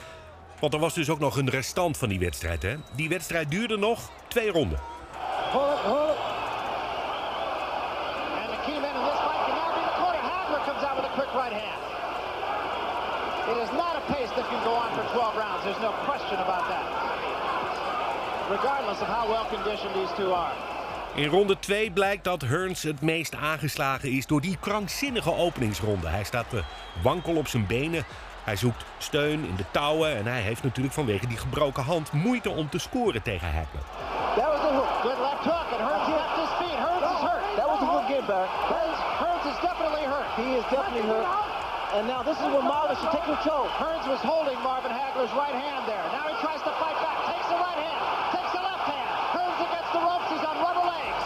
Want 0.60 0.74
er 0.74 0.80
was 0.80 0.94
dus 0.94 1.10
ook 1.10 1.18
nog 1.18 1.36
een 1.36 1.50
restant 1.50 1.96
van 1.96 2.08
die 2.08 2.18
wedstrijd. 2.18 2.62
Hè? 2.62 2.76
Die 2.94 3.08
wedstrijd 3.08 3.50
duurde 3.50 3.76
nog 3.76 4.10
twee 4.28 4.50
ronden. 4.50 4.78
And 4.78 5.62
the 8.54 8.60
key 8.66 8.78
man 8.80 8.94
in 8.98 9.04
this 9.10 9.20
fight 9.26 9.40
can 9.46 9.54
now 9.62 9.70
be 9.74 9.82
the 9.90 9.94
corner. 10.02 10.22
Hagler 10.32 10.62
comes 10.68 10.82
out 10.88 10.96
with 10.98 11.06
a 11.12 11.14
quick 11.18 11.32
right 11.42 11.54
hand. 11.62 11.80
It 13.52 13.58
is 13.64 13.70
not 13.82 13.94
a 14.02 14.04
pace 14.12 14.32
that 14.36 14.46
can 14.50 14.60
go 14.68 14.74
on 14.84 14.90
for 14.96 15.04
12 15.12 15.36
rounds. 15.42 15.62
There's 15.64 15.82
no 15.88 15.92
question 16.08 16.38
about 16.46 16.64
that. 16.72 16.86
Regardless 18.50 19.00
of 19.04 19.08
how 19.16 19.24
well 19.32 19.46
conditioned 19.56 19.94
these 19.94 20.12
two 20.16 20.32
are. 20.32 20.77
In 21.18 21.28
ronde 21.28 21.58
2 21.58 21.90
blijkt 21.90 22.24
dat 22.24 22.42
Hearns 22.42 22.82
het 22.82 23.00
meest 23.00 23.34
aangeslagen 23.34 24.10
is 24.10 24.26
door 24.26 24.40
die 24.40 24.56
krankzinnige 24.60 25.34
openingsronde. 25.34 26.08
Hij 26.08 26.24
staat 26.24 26.50
te 26.50 26.62
wankel 27.02 27.34
op 27.34 27.48
zijn 27.48 27.66
benen. 27.66 28.04
Hij 28.44 28.56
zoekt 28.56 28.84
steun 28.98 29.44
in 29.44 29.56
de 29.56 29.64
touwen 29.70 30.16
en 30.16 30.26
hij 30.26 30.40
heeft 30.40 30.62
natuurlijk 30.62 30.94
vanwege 30.94 31.26
die 31.26 31.36
gebroken 31.36 31.82
hand 31.82 32.12
moeite 32.12 32.50
om 32.50 32.68
te 32.70 32.78
scoren 32.78 33.22
tegen 33.22 33.46
Hagler. 33.46 33.82
That 34.36 34.48
was 34.52 34.62
a 34.70 34.72
hook. 34.78 34.92
Good 35.02 35.20
left 35.28 35.44
hook, 35.50 35.68
and 35.74 35.82
Hearns 35.88 36.08
left 36.20 36.36
his 36.42 36.52
feet. 36.60 36.78
Hearns 36.86 37.08
is 37.14 37.22
hurt. 37.30 37.44
That 37.58 37.68
was 37.72 37.80
a 37.86 37.88
good 37.92 38.06
give 38.12 38.26
back. 38.32 38.48
Hearns, 38.72 38.98
Hearns 39.22 39.44
is 39.52 39.58
definitely 39.68 40.04
hurt. 40.12 40.28
He 40.42 40.48
is 40.60 40.64
definitely 40.76 41.06
hurt. 41.14 41.28
And 41.96 42.06
now 42.06 42.20
this 42.28 42.38
is 42.42 42.48
where 42.52 42.66
Marvin 42.74 42.96
should 43.00 43.14
take 43.16 43.26
control. 43.34 43.64
Hearns 43.82 44.06
was 44.06 44.20
holding 44.32 44.58
Marvin 44.70 44.92
Hagler's 45.00 45.34
right 45.42 45.56
hand 45.66 45.82
there. 45.90 46.06
Now 46.16 46.24
he 46.30 46.36
tries 46.44 46.62
to 46.68 46.72
fight 46.82 46.98
back. 47.04 47.16
Takes 47.32 47.48
the 47.54 47.60
right 47.66 47.80
hand. 47.86 48.00
Takes 48.36 48.52
the 48.56 48.62
left 48.70 48.86
hand. 48.94 49.08
Hearns 49.36 49.58
against 49.68 49.90
the 49.96 50.02
ropes. 50.08 50.28
He's 50.32 50.44
on 50.50 50.56
rubber 50.66 50.84
legs. 50.84 51.24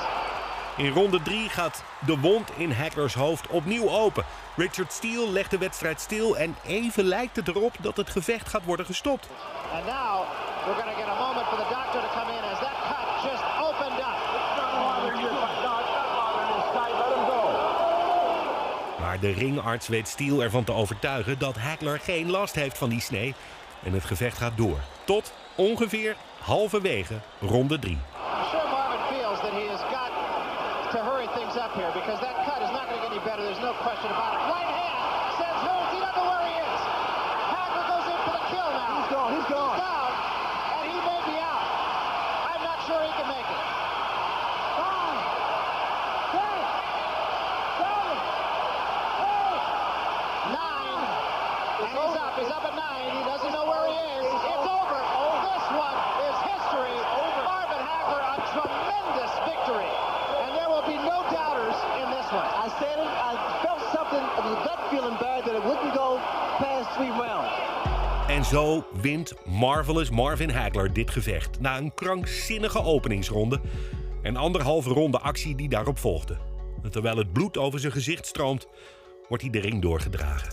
In 0.77 0.91
ronde 0.91 1.23
3 1.23 1.49
gaat 1.49 1.83
de 2.07 2.19
wond 2.19 2.51
in 2.57 2.73
Haglers 2.73 3.15
hoofd 3.15 3.47
opnieuw 3.47 3.91
open. 3.91 4.25
Richard 4.57 4.93
Steele 4.93 5.31
legt 5.31 5.51
de 5.51 5.59
wedstrijd 5.59 6.01
stil 6.01 6.37
en 6.37 6.57
even 6.67 7.05
lijkt 7.05 7.37
het 7.37 7.49
erop 7.49 7.75
dat 7.81 7.97
het 7.97 8.11
gevecht 8.11 8.49
gaat 8.49 8.65
worden 8.65 8.87
gestopt. 8.87 9.29
And 9.75 9.85
now 9.87 10.27
we're 10.65 10.75
going 10.75 10.95
to 10.95 11.01
get 11.01 11.09
a 11.09 11.19
moment 11.27 11.47
for 11.47 11.59
the 11.59 11.69
doctor 11.69 12.01
to 12.01 12.09
come 12.19 12.33
in 12.33 12.45
as 12.53 12.59
that 12.59 12.77
cut 12.89 13.31
just 13.31 13.43
opened 13.61 13.99
up. 13.99 14.33
Maar 19.01 19.21
de 19.21 19.33
ringarts 19.33 19.89
weet 19.89 20.09
Steele 20.09 20.43
ervan 20.43 20.65
te 20.65 20.73
overtuigen 20.73 21.39
dat 21.39 21.57
Hagler 21.57 22.01
geen 22.01 22.31
last 22.31 22.55
heeft 22.55 22.79
van 22.79 22.89
die 22.89 23.01
snee. 23.01 23.35
En 23.83 23.93
het 23.93 24.05
gevecht 24.05 24.39
gaat 24.39 24.57
door. 24.57 24.79
Tot 25.05 25.33
ongeveer 25.55 26.17
halverwege 26.39 27.21
ronde 27.41 27.79
3. 27.79 27.99
Here 31.75 31.91
because 31.95 32.21
that 32.21 32.37
cut 32.45 32.61
is 32.61 32.71
not 32.71 32.89
going 32.89 33.01
to 33.01 33.09
get 33.09 33.13
any 33.13 33.25
better. 33.25 33.43
There's 33.43 33.61
no 33.61 33.73
question 33.81 34.11
about 34.11 34.37
it. 34.37 34.42
Zo 68.43 68.85
wint 69.01 69.33
Marvelous 69.45 70.11
Marvin 70.11 70.51
Hagler 70.51 70.93
dit 70.93 71.11
gevecht 71.11 71.61
na 71.61 71.79
een 71.79 71.95
krankzinnige 71.95 72.83
openingsronde 72.83 73.61
en 74.23 74.37
anderhalve 74.37 74.91
ronde 74.91 75.19
actie 75.19 75.55
die 75.55 75.69
daarop 75.69 75.99
volgde. 75.99 76.37
Terwijl 76.91 77.17
het 77.17 77.33
bloed 77.33 77.59
over 77.59 77.81
zijn 77.81 77.93
gezicht 77.93 78.27
stroomt, 78.27 78.67
wordt 79.29 79.43
hij 79.43 79.53
de 79.53 79.61
ring 79.61 79.83
doorgedragen. 79.83 80.53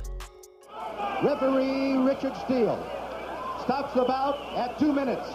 Referee 1.21 2.03
Richard 2.07 2.35
Steele 2.43 2.77
stops 3.61 3.93
the 3.93 4.03
bout 4.07 4.35
at 4.55 4.77
two 4.77 4.93
minutes, 4.93 5.27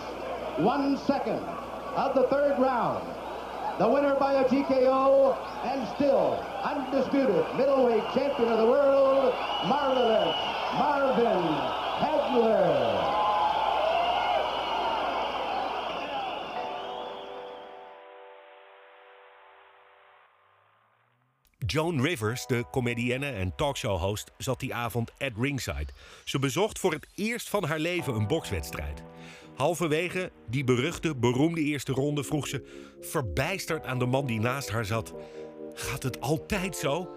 one 0.59 0.97
second 1.07 1.41
of 1.97 2.13
the 2.13 2.27
third 2.31 2.59
round. 2.59 3.03
The 3.79 3.91
winner 3.93 4.17
by 4.19 4.35
a 4.35 4.45
TKO 4.45 5.35
and 5.65 5.89
still 5.95 6.39
undisputed 6.63 7.45
middleweight 7.57 8.05
champion 8.15 8.53
of 8.53 8.59
the 8.59 8.67
world, 8.67 9.35
Marvelous 9.69 10.35
Marvin 10.79 11.84
Joan 21.75 22.03
Rivers, 22.03 22.47
de 22.47 22.65
comedienne 22.71 23.27
en 23.27 23.57
talkshow-host, 23.57 24.33
zat 24.39 24.61
die 24.61 24.75
avond 24.75 25.11
at 25.19 25.33
ringside. 25.39 25.87
Ze 26.25 26.39
bezocht 26.39 26.79
voor 26.79 26.93
het 26.93 27.07
eerst 27.15 27.49
van 27.49 27.65
haar 27.65 27.79
leven 27.79 28.15
een 28.15 28.27
bokswedstrijd. 28.27 29.03
Halverwege 29.55 30.33
die 30.49 30.65
beruchte, 30.65 31.17
beroemde 31.17 31.61
eerste 31.61 31.93
ronde 31.93 32.25
vroeg 32.25 32.49
ze, 32.49 32.95
verbijsterd 33.01 33.87
aan 33.87 33.99
de 33.99 34.07
man 34.07 34.27
die 34.27 34.41
naast 34.41 34.71
haar 34.71 34.85
zat: 34.85 35.15
Gaat 35.75 36.03
het 36.03 36.21
altijd 36.21 36.77
zo? 36.77 37.17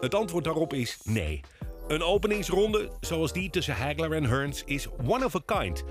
Het 0.00 0.14
antwoord 0.14 0.44
daarop 0.44 0.72
is 0.72 0.98
nee. 1.02 1.40
Een 1.88 2.02
openingsronde 2.02 2.90
zoals 3.00 3.32
die 3.32 3.50
tussen 3.50 3.74
Hagler 3.74 4.12
en 4.12 4.24
Hearns 4.24 4.62
is 4.64 4.88
one 5.06 5.24
of 5.24 5.34
a 5.36 5.40
kind. 5.58 5.84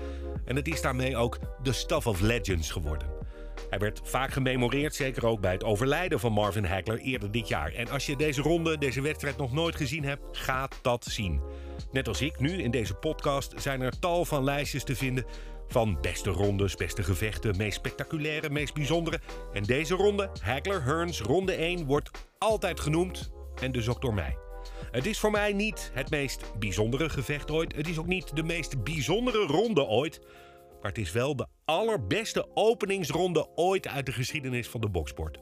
En 0.44 0.56
het 0.56 0.68
is 0.68 0.80
daarmee 0.80 1.16
ook 1.16 1.38
the 1.62 1.72
stuff 1.72 2.06
of 2.06 2.20
legends 2.20 2.70
geworden. 2.70 3.08
Hij 3.70 3.78
werd 3.78 4.00
vaak 4.04 4.32
gememoreerd, 4.32 4.94
zeker 4.94 5.26
ook 5.26 5.40
bij 5.40 5.52
het 5.52 5.64
overlijden 5.64 6.20
van 6.20 6.32
Marvin 6.32 6.64
Hagler 6.64 6.98
eerder 6.98 7.30
dit 7.30 7.48
jaar. 7.48 7.72
En 7.72 7.88
als 7.88 8.06
je 8.06 8.16
deze 8.16 8.42
ronde, 8.42 8.78
deze 8.78 9.00
wedstrijd 9.00 9.36
nog 9.36 9.52
nooit 9.52 9.76
gezien 9.76 10.04
hebt, 10.04 10.38
ga 10.38 10.68
dat 10.82 11.04
zien. 11.04 11.40
Net 11.92 12.08
als 12.08 12.20
ik 12.20 12.40
nu 12.40 12.62
in 12.62 12.70
deze 12.70 12.94
podcast 12.94 13.52
zijn 13.56 13.80
er 13.80 13.98
tal 13.98 14.24
van 14.24 14.44
lijstjes 14.44 14.84
te 14.84 14.96
vinden 14.96 15.24
van 15.68 15.98
beste 16.00 16.30
rondes, 16.30 16.74
beste 16.74 17.02
gevechten, 17.02 17.56
meest 17.56 17.76
spectaculaire, 17.76 18.50
meest 18.50 18.74
bijzondere. 18.74 19.20
En 19.52 19.62
deze 19.62 19.94
ronde, 19.94 20.30
Hagler 20.40 20.82
Hearns 20.82 21.20
ronde 21.20 21.52
1, 21.52 21.86
wordt 21.86 22.10
altijd 22.38 22.80
genoemd 22.80 23.30
en 23.60 23.72
dus 23.72 23.88
ook 23.88 24.00
door 24.00 24.14
mij. 24.14 24.43
Het 24.90 25.06
is 25.06 25.18
voor 25.18 25.30
mij 25.30 25.52
niet 25.52 25.90
het 25.94 26.10
meest 26.10 26.58
bijzondere 26.58 27.08
gevecht 27.08 27.50
ooit. 27.50 27.76
Het 27.76 27.88
is 27.88 27.98
ook 27.98 28.06
niet 28.06 28.36
de 28.36 28.42
meest 28.42 28.84
bijzondere 28.84 29.46
ronde 29.46 29.84
ooit. 29.84 30.20
Maar 30.80 30.90
het 30.90 30.98
is 30.98 31.12
wel 31.12 31.36
de 31.36 31.46
allerbeste 31.64 32.48
openingsronde 32.54 33.48
ooit 33.54 33.88
uit 33.88 34.06
de 34.06 34.12
geschiedenis 34.12 34.68
van 34.68 34.80
de 34.80 34.88
boksport. 34.88 35.38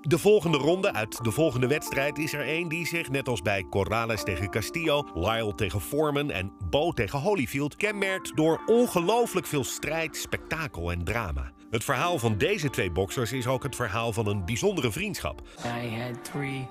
De 0.00 0.18
volgende 0.18 0.58
ronde 0.58 0.92
uit 0.92 1.24
de 1.24 1.30
volgende 1.30 1.66
wedstrijd 1.66 2.18
is 2.18 2.32
er 2.32 2.46
één 2.46 2.68
die 2.68 2.86
zich, 2.86 3.10
net 3.10 3.28
als 3.28 3.42
bij 3.42 3.66
Corrales 3.70 4.22
tegen 4.22 4.50
Castillo, 4.50 5.08
Lyle 5.14 5.54
tegen 5.54 5.80
Foreman 5.80 6.30
en 6.30 6.52
Bo 6.70 6.92
tegen 6.92 7.18
Holyfield, 7.18 7.76
kenmerkt 7.76 8.36
door 8.36 8.62
ongelooflijk 8.66 9.46
veel 9.46 9.64
strijd, 9.64 10.16
spektakel 10.16 10.92
en 10.92 11.04
drama. 11.04 11.52
Het 11.74 11.84
verhaal 11.84 12.18
van 12.18 12.38
deze 12.38 12.70
twee 12.70 12.90
boksers 12.90 13.32
is 13.32 13.46
ook 13.46 13.62
het 13.62 13.76
verhaal 13.76 14.12
van 14.12 14.26
een 14.26 14.44
bijzondere 14.44 14.92
vriendschap. 14.92 15.42
I 15.64 16.00
had 16.00 16.24
three 16.24 16.66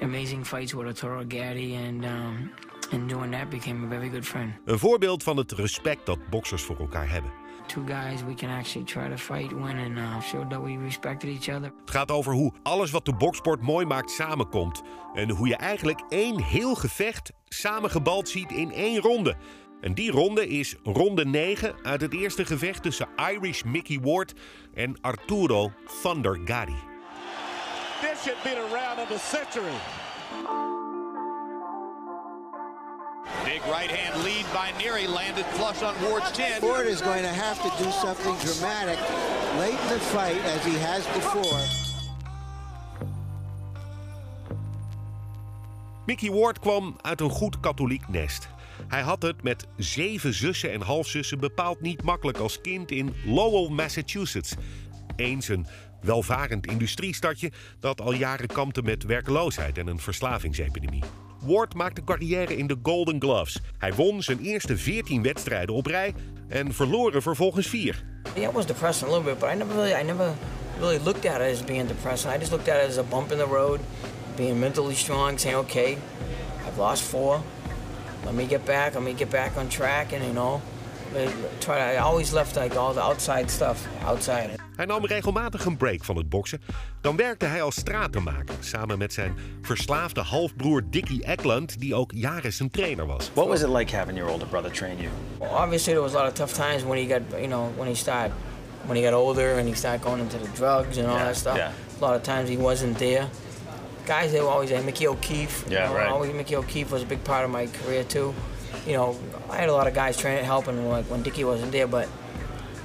amazing 0.00 0.46
fights 0.46 0.72
with 0.72 0.86
Arturo 0.86 1.24
Gatti, 1.28 1.76
and 1.76 2.04
um, 2.04 2.50
and 2.92 3.08
doing 3.08 3.32
that 3.32 3.48
became 3.48 3.86
a 3.86 3.88
very 3.88 4.10
good 4.10 4.24
friend. 4.24 4.52
Een 4.64 4.78
voorbeeld 4.78 5.22
van 5.22 5.36
het 5.36 5.52
respect 5.52 6.06
dat 6.06 6.18
boksers 6.30 6.62
voor 6.62 6.78
elkaar 6.78 7.10
hebben. 7.10 7.30
Two 7.66 7.82
guys 7.86 8.24
we 8.24 8.34
can 8.34 8.58
actually 8.58 8.86
try 8.86 9.08
to 9.08 9.16
fight, 9.16 9.52
win, 9.52 9.78
and 9.78 9.98
uh, 9.98 10.20
show 10.20 10.50
that 10.50 10.62
we 10.62 10.78
respected 10.84 11.30
each 11.30 11.56
other. 11.56 11.72
Het 11.80 11.90
gaat 11.90 12.10
over 12.10 12.32
hoe 12.32 12.52
alles 12.62 12.90
wat 12.90 13.04
de 13.04 13.14
boksport 13.14 13.60
mooi 13.60 13.86
maakt 13.86 14.10
samenkomt. 14.10 14.82
En 15.14 15.30
hoe 15.30 15.48
je 15.48 15.56
eigenlijk 15.56 16.02
één 16.08 16.42
heel 16.42 16.74
gevecht 16.74 17.32
samengebald 17.48 18.28
ziet 18.28 18.52
in 18.52 18.72
één 18.72 19.00
ronde. 19.00 19.36
En 19.82 19.94
die 19.94 20.10
ronde 20.10 20.48
is 20.48 20.76
ronde 20.84 21.24
9 21.24 21.74
uit 21.82 22.00
het 22.00 22.14
eerste 22.14 22.44
gevecht 22.44 22.82
tussen 22.82 23.08
Irish 23.16 23.62
Mickey 23.62 23.98
Ward 24.02 24.34
en 24.74 24.96
Arturo 25.00 25.72
Thunder 26.02 26.40
Gatti. 26.44 26.76
This 28.00 28.22
should 28.22 28.42
be 28.42 28.50
the 28.50 28.68
round 28.72 28.98
of 29.00 29.08
the 29.08 29.18
century. 29.18 29.76
Big 33.44 33.62
right 33.66 33.90
hand 33.90 34.24
lead 34.24 34.46
by 34.52 34.70
Neary 34.82 35.08
landed 35.08 35.46
flush 35.46 35.82
on 35.82 35.94
Ward's 36.08 36.30
chin. 36.30 36.60
Ford 36.60 36.86
is 36.86 37.00
going 37.02 37.22
to 37.22 37.34
have 37.44 37.58
to 37.62 37.84
do 37.84 37.90
something 37.90 38.34
dramatic 38.38 38.98
late 39.58 39.80
in 39.82 39.88
the 39.88 39.98
fight 39.98 40.44
as 40.44 40.64
he 40.64 40.78
has 40.78 41.06
before. 41.06 41.62
Mickey 46.06 46.30
Ward 46.30 46.58
kwam 46.58 46.96
uit 47.00 47.20
een 47.20 47.30
goed 47.30 47.60
katholiek 47.60 48.08
nest. 48.08 48.51
Hij 48.88 49.02
had 49.02 49.22
het 49.22 49.42
met 49.42 49.66
zeven 49.76 50.34
zussen 50.34 50.72
en 50.72 50.80
halfzussen 50.80 51.38
bepaald 51.38 51.80
niet 51.80 52.02
makkelijk 52.02 52.38
als 52.38 52.60
kind 52.60 52.90
in 52.90 53.14
Lowell, 53.24 53.68
Massachusetts. 53.68 54.54
Eens 55.16 55.48
een 55.48 55.66
welvarend 56.00 56.66
industriestadje 56.66 57.52
dat 57.80 58.00
al 58.00 58.12
jaren 58.12 58.48
kampte 58.48 58.82
met 58.82 59.04
werkloosheid 59.04 59.78
en 59.78 59.86
een 59.86 59.98
verslavingsepidemie. 59.98 61.02
Ward 61.40 61.74
maakte 61.74 62.04
carrière 62.04 62.56
in 62.56 62.66
de 62.66 62.76
Golden 62.82 63.20
Gloves. 63.20 63.60
Hij 63.78 63.94
won 63.94 64.22
zijn 64.22 64.38
eerste 64.38 64.76
14 64.76 65.22
wedstrijden 65.22 65.74
op 65.74 65.86
rij 65.86 66.14
en 66.48 66.74
verloor 66.74 67.14
er 67.14 67.22
vervolgens 67.22 67.66
vier. 67.66 68.04
Yeah, 68.34 68.48
it 68.48 68.54
was 68.54 68.66
depressing 68.66 69.10
a 69.10 69.14
little 69.14 69.30
bit, 69.32 69.38
but 69.38 69.50
I 69.50 69.54
never 69.54 69.74
really, 69.74 70.00
I 70.00 70.04
never 70.04 70.34
really 70.78 70.98
looked 71.04 71.26
at 71.26 71.40
it 71.40 71.52
as 71.52 71.64
being 71.64 71.88
depressing. 71.88 72.34
I 72.34 72.38
just 72.38 72.50
looked 72.50 72.68
at 72.68 72.82
it 72.82 72.88
as 72.88 72.98
a 72.98 73.02
bump 73.02 73.32
in 73.32 73.38
the 73.38 73.46
road, 73.46 73.80
being 74.36 74.60
mentally 74.60 74.94
strong, 74.94 75.38
saying, 75.38 75.56
okay, 75.56 75.96
I've 76.66 76.78
lost 76.78 77.02
four. 77.02 77.42
Let 78.24 78.34
me 78.34 78.46
get 78.46 78.64
back. 78.64 78.94
Let 78.94 79.02
me 79.02 79.14
get 79.14 79.28
back 79.30 79.56
on 79.56 79.68
track, 79.68 80.12
and 80.12 80.22
you 80.24 80.32
know, 80.32 80.60
try 81.58 81.78
to, 81.78 81.84
I 81.84 81.96
always 81.98 82.32
left 82.32 82.56
like 82.56 82.76
all 82.78 82.92
the 82.94 83.00
outside 83.00 83.50
stuff 83.50 83.86
outside. 84.06 84.48
Hij 84.76 84.84
nam 84.86 85.06
regelmatig 85.06 85.64
een 85.64 85.76
break 85.76 86.04
van 86.04 86.16
het 86.16 86.28
boksen. 86.28 86.60
Dan 87.00 87.16
werkte 87.16 87.46
hij 87.46 87.62
als 87.62 87.74
stratenmaker 87.74 88.54
samen 88.60 88.98
met 88.98 89.12
zijn 89.12 89.34
verslaafde 89.62 90.20
halfbroer 90.20 90.82
Dickie 90.90 91.24
Eckland, 91.24 91.80
die 91.80 91.94
ook 91.94 92.10
jaren 92.14 92.52
zijn 92.52 92.70
trainer 92.70 93.06
was. 93.06 93.30
What 93.34 93.46
was 93.48 93.60
it 93.62 93.68
like 93.68 93.96
having 93.96 94.16
your 94.18 94.32
older 94.32 94.46
brother 94.48 94.70
train 94.70 94.96
you? 94.96 95.08
Well, 95.38 95.50
obviously, 95.50 95.92
there 95.92 96.02
was 96.02 96.14
a 96.14 96.18
lot 96.18 96.26
of 96.28 96.34
tough 96.34 96.52
times 96.68 96.82
when 96.84 96.98
he 96.98 97.06
got, 97.14 97.20
you 97.40 97.46
know, 97.48 97.68
when 97.76 97.88
he 97.88 97.94
started, 97.94 98.32
when 98.86 98.96
he 98.96 99.02
got 99.02 99.12
older 99.14 99.58
and 99.58 99.68
he 99.68 99.74
started 99.74 100.02
going 100.04 100.20
into 100.20 100.38
the 100.38 100.48
drugs 100.56 100.96
and 100.98 101.06
all 101.06 101.14
Yeah, 101.16 101.24
that 101.24 101.36
stuff. 101.36 101.56
yeah. 101.56 101.70
A 102.00 102.04
lot 102.04 102.14
of 102.16 102.22
times 102.22 102.48
he 102.48 102.56
wasn't 102.56 102.98
there. 102.98 103.26
Guys, 104.06 104.32
they 104.32 104.40
were 104.40 104.48
always 104.50 104.70
there. 104.70 104.82
Mickey 104.82 105.06
O'Keefe. 105.06 105.64
you 105.68 105.76
Yeah, 105.76 105.88
know, 105.88 105.94
right. 105.94 106.08
Always 106.10 106.32
Mickey 106.32 106.56
O'Keefe 106.56 106.90
was 106.90 107.02
a 107.02 107.06
big 107.06 107.22
part 107.22 107.44
of 107.44 107.50
my 107.50 107.68
career 107.84 108.04
too. 108.06 108.34
You 108.86 108.96
know, 108.96 109.16
I 109.50 109.56
had 109.56 109.68
a 109.68 109.72
lot 109.72 109.86
of 109.86 109.94
guys 109.94 110.16
training, 110.16 110.44
helping 110.44 110.88
like 110.90 111.04
when 111.10 111.22
Dickie 111.22 111.44
wasn't 111.44 111.70
there, 111.72 111.86
but 111.88 112.06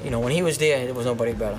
you 0.03 0.09
know, 0.09 0.19
when 0.23 0.31
he 0.33 0.43
was 0.43 0.57
there, 0.57 0.77
there 0.85 0.93
was 0.93 1.05
nobody 1.05 1.33
better. 1.33 1.57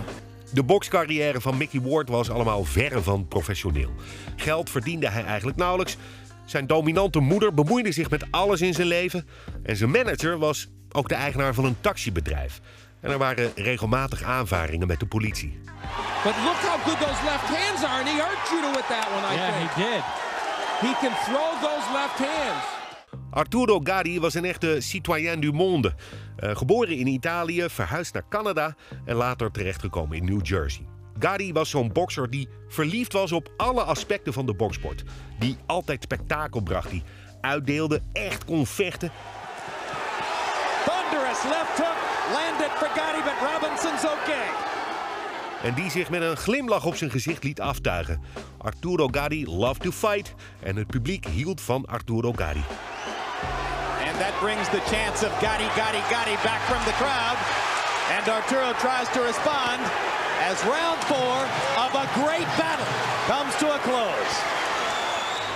De 0.53 0.63
bokscarrière 0.63 1.41
van 1.41 1.57
Mickey 1.57 1.81
Ward 1.81 2.09
was 2.09 2.31
allemaal 2.31 2.65
verre 2.65 3.03
van 3.03 3.27
professioneel. 3.29 3.91
Geld 4.37 4.71
verdiende 4.71 5.09
hij 5.09 5.25
eigenlijk 5.25 5.57
nauwelijks. 5.59 5.97
Zijn 6.45 6.67
dominante 6.67 7.19
moeder 7.21 7.55
bemoeide 7.55 7.93
zich 7.93 8.11
met 8.11 8.25
alles 8.31 8.61
in 8.61 8.75
zijn 8.75 8.87
leven. 8.87 9.27
En 9.63 9.77
zijn 9.77 9.91
manager 9.91 10.39
was 10.39 10.69
ook 10.93 11.09
de 11.09 11.15
eigenaar 11.15 11.55
van 11.55 11.65
een 11.65 11.77
taxibedrijf. 11.81 12.61
En 13.01 13.11
er 13.11 13.19
waren 13.19 13.53
regelmatig 13.55 14.23
aanvaringen 14.23 14.87
met 14.87 15.01
de 15.01 15.07
politie. 15.07 15.59
But 16.25 16.35
look 16.45 16.57
how 16.57 16.81
good 16.85 16.99
those 16.99 17.23
left 17.25 17.45
hands 17.59 17.85
are, 17.85 17.99
and 17.99 18.09
he 18.09 18.15
hurt 18.21 18.49
Judo 18.51 18.71
with 18.71 18.87
that 18.89 19.07
one, 19.15 19.35
I 19.35 19.37
Yeah, 19.37 19.57
think. 19.57 19.71
he 19.71 19.83
did. 19.83 20.03
He 20.81 20.95
can 21.01 21.13
throw 21.25 21.61
those 21.61 21.93
left 21.93 22.19
hands. 22.19 22.65
Arturo 23.31 23.81
Gatti 23.85 24.21
was 24.21 24.35
een 24.35 24.45
echte 24.45 24.81
citoyen 24.81 25.41
du 25.41 25.53
monde. 25.53 25.95
Eh, 26.37 26.57
geboren 26.57 26.97
in 26.97 27.07
Italië, 27.07 27.65
verhuisd 27.69 28.15
naar 28.15 28.29
Canada 28.29 28.75
en 29.05 29.15
later 29.15 29.51
terechtgekomen 29.51 30.17
in 30.17 30.25
New 30.25 30.47
Jersey. 30.47 30.87
Gatti 31.19 31.53
was 31.53 31.71
zo'n 31.71 31.93
bokser 31.93 32.31
die 32.31 32.49
verliefd 32.69 33.13
was 33.13 33.33
op 33.33 33.51
alle 33.57 33.83
aspecten 33.83 34.33
van 34.33 34.47
de 34.47 34.55
boksport. 34.55 35.03
Die 35.39 35.57
altijd 35.67 36.03
spektakel 36.03 36.61
bracht, 36.61 36.91
die 36.91 37.03
uitdeelde, 37.41 38.03
echt 38.13 38.45
kon 38.45 38.67
vechten. 38.67 39.11
Thunderous 40.85 41.43
left 41.43 41.79
hook 41.79 42.08
landed 42.33 42.71
for 42.81 42.89
Gotti, 42.89 43.23
but 43.23 43.37
Robinson's 43.41 44.05
okay. 44.05 44.49
En 45.63 45.75
die 45.75 45.91
zich 45.91 46.11
met 46.11 46.23
een 46.23 46.37
glimlach 46.37 46.85
op 46.85 46.97
zijn 46.97 47.11
gezicht 47.11 47.45
liet 47.45 47.61
aftuigen. 47.61 48.23
Arturo 48.59 49.09
Gatti 49.11 49.47
loved 49.47 49.83
to 49.83 49.91
fight 49.91 50.35
en 50.63 50.77
het 50.77 50.87
publiek 50.87 51.27
hield 51.27 51.61
van 51.61 51.87
Arturo 51.87 52.33
Gatti. 52.33 52.65
And 54.09 54.19
that 54.19 54.35
brings 54.41 54.69
the 54.69 54.83
chance 54.93 55.27
of 55.27 55.33
Gotti, 55.43 55.69
Gotti, 55.79 56.03
Gotti 56.13 56.37
back 56.43 56.61
from 56.71 56.83
the 56.85 56.97
crowd. 57.03 57.39
And 58.17 58.29
Arturo 58.29 58.73
tries 58.85 59.09
to 59.13 59.21
respond 59.23 59.81
as 60.51 60.57
round 60.65 60.99
four 61.13 61.37
of 61.85 61.91
a 61.95 62.07
great 62.21 62.49
battle 62.57 62.93
comes 63.27 63.55
to 63.57 63.67
a 63.75 63.79
close. 63.79 64.68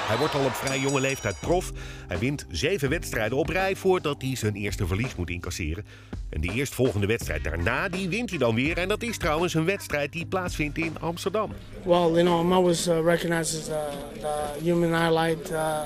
Hij 0.03 0.17
wordt 0.19 0.35
al 0.35 0.45
op 0.45 0.53
vrij 0.53 0.79
jonge 0.79 1.01
leeftijd 1.01 1.41
prof. 1.41 1.73
Hij 2.09 2.19
wint 2.19 2.47
zeven 2.51 2.89
wedstrijden 2.89 3.39
op 3.39 3.49
rij 3.49 3.77
voordat 3.77 4.23
hij 4.23 4.37
zijn 4.37 4.55
eerste 4.55 4.87
verlies 4.87 5.15
moet 5.15 5.31
incasseren. 5.31 5.85
En 6.31 6.41
de 6.41 6.53
eerstvolgende 6.53 7.07
wedstrijd 7.07 7.45
daarna, 7.45 7.89
die 7.89 8.09
wint 8.09 8.31
hij 8.31 8.39
dan 8.39 8.55
weer. 8.55 8.79
En 8.79 8.89
dat 8.89 9.03
is 9.03 9.19
trouwens 9.19 9.55
een 9.55 9.65
wedstrijd 9.65 10.13
die 10.13 10.27
plaatsvindt 10.27 10.79
in 10.79 10.93
Amsterdam. 11.01 11.51
Well, 11.85 12.11
you 12.11 12.23
know, 12.23 12.41
I'm 12.41 12.53
always 12.53 12.89
uh, 12.89 13.05
recognized 13.05 13.61
as 13.61 13.69
uh, 13.69 13.75
the 14.21 14.65
human 14.65 14.93
highlight, 14.93 15.51
uh, 15.51 15.81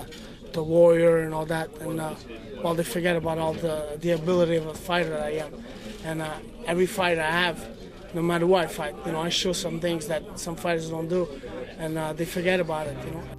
the 0.51 0.65
warrior, 0.65 1.25
and 1.25 1.35
all 1.35 1.47
that. 1.47 1.69
And 1.81 1.99
uh, 1.99 2.07
well, 2.63 2.75
they 2.75 2.85
forget 2.85 3.17
about 3.17 3.39
all 3.39 3.53
the 3.53 3.99
the 4.01 4.15
ability 4.15 4.59
of 4.59 4.67
a 4.67 4.75
fighter 4.75 5.31
I 5.31 5.41
am. 5.41 5.53
And 6.05 6.23
every 6.65 6.87
fight 6.87 7.19
I 7.19 7.31
have, 7.45 7.57
no 8.13 8.23
matter 8.23 8.47
what 8.47 8.65
I 8.65 8.69
fight, 8.69 8.95
you 9.05 9.13
know, 9.13 9.27
I 9.27 9.31
show 9.31 9.53
some 9.53 9.79
things 9.79 10.07
that 10.07 10.23
some 10.35 10.57
fighters 10.57 10.89
don't 10.89 11.09
do, 11.09 11.27
and 11.79 11.97
they 12.17 12.27
forget 12.27 12.61
about 12.61 12.87
it. 12.87 12.97
You 13.05 13.11
know. 13.13 13.36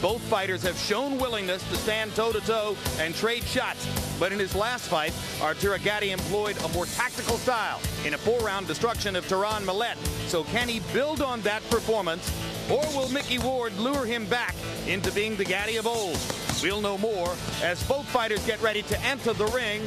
Both 0.00 0.22
fighters 0.22 0.62
have 0.62 0.76
shown 0.78 1.18
willingness 1.18 1.62
to 1.70 1.76
stand 1.76 2.14
toe 2.14 2.32
to 2.32 2.40
toe 2.40 2.76
and 2.98 3.14
trade 3.14 3.44
shots. 3.44 3.86
But 4.18 4.32
in 4.32 4.38
his 4.38 4.54
last 4.54 4.88
fight, 4.88 5.12
Arturo 5.40 5.78
Gatti 5.78 6.10
employed 6.10 6.56
a 6.64 6.68
more 6.68 6.86
tactical 6.86 7.36
style 7.38 7.80
in 8.04 8.14
a 8.14 8.18
four 8.18 8.38
round 8.40 8.66
destruction 8.66 9.16
of 9.16 9.26
Tehran 9.28 9.64
Millet. 9.64 9.96
So 10.26 10.44
can 10.44 10.68
he 10.68 10.80
build 10.92 11.22
on 11.22 11.40
that 11.42 11.68
performance? 11.70 12.30
Or 12.70 12.84
will 12.94 13.08
Mickey 13.10 13.38
Ward 13.38 13.76
lure 13.78 14.06
him 14.06 14.26
back 14.26 14.54
into 14.86 15.12
being 15.12 15.36
the 15.36 15.44
Gatti 15.44 15.76
of 15.76 15.86
old? 15.86 16.18
We'll 16.62 16.80
know 16.80 16.96
more 16.98 17.34
as 17.62 17.82
both 17.88 18.06
fighters 18.08 18.44
get 18.46 18.60
ready 18.62 18.82
to 18.82 19.00
enter 19.02 19.32
the 19.32 19.46
ring 19.46 19.82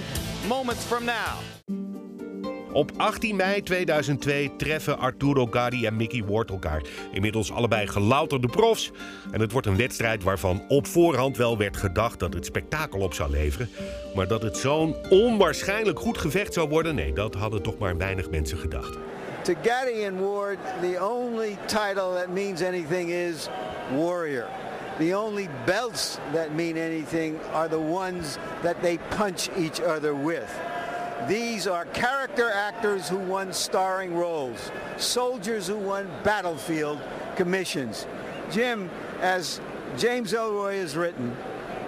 moments 0.48 0.86
from 0.86 1.06
now. 1.06 1.40
Op 2.78 2.92
18 2.98 3.36
mei 3.36 3.64
2002 3.64 4.52
treffen 4.58 5.00
Arturo 5.00 5.46
Gatti 5.46 5.86
en 5.86 5.96
Mickey 5.96 6.24
Ward 6.28 6.50
elkaar. 6.50 6.82
Inmiddels 7.12 7.52
allebei 7.52 7.88
gelouterde 7.88 8.48
profs. 8.48 8.92
En 9.32 9.42
het 9.42 9.52
wordt 9.52 9.68
een 9.68 9.78
wedstrijd 9.78 10.24
waarvan 10.24 10.62
op 10.68 10.88
voorhand 10.88 11.38
wel 11.38 11.58
werd 11.58 11.78
gedacht 11.78 12.20
dat 12.20 12.34
het 12.34 12.46
spektakel 12.46 13.00
op 13.00 13.14
zou 13.14 13.30
leveren. 13.30 13.70
Maar 14.16 14.28
dat 14.28 14.42
het 14.42 14.58
zo'n 14.58 14.96
onwaarschijnlijk 15.10 16.00
goed 16.00 16.18
gevecht 16.18 16.54
zou 16.54 16.70
worden, 16.70 16.96
nee, 16.96 17.14
dat 17.14 17.36
hadden 17.36 17.62
toch 17.62 17.78
maar 17.78 17.98
weinig 17.98 18.30
mensen 18.30 18.58
gedacht. 18.58 18.98
To 19.42 19.54
Gaddy 19.64 20.06
and 20.06 20.20
Ward, 20.20 20.58
the 20.82 21.08
only 21.10 21.58
title 21.66 22.14
that 22.16 22.28
means 22.34 22.62
anything 22.62 23.10
is 23.10 23.48
warrior. 23.96 24.46
The 25.00 25.18
only 25.18 25.50
belts 25.66 26.18
that 26.34 26.52
mean 26.56 26.78
anything 26.78 27.36
are 27.54 27.70
the 27.70 27.80
ones 27.80 28.38
that 28.62 28.76
they 28.82 29.00
punch 29.18 29.48
each 29.56 29.82
other 29.82 30.24
with. 30.26 30.77
These 31.26 31.68
are 31.68 31.86
character 31.86 32.50
actors 32.52 33.10
who 33.10 33.18
won 33.18 33.54
starring 33.54 34.16
roles, 34.16 34.72
soldiers 34.98 35.68
who 35.68 35.78
won 35.78 36.08
battlefield 36.24 37.00
commissions. 37.36 38.06
Jim, 38.52 38.90
as 39.22 39.60
James 39.98 40.34
Elroy 40.34 40.80
has 40.80 40.96
written, 40.96 41.36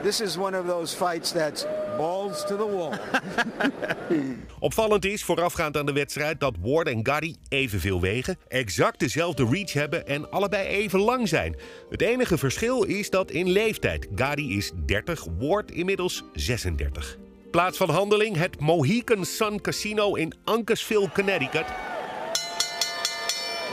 this 0.01 0.21
is 0.21 0.37
one 0.37 0.55
of 0.55 0.65
those 0.65 0.93
fights 0.93 1.31
that's 1.31 1.65
balls 1.97 2.43
to 2.45 2.57
the 2.57 2.65
wall. 2.65 2.93
Opvallend 4.59 5.05
is, 5.05 5.23
voorafgaand 5.23 5.77
aan 5.77 5.85
de 5.85 5.93
wedstrijd, 5.93 6.39
dat 6.39 6.55
Ward 6.61 6.87
en 6.87 7.05
Gatti 7.05 7.35
evenveel 7.49 8.01
wegen, 8.01 8.37
exact 8.47 8.99
dezelfde 8.99 9.45
reach 9.45 9.73
hebben 9.73 10.07
en 10.07 10.31
allebei 10.31 10.67
even 10.67 10.99
lang 10.99 11.27
zijn. 11.27 11.55
Het 11.89 12.01
enige 12.01 12.37
verschil 12.37 12.83
is 12.83 13.09
dat 13.09 13.31
in 13.31 13.49
leeftijd. 13.49 14.07
Gatti 14.15 14.57
is 14.57 14.71
30, 14.85 15.25
Ward 15.39 15.71
inmiddels 15.71 16.23
36. 16.33 17.17
Plaats 17.51 17.77
van 17.77 17.89
handeling 17.89 18.35
het 18.35 18.59
Mohican 18.59 19.25
Sun 19.25 19.61
Casino 19.61 20.15
in 20.15 20.33
Uncasville, 20.45 21.11
Connecticut. 21.13 21.65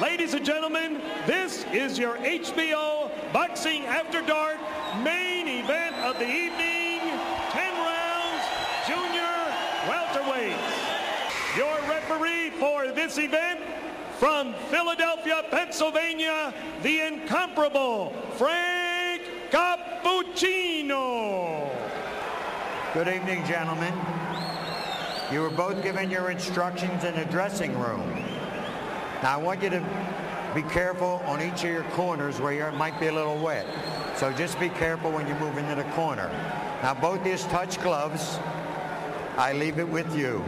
Ladies 0.01 0.35
and 0.35 0.47
gentlemen, 0.47 0.97
this 1.27 1.65
is 1.73 1.99
your 1.99 2.17
HBO 2.17 3.11
Boxing 3.33 3.85
After 3.87 4.23
Dark 4.27 4.57
main 5.03 5.47
event 5.49 5.95
of 6.05 6.17
the 6.19 6.27
evening. 6.27 7.01
10 7.53 7.75
rounds, 7.75 8.45
junior 8.87 9.37
welterweights. 9.87 10.77
Your 11.57 11.77
referee 11.89 12.51
for 12.59 12.93
this 12.93 13.19
event 13.19 13.61
from 14.19 14.55
Philadelphia, 14.71 15.43
Pennsylvania, 15.51 16.55
the 16.83 17.01
incomparable 17.01 18.15
Frank 18.39 19.23
Cappuccino. 19.51 21.17
Good 22.97 23.09
evening, 23.09 23.45
gentlemen. 23.45 23.93
You 25.31 25.43
were 25.43 25.51
both 25.51 25.83
given 25.83 26.11
your 26.11 26.31
instructions 26.31 27.05
in 27.05 27.15
the 27.15 27.27
dressing 27.27 27.79
room. 27.79 28.09
Now, 29.23 29.35
I 29.35 29.37
want 29.37 29.63
you 29.63 29.69
to 29.69 29.83
be 30.55 30.63
careful 30.63 31.21
on 31.27 31.43
each 31.43 31.63
of 31.63 31.71
your 31.71 31.85
corners 31.93 32.41
where 32.41 32.55
you 32.55 32.79
might 32.79 32.99
be 32.99 33.09
a 33.09 33.13
little 33.13 33.37
wet. 33.37 33.67
So 34.17 34.33
just 34.33 34.59
be 34.59 34.71
careful 34.71 35.11
when 35.11 35.29
you 35.29 35.35
move 35.35 35.59
into 35.59 35.75
the 35.75 35.85
corner. 35.95 36.31
Now, 36.83 36.95
both 36.95 37.23
these 37.23 37.45
touch 37.45 37.79
gloves. 37.83 38.39
I 39.37 39.53
leave 39.53 39.79
it 39.79 39.89
with 39.89 40.17
you. 40.17 40.43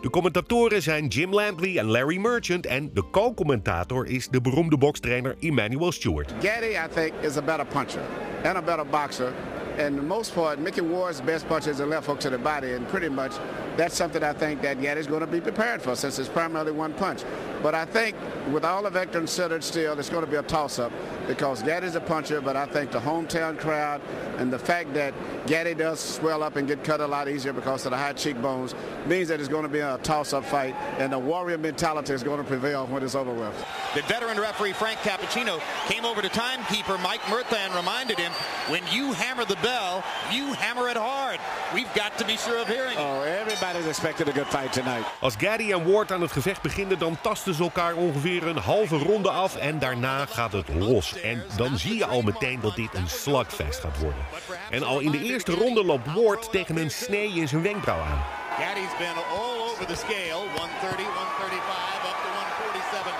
De 0.00 0.10
commentatoren 0.10 0.82
zijn 0.82 1.06
Jim 1.06 1.34
Lampley 1.34 1.78
en 1.78 1.90
Larry 1.90 2.18
Merchant 2.18 2.66
en 2.66 2.90
de 2.94 3.02
co-commentator 3.10 4.06
is 4.06 4.28
de 4.28 4.40
beroemde 4.40 4.78
bokstrainer 4.78 5.36
Emmanuel 5.40 5.92
Stewart. 5.92 6.32
Gaddy, 6.40 6.76
I 6.76 6.88
think, 6.94 7.12
is 7.22 7.36
a 7.36 7.42
better 7.42 7.66
puncher 7.66 8.02
and 8.44 8.56
a 8.56 8.62
better 8.62 8.86
boxer 8.86 9.32
and 9.78 9.98
the 9.98 10.02
most 10.02 10.34
part, 10.34 10.58
Mickey 10.58 10.80
Ward's 10.80 11.20
best 11.20 11.48
punch 11.48 11.66
is 11.66 11.80
a 11.80 11.86
left 11.86 12.06
hook 12.06 12.20
to 12.20 12.30
the 12.30 12.38
body, 12.38 12.72
and 12.72 12.88
pretty 12.88 13.08
much 13.08 13.32
that's 13.76 13.96
something 13.96 14.22
I 14.22 14.32
think 14.32 14.62
that 14.62 14.80
Gaddy's 14.80 15.06
going 15.06 15.20
to 15.20 15.26
be 15.26 15.40
prepared 15.40 15.82
for 15.82 15.96
since 15.96 16.18
it's 16.18 16.28
primarily 16.28 16.72
one 16.72 16.94
punch. 16.94 17.24
But 17.62 17.74
I 17.74 17.86
think 17.86 18.16
with 18.52 18.64
all 18.64 18.86
of 18.86 18.92
that 18.92 19.10
considered 19.10 19.64
still, 19.64 19.98
it's 19.98 20.10
going 20.10 20.24
to 20.24 20.30
be 20.30 20.36
a 20.36 20.42
toss-up 20.42 20.92
because 21.26 21.62
Gaddy's 21.62 21.94
a 21.94 22.00
puncher, 22.00 22.40
but 22.40 22.56
I 22.56 22.66
think 22.66 22.90
the 22.90 23.00
hometown 23.00 23.58
crowd 23.58 24.02
and 24.36 24.52
the 24.52 24.58
fact 24.58 24.92
that 24.94 25.14
Gaddy 25.46 25.74
does 25.74 25.98
swell 25.98 26.42
up 26.42 26.56
and 26.56 26.68
get 26.68 26.84
cut 26.84 27.00
a 27.00 27.06
lot 27.06 27.28
easier 27.28 27.54
because 27.54 27.86
of 27.86 27.92
the 27.92 27.96
high 27.96 28.12
cheekbones 28.12 28.74
means 29.06 29.28
that 29.28 29.40
it's 29.40 29.48
going 29.48 29.62
to 29.62 29.68
be 29.68 29.78
a 29.78 29.98
toss-up 30.02 30.44
fight, 30.44 30.74
and 30.98 31.12
the 31.12 31.18
warrior 31.18 31.56
mentality 31.56 32.12
is 32.12 32.22
going 32.22 32.38
to 32.38 32.44
prevail 32.44 32.86
when 32.86 33.02
it's 33.02 33.14
over 33.14 33.32
with. 33.32 33.54
The 33.94 34.02
veteran 34.02 34.38
referee 34.38 34.74
Frank 34.74 34.98
Cappuccino 34.98 35.60
came 35.86 36.04
over 36.04 36.20
to 36.20 36.28
timekeeper 36.28 36.98
Mike 36.98 37.26
Murtha 37.30 37.58
and 37.58 37.74
reminded 37.74 38.18
him, 38.18 38.32
when 38.68 38.82
you 38.90 39.12
hammer 39.12 39.44
the 39.46 39.56
bell, 39.56 40.04
you 40.30 40.52
hammer 40.52 40.88
it 40.88 40.96
hard. 40.96 41.40
We've 41.72 41.92
got 41.94 42.18
to 42.18 42.26
be 42.26 42.36
sure 42.36 42.58
of 42.58 42.68
hearing 42.68 42.92
it. 42.92 42.98
Oh, 42.98 43.22
everybody's 43.64 43.98
expecting 43.98 44.28
a 44.28 44.32
good 44.32 44.46
fight 44.46 44.72
tonight. 44.72 45.06
Als 45.20 45.34
Gaddy 45.38 45.72
en 45.72 45.92
Ward 45.92 46.12
aan 46.12 46.20
het 46.20 46.32
gevecht 46.32 46.62
beginnen, 46.62 46.98
dan 46.98 47.18
tasten 47.20 47.54
ze 47.54 47.62
elkaar 47.62 47.94
ongeveer 47.94 48.46
een 48.46 48.56
halve 48.56 48.96
ronde 48.96 49.30
af 49.30 49.56
en 49.56 49.78
daarna 49.78 50.26
gaat 50.26 50.52
het 50.52 50.68
los. 50.74 51.20
En 51.20 51.44
dan 51.56 51.78
zie 51.78 51.96
je 51.96 52.06
al 52.06 52.22
meteen 52.22 52.60
dat 52.60 52.76
dit 52.76 52.94
een 52.94 53.08
slugfest 53.08 53.80
gaat 53.80 53.98
worden. 53.98 54.24
En 54.70 54.82
al 54.82 55.00
in 55.00 55.10
de 55.10 55.22
eerste 55.22 55.52
ronde 55.52 55.84
loopt 55.84 56.12
Ward 56.12 56.50
tegen 56.50 56.76
een 56.76 56.90
snee 56.90 57.32
in 57.32 57.48
zijn 57.48 57.62
wenkbrauw 57.62 58.00
aan. 58.00 58.24
Gaddy's 58.58 58.96
been 58.98 59.18
all 59.38 59.70
over 59.70 59.86
the 59.86 59.96
scale, 59.96 60.40
130, 60.54 61.04
135, 61.04 62.10
up 62.10 62.18
to 62.24 62.30
147, 62.30 63.12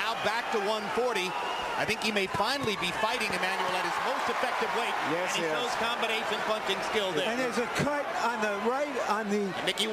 now 0.00 0.12
back 0.24 0.44
to 0.52 0.58
140. 0.58 1.67
I 1.78 1.84
think 1.84 2.02
he 2.02 2.10
may 2.10 2.26
finally 2.26 2.76
be 2.80 2.90
fighting 2.98 3.28
Emmanuel 3.28 3.70
at 3.78 3.84
his 3.86 3.98
most 4.04 4.26
effective 4.28 4.68
weight. 4.74 4.94
Yes, 5.12 5.36
he 5.36 5.42
yes. 5.42 5.54
shows 5.54 5.72
combination 5.78 6.38
punching 6.50 6.80
skill 6.90 7.12
there. 7.12 7.28
And 7.28 7.38
there's 7.38 7.58
a 7.58 7.70
cut 7.78 8.04
on 8.24 8.40
the 8.42 8.54
right 8.68 8.90
on 9.08 9.30
the 9.30 9.46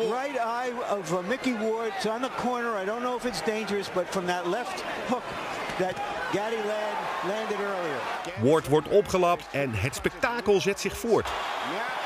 right 0.10 0.38
eye 0.40 0.74
of 0.90 1.14
uh, 1.14 1.22
Mickey 1.22 1.54
Ward. 1.54 1.94
It's 1.96 2.08
on 2.08 2.24
the 2.24 2.30
corner. 2.30 2.76
I 2.76 2.86
don't 2.86 3.04
know 3.04 3.16
if 3.16 3.26
it's 3.26 3.42
dangerous, 3.42 3.88
but 3.94 4.08
from 4.08 4.26
that 4.26 4.48
left 4.48 4.82
hook 5.10 5.24
that 5.78 5.96
Gaddy 6.34 6.58
land, 6.58 6.98
landed 7.28 7.60
earlier. 7.60 8.00
Ward 8.42 8.68
wordt 8.68 8.88
opgelapt 8.88 9.46
en 9.52 9.74
het 9.74 9.96
spektakel 9.96 10.62
zet 10.62 10.80
zich 10.80 10.98
voort. 10.98 11.26
And 11.26 12.05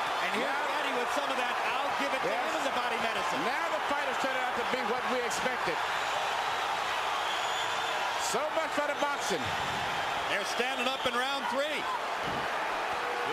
boxing. 9.00 9.41
They're 10.30 10.45
standing 10.45 10.88
up 10.88 11.06
in 11.08 11.14
round 11.14 11.43
three. 11.50 11.80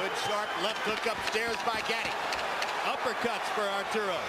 Good 0.01 0.14
sharp 0.27 0.49
left 0.62 0.83
hook 0.89 1.05
upstairs 1.12 1.57
by 1.64 1.79
Gaddy. 1.91 2.14
Uppercuts 2.93 3.49
for 3.55 3.67
Arturo. 3.79 4.21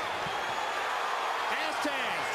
Hands 1.53 1.79
tags. 1.83 2.29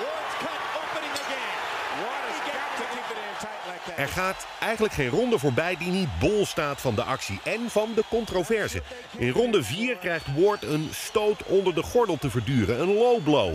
Ward's 0.00 0.34
cut 0.44 0.62
opening 0.80 1.14
again. 1.24 1.58
Ward 2.00 2.24
has 2.30 2.40
got 2.52 2.68
to 2.78 2.84
keep 2.94 3.06
it 3.12 3.18
in 3.18 3.34
tight 3.40 3.62
like 3.66 3.84
that. 3.86 3.98
Er 3.98 4.08
gaat 4.08 4.46
eigenlijk 4.60 4.94
geen 4.94 5.08
ronde 5.08 5.38
voorbij 5.38 5.76
die 5.76 5.90
niet 5.90 6.18
bol 6.18 6.46
staat 6.46 6.80
van 6.80 6.94
de 6.94 7.02
actie 7.02 7.40
en 7.44 7.70
van 7.70 7.92
de 7.94 8.04
controverse. 8.08 8.82
In 9.16 9.30
ronde 9.30 9.62
4 9.62 9.96
krijgt 9.96 10.26
Ward 10.36 10.62
een 10.62 10.88
stoot 10.92 11.42
onder 11.42 11.74
de 11.74 11.82
gordel 11.82 12.16
te 12.18 12.30
verduren, 12.30 12.80
een 12.80 12.94
low 12.94 13.22
blow. 13.22 13.54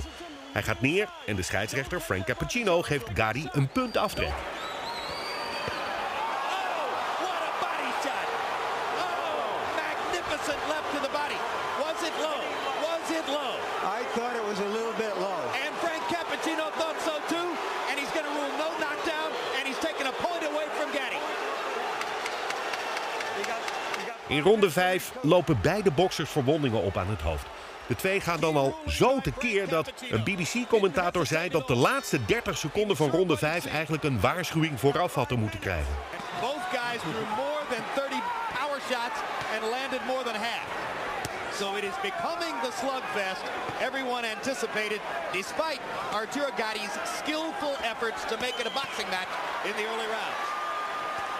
Hij 0.53 0.63
gaat 0.63 0.81
neer 0.81 1.09
en 1.25 1.35
de 1.35 1.41
scheidsrechter 1.41 1.99
Frank 1.99 2.25
Cappuccino 2.25 2.81
geeft 2.81 3.07
Gaddy 3.13 3.47
een 3.51 3.67
punt 3.67 3.97
aftrek. 3.97 4.33
Magnificent 9.83 10.61
left 10.73 10.89
to 10.93 10.99
the 11.07 11.13
body. 11.19 11.39
Was 11.83 11.99
it 12.09 12.15
low? 12.25 12.41
Was 12.87 13.05
it 13.19 13.27
low? 13.27 13.53
I 13.99 14.01
thought 14.13 14.35
it 14.39 14.45
was 14.51 14.59
a 14.67 14.69
little 14.77 14.95
bit 15.05 15.13
low. 15.25 15.41
And 15.63 15.73
Frank 15.83 16.03
Cappuccino 16.13 16.65
thought 16.79 16.99
so 17.07 17.15
too. 17.33 17.47
And 17.89 17.95
he's 17.99 18.11
going 18.15 18.27
to 18.29 18.33
rule 18.39 18.53
no 18.63 18.69
knockdown. 18.81 19.29
And 19.57 19.63
he's 19.67 19.81
taking 19.87 20.07
a 20.13 20.15
point 20.25 20.43
away 20.51 20.67
from 20.77 20.89
Gaddy. 20.97 21.21
In 24.27 24.41
ronde 24.41 24.71
5 24.71 25.13
lopen 25.21 25.59
beide 25.61 25.91
boksers 25.91 26.29
verwondingen 26.29 26.81
op 26.81 26.97
aan 26.97 27.09
het 27.09 27.21
hoofd. 27.21 27.45
De 27.87 27.95
twee 27.95 28.21
gaan 28.21 28.39
dan 28.39 28.55
al 28.55 28.75
zo 28.87 29.19
tekeer 29.19 29.67
dat 29.67 29.93
een 30.09 30.23
BBC-commentator 30.23 31.25
zei 31.25 31.49
dat 31.49 31.67
de 31.67 31.75
laatste 31.75 32.25
30 32.25 32.57
seconden 32.57 32.95
van 32.95 33.09
ronde 33.09 33.37
5 33.37 33.65
eigenlijk 33.65 34.03
een 34.03 34.19
waarschuwing 34.19 34.79
vooraf 34.79 35.13
hadden 35.13 35.39
moeten 35.39 35.59
krijgen. 35.59 35.95
Both 36.41 36.63
guys 36.71 37.01
threw 37.01 37.27
more 37.35 37.63
than 37.69 37.83
30 37.95 38.21
power 38.59 38.79
shots 38.89 39.19
and 39.53 39.71
landed 39.71 40.01
more 40.07 40.23
than 40.23 40.35
half. 40.35 40.67
So 41.59 41.75
it 41.75 41.83
is 41.83 41.97
becoming 42.01 42.53
the 42.61 42.71
slugfest 42.81 43.43
everyone 43.87 44.23
anticipated, 44.35 44.99
despite 45.31 45.79
Arturo 46.11 46.49
Gatti's 46.57 46.93
skillful 47.19 47.75
efforts 47.91 48.25
to 48.29 48.35
make 48.37 48.55
it 48.59 48.65
a 48.65 48.73
boxing 48.73 49.09
match 49.09 49.33
in 49.65 49.73
the 49.79 49.85
early 49.91 50.07
rounds. 50.17 50.43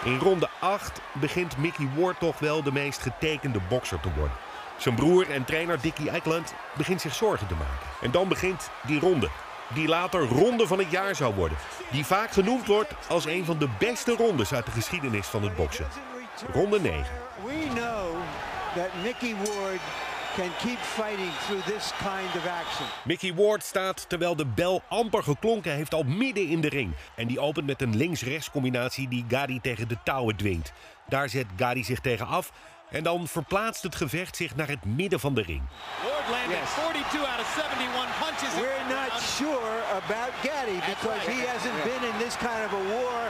In 0.04 0.18
ronde 0.18 0.48
8 0.60 1.00
begint 1.12 1.56
Mickey 1.56 1.88
Ward 1.96 2.20
toch 2.20 2.38
wel 2.38 2.62
de 2.62 2.72
meest 2.72 3.02
getekende 3.02 3.60
bokser 3.68 4.00
te 4.00 4.08
worden. 4.16 4.43
Zijn 4.76 4.94
broer 4.94 5.30
en 5.30 5.44
trainer 5.44 5.80
Dickie 5.80 6.10
Eikland 6.10 6.54
begint 6.76 7.00
zich 7.00 7.14
zorgen 7.14 7.46
te 7.46 7.54
maken. 7.54 7.86
En 8.02 8.10
dan 8.10 8.28
begint 8.28 8.70
die 8.86 9.00
ronde. 9.00 9.28
Die 9.74 9.88
later 9.88 10.20
ronde 10.20 10.66
van 10.66 10.78
het 10.78 10.90
jaar 10.90 11.14
zou 11.14 11.34
worden. 11.34 11.58
Die 11.90 12.06
vaak 12.06 12.30
genoemd 12.30 12.66
wordt 12.66 12.94
als 13.08 13.24
een 13.26 13.44
van 13.44 13.58
de 13.58 13.68
beste 13.78 14.14
rondes 14.16 14.54
uit 14.54 14.64
de 14.64 14.70
geschiedenis 14.70 15.26
van 15.26 15.42
het 15.42 15.56
boksen. 15.56 15.86
Ronde 16.52 16.80
9. 16.80 17.04
We 17.44 17.66
know 17.74 18.16
that 18.74 18.88
Mickey 19.02 19.34
Ward 19.36 19.80
can 20.36 20.50
keep 20.58 20.78
fighting 20.78 21.30
through 21.46 21.64
this 21.66 21.92
kind 21.98 22.34
of 22.36 22.46
action. 22.46 22.86
Mickey 23.04 23.34
Ward 23.34 23.62
staat, 23.62 24.08
terwijl 24.08 24.36
de 24.36 24.46
bel 24.46 24.82
amper 24.88 25.22
geklonken 25.22 25.72
heeft, 25.72 25.94
al 25.94 26.02
midden 26.02 26.48
in 26.48 26.60
de 26.60 26.68
ring. 26.68 26.92
En 27.16 27.26
die 27.26 27.40
opent 27.40 27.66
met 27.66 27.82
een 27.82 27.96
links-rechts 27.96 28.50
combinatie 28.50 29.08
die 29.08 29.24
Gadi 29.28 29.60
tegen 29.60 29.88
de 29.88 29.96
touwen 30.04 30.36
dwingt. 30.36 30.72
Daar 31.08 31.28
zet 31.28 31.46
Gadi 31.56 31.84
zich 31.84 32.00
tegen 32.00 32.26
af. 32.26 32.52
En 32.94 33.02
dan 33.02 33.28
verplaatst 33.28 33.82
het 33.82 33.94
gevecht 33.94 34.36
zich 34.36 34.56
naar 34.56 34.68
het 34.68 34.84
midden 34.84 35.20
van 35.20 35.34
de 35.34 35.42
ring. 35.42 35.62
Ward 36.02 36.28
landed 36.30 36.68
42 36.74 37.30
out 37.30 37.40
of 37.40 37.56
71 37.56 38.18
punches. 38.24 38.52
We're 38.54 38.86
not 38.98 39.12
sure 39.38 39.72
about 40.00 40.32
Gaddy 40.46 40.78
because 40.92 41.22
he 41.30 41.38
hasn't 41.52 41.78
been 41.90 42.02
in 42.10 42.16
this 42.24 42.36
kind 42.36 42.62
of 42.66 42.72
a 42.72 42.84
war 42.94 43.20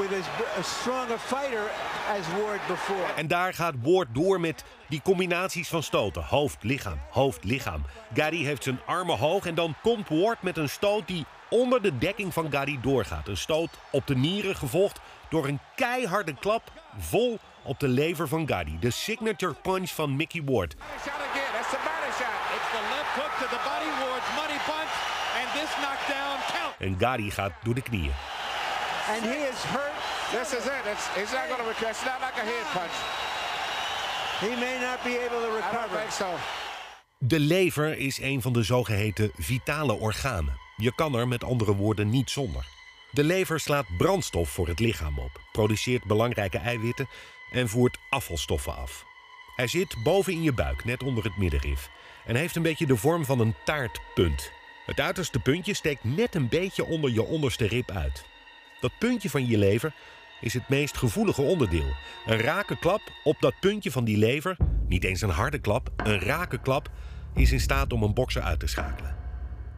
with 0.00 0.12
as 0.20 0.26
a 0.58 0.62
strong 0.62 1.10
a 1.10 1.18
fighter 1.18 1.66
as 2.16 2.24
Ward 2.38 2.60
before. 2.66 3.12
En 3.16 3.26
daar 3.26 3.54
gaat 3.54 3.74
Ward 3.82 4.08
door 4.12 4.40
met 4.40 4.64
die 4.88 5.02
combinaties 5.02 5.68
van 5.68 5.82
stoten. 5.82 6.22
Hoofd, 6.24 6.62
lichaam, 6.62 6.98
hoofd, 7.10 7.44
lichaam. 7.44 7.84
Gadi 8.14 8.44
heeft 8.44 8.62
zijn 8.62 8.80
armen 8.86 9.18
hoog 9.18 9.46
en 9.46 9.54
dan 9.54 9.74
komt 9.82 10.08
Ward 10.08 10.42
met 10.42 10.56
een 10.56 10.68
stoot 10.68 11.06
die 11.06 11.24
onder 11.50 11.82
de 11.82 11.98
dekking 11.98 12.32
van 12.32 12.50
Gadi 12.50 12.78
doorgaat. 12.80 13.28
Een 13.28 13.36
stoot 13.36 13.70
op 13.90 14.06
de 14.06 14.16
nieren 14.16 14.56
gevolgd 14.56 15.00
door 15.28 15.46
een 15.46 15.60
keiharde 15.76 16.34
klap 16.34 16.72
vol 16.98 17.38
op 17.66 17.80
de 17.80 17.88
lever 17.88 18.28
van 18.28 18.48
Gadi. 18.48 18.76
De 18.80 18.90
signature 18.90 19.54
punch 19.62 19.90
van 19.90 20.16
Mickey 20.16 20.42
Ward. 20.44 20.74
Shot 20.78 21.20
again. 21.30 21.50
That's 21.56 21.70
the 21.70 21.80
body 21.90 22.12
shot. 22.20 22.38
It's 22.56 22.70
the 22.76 22.82
left 22.94 23.12
hook 23.18 23.32
to 23.42 23.46
the 23.54 23.62
body. 23.70 23.90
Ward's 24.02 24.30
money 24.40 24.60
punch. 24.70 24.92
And 25.38 25.46
this 25.58 25.70
knockdown 25.82 26.36
count. 26.54 26.74
En 26.78 26.94
Gadi 26.98 27.30
gaat 27.30 27.52
door 27.62 27.74
de 27.74 27.82
knieën. 27.82 28.14
And 29.14 29.22
he 29.30 29.38
is 29.52 29.60
hurt. 29.74 29.96
This 30.34 30.48
is 30.58 30.64
it. 30.76 30.82
It's, 30.92 31.06
he's 31.18 31.32
not 31.36 31.44
going 31.50 31.62
to 31.64 31.68
recover. 31.72 31.90
It's 31.94 32.04
not 32.10 32.18
like 32.26 32.36
a 32.42 32.46
head 32.52 32.66
punch. 32.76 32.96
He 34.44 34.52
may 34.64 34.76
not 34.86 34.98
be 35.02 35.14
able 35.26 35.40
to 35.46 35.50
I 35.50 35.60
don't 35.60 35.72
recover. 35.72 35.98
think 35.98 36.10
so. 36.12 36.28
De 37.18 37.38
lever 37.40 37.98
is 37.98 38.20
een 38.20 38.42
van 38.42 38.52
de 38.52 38.62
zogeheten 38.62 39.30
vitale 39.36 39.92
organen. 39.92 40.58
Je 40.76 40.94
kan 40.94 41.14
er 41.14 41.28
met 41.28 41.44
andere 41.44 41.74
woorden 41.74 42.10
niet 42.10 42.30
zonder. 42.30 42.66
De 43.10 43.24
lever 43.24 43.60
slaat 43.60 43.86
brandstof 43.96 44.48
voor 44.48 44.68
het 44.68 44.78
lichaam 44.78 45.18
op, 45.18 45.40
produceert 45.52 46.04
belangrijke 46.04 46.58
eiwitten 46.58 47.08
en 47.56 47.68
voert 47.68 47.98
afvalstoffen 48.10 48.76
af. 48.76 49.06
Hij 49.56 49.66
zit 49.66 49.96
boven 50.02 50.32
in 50.32 50.42
je 50.42 50.52
buik, 50.52 50.84
net 50.84 51.02
onder 51.02 51.24
het 51.24 51.36
middenrif, 51.36 51.90
en 52.26 52.36
heeft 52.36 52.56
een 52.56 52.62
beetje 52.62 52.86
de 52.86 52.96
vorm 52.96 53.24
van 53.24 53.40
een 53.40 53.54
taartpunt. 53.64 54.52
Het 54.86 55.00
uiterste 55.00 55.38
puntje 55.38 55.74
steekt 55.74 56.04
net 56.04 56.34
een 56.34 56.48
beetje 56.48 56.84
onder 56.84 57.12
je 57.12 57.22
onderste 57.22 57.66
rib 57.66 57.90
uit. 57.90 58.24
Dat 58.80 58.98
puntje 58.98 59.30
van 59.30 59.46
je 59.46 59.58
lever 59.58 59.92
is 60.40 60.54
het 60.54 60.68
meest 60.68 60.96
gevoelige 60.96 61.42
onderdeel. 61.42 61.94
Een 62.26 62.40
rake 62.40 62.78
klap 62.78 63.00
op 63.24 63.36
dat 63.40 63.60
puntje 63.60 63.90
van 63.90 64.04
die 64.04 64.16
lever, 64.16 64.56
niet 64.86 65.04
eens 65.04 65.20
een 65.20 65.30
harde 65.30 65.58
klap, 65.58 65.90
een 65.96 66.20
rake 66.20 66.58
klap, 66.58 66.90
is 67.34 67.52
in 67.52 67.60
staat 67.60 67.92
om 67.92 68.02
een 68.02 68.14
bokser 68.14 68.42
uit 68.42 68.60
te 68.60 68.66
schakelen. 68.66 69.16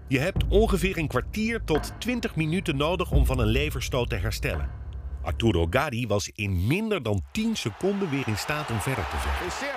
Je 0.08 0.18
hebt 0.18 0.48
ongeveer 0.48 0.98
een 0.98 1.08
kwartier 1.08 1.64
tot 1.64 1.92
20 1.98 2.36
minuten 2.36 2.76
nodig 2.76 3.10
om 3.10 3.26
van 3.26 3.38
een 3.38 3.46
leverstoot 3.46 4.08
te 4.08 4.16
herstellen. 4.16 4.70
Arturo 5.22 5.66
Gadi 5.70 6.06
was 6.06 6.30
in 6.34 6.66
minder 6.66 7.02
dan 7.02 7.22
10 7.32 7.56
seconden 7.56 8.10
weer 8.10 8.28
in 8.28 8.36
staat 8.36 8.70
om 8.70 8.80
verder 8.80 9.04
te 9.08 9.16
vechten. 9.16 9.68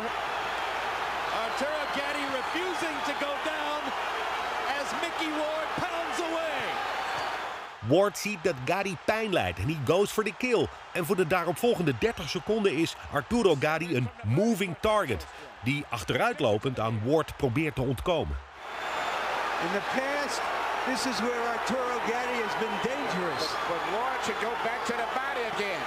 Arturo 1.43 1.81
Gatti 1.93 2.25
refusing 2.33 2.97
to 3.05 3.13
go 3.25 3.31
down 3.43 3.81
as 4.79 4.91
Mickey 5.01 5.29
Ward 5.29 5.69
pounds 5.75 6.19
away. 6.29 6.61
Ward 7.79 8.17
ziet 8.17 8.43
dat 8.43 8.55
Gadi 8.65 8.97
pijn 9.05 9.33
lijdt 9.33 9.59
en 9.59 9.67
he 9.67 9.77
goes 9.93 10.11
for 10.11 10.23
the 10.23 10.33
kill. 10.37 10.67
En 10.93 11.05
voor 11.05 11.15
de 11.15 11.27
daaropvolgende 11.27 11.93
30 11.99 12.29
seconden 12.29 12.73
is 12.73 12.95
Arturo 13.11 13.55
Gadi 13.59 13.95
een 13.95 14.09
moving 14.23 14.75
target. 14.79 15.25
Die 15.63 15.85
achteruitlopend 15.89 16.79
aan 16.79 17.01
Ward 17.05 17.37
probeert 17.37 17.75
te 17.75 17.81
ontkomen. 17.81 18.37
In 19.61 19.71
the 19.71 20.10
this 20.91 21.05
is 21.05 21.17
where 21.25 21.41
Arturo 21.55 21.97
Gatti 22.11 22.37
has 22.45 22.55
been 22.63 22.77
dangerous. 22.93 23.43
But 23.69 23.81
Ward 23.93 24.19
should 24.25 24.41
go 24.41 24.53
back 24.67 24.81
to 24.89 24.93
the 25.01 25.07
body 25.19 25.43
again. 25.53 25.83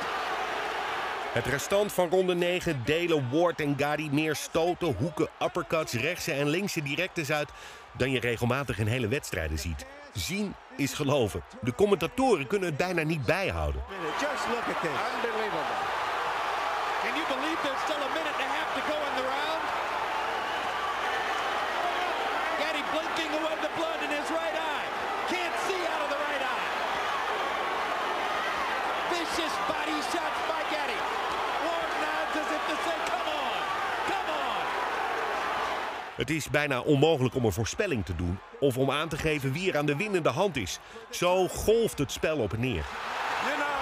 Het 1.33 1.47
restant 1.47 1.93
van 1.93 2.09
ronde 2.09 2.35
9 2.35 2.83
delen 2.85 3.29
Ward 3.31 3.61
en 3.61 3.75
Gadi 3.79 4.11
meer 4.11 4.35
stoten, 4.35 4.97
hoeken, 4.99 5.29
uppercuts, 5.43 5.93
rechtse 5.93 6.33
en 6.33 6.49
linkse 6.49 6.83
directes 6.83 7.33
uit 7.33 7.51
dan 7.93 8.11
je 8.11 8.21
regelmatig 8.21 8.79
in 8.79 8.87
hele 8.87 9.09
wedstrijden 9.09 9.59
ziet. 9.59 9.87
Zien 10.13 10.55
is 10.77 10.93
geloven. 10.93 11.43
De 11.61 11.75
commentatoren 11.75 12.47
kunnen 12.47 12.69
het 12.69 12.77
bijna 12.77 13.03
niet 13.03 13.25
bijhouden. 13.25 13.83
Just 14.21 14.47
look 14.49 14.67
at 14.75 14.81
this. 14.81 14.99
Unbelievable. 15.15 15.79
Can 17.05 17.15
you 17.19 17.27
believe 17.35 17.59
there's 17.63 17.83
still 17.87 18.03
a 18.09 18.13
minute 18.19 18.37
and 18.43 18.51
a 18.51 18.55
half 18.57 18.71
to 18.79 18.83
go 18.93 18.97
in 19.09 19.15
the 19.21 19.27
round? 19.35 19.63
Gaddy 22.61 22.85
blinking 22.93 23.33
away 23.39 23.55
the 23.67 23.73
blood 23.79 24.01
in 24.07 24.11
his 24.19 24.29
right 24.41 24.57
eye. 24.73 24.87
Can't 25.35 25.57
see 25.67 25.81
out 25.93 26.01
of 26.05 26.09
the 26.15 26.21
right 26.29 26.45
eye. 26.55 26.73
Vicious 29.35 29.59
body 29.67 29.99
shots 30.15 30.41
by 30.47 30.63
Gaddy. 30.71 31.01
Ward 31.67 31.93
nods 32.07 32.35
as 32.39 32.49
if 32.57 32.63
to 32.71 32.77
say, 32.87 32.99
come 33.11 33.29
on, 33.43 33.59
come 34.11 34.29
on. 34.31 34.63
Het 36.17 36.31
is 36.31 36.49
bijna 36.49 36.81
onmogelijk 36.81 37.35
om 37.35 37.45
een 37.45 37.53
voorspelling 37.53 38.05
te 38.05 38.17
doen 38.17 38.39
of 38.61 38.77
om 38.77 38.91
aan 38.91 39.09
te 39.09 39.19
geven 39.19 39.53
wie 39.53 39.71
er 39.71 39.79
aan 39.79 39.87
de 39.87 39.97
winnende 39.97 40.29
hand 40.29 40.57
is. 40.57 40.79
Zo 41.11 41.49
golft 41.49 41.99
het 41.99 42.13
spel 42.13 42.39
op 42.39 42.53
en 42.53 42.61
neer. 42.61 42.85
You 43.47 43.57
know, 43.63 43.81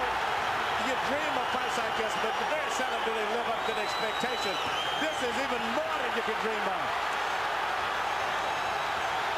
you 0.87 0.95
dream 1.09 1.33
of 1.41 1.47
fights 1.55 1.77
like 1.81 1.95
this, 2.01 2.13
but 2.23 2.35
very 2.53 2.71
seldom 2.79 3.01
do 3.07 3.11
they 3.19 3.27
live 3.35 3.49
up 3.53 3.61
to 3.67 3.71
the 3.77 3.83
expectations. 3.87 4.59
This 5.05 5.17
is 5.29 5.35
even 5.45 5.61
more 5.77 5.97
than 6.01 6.11
you 6.17 6.23
could 6.27 6.41
dream 6.45 6.65
of. 6.77 6.87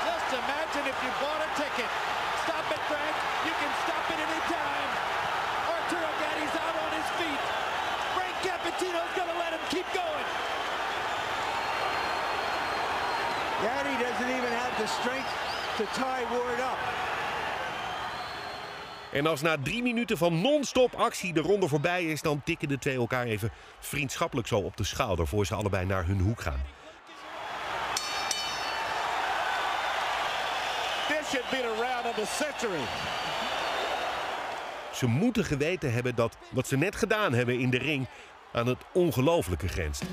Just 0.08 0.30
imagine 0.42 0.86
if 0.92 0.98
you 1.04 1.12
bought 1.24 1.42
a 1.48 1.50
ticket. 1.62 1.92
Stop 2.44 2.66
it, 2.76 2.84
Frank. 2.92 3.16
You 3.48 3.54
can 3.62 3.72
stop 3.84 4.06
it 4.14 4.20
any 4.28 4.42
Gaddy's 5.90 6.56
out 6.66 6.76
on 6.86 6.92
his 7.00 7.10
feet. 7.20 7.44
Frank 8.16 8.36
Cappuccino's 8.48 9.14
gonna 9.16 9.38
let 9.44 9.52
him 9.54 9.64
keep 9.70 9.88
going. 9.94 10.28
Gatti 13.62 13.96
doesn't 14.04 14.32
even 14.38 14.52
have 14.62 14.74
the 14.78 14.88
strength 14.88 15.32
to 15.78 15.84
tie 15.94 16.26
Ward 16.32 16.60
up. 16.60 16.78
En 19.12 19.26
als 19.28 19.42
na 19.42 19.58
drie 19.64 19.84
minuten 19.84 20.18
van 20.18 20.42
non-stop 20.42 20.94
actie 20.96 21.34
de 21.34 21.42
ronde 21.42 21.68
voorbij 21.68 22.04
is, 22.04 22.22
dan 22.22 22.42
tikken 22.44 22.68
de 22.68 22.78
twee 22.78 22.96
elkaar 22.96 23.26
even 23.26 23.52
vriendschappelijk 23.80 24.48
zo 24.48 24.58
op 24.58 24.78
de 24.78 24.84
schouder 24.84 25.28
voor 25.28 25.46
ze 25.46 25.56
allebei 25.56 25.86
naar 25.86 26.06
hun 26.06 26.20
hoek 26.20 26.42
gaan. 26.42 26.62
This 31.08 31.30
should 31.30 31.50
be 31.50 31.58
the 31.58 31.76
round 31.82 32.06
of 32.06 32.16
the 32.16 32.44
century. 32.44 32.84
Ze 34.96 35.08
moeten 35.08 35.46
geweten 35.46 35.94
hebben 35.94 36.16
dat 36.16 36.38
wat 36.52 36.68
ze 36.68 36.78
net 36.78 36.96
gedaan 36.96 37.34
hebben 37.34 37.60
in 37.60 37.70
de 37.70 37.78
ring 37.78 38.08
aan 38.54 38.68
het 38.68 38.78
ongelofelijke 38.94 39.68
grenst. 39.68 40.04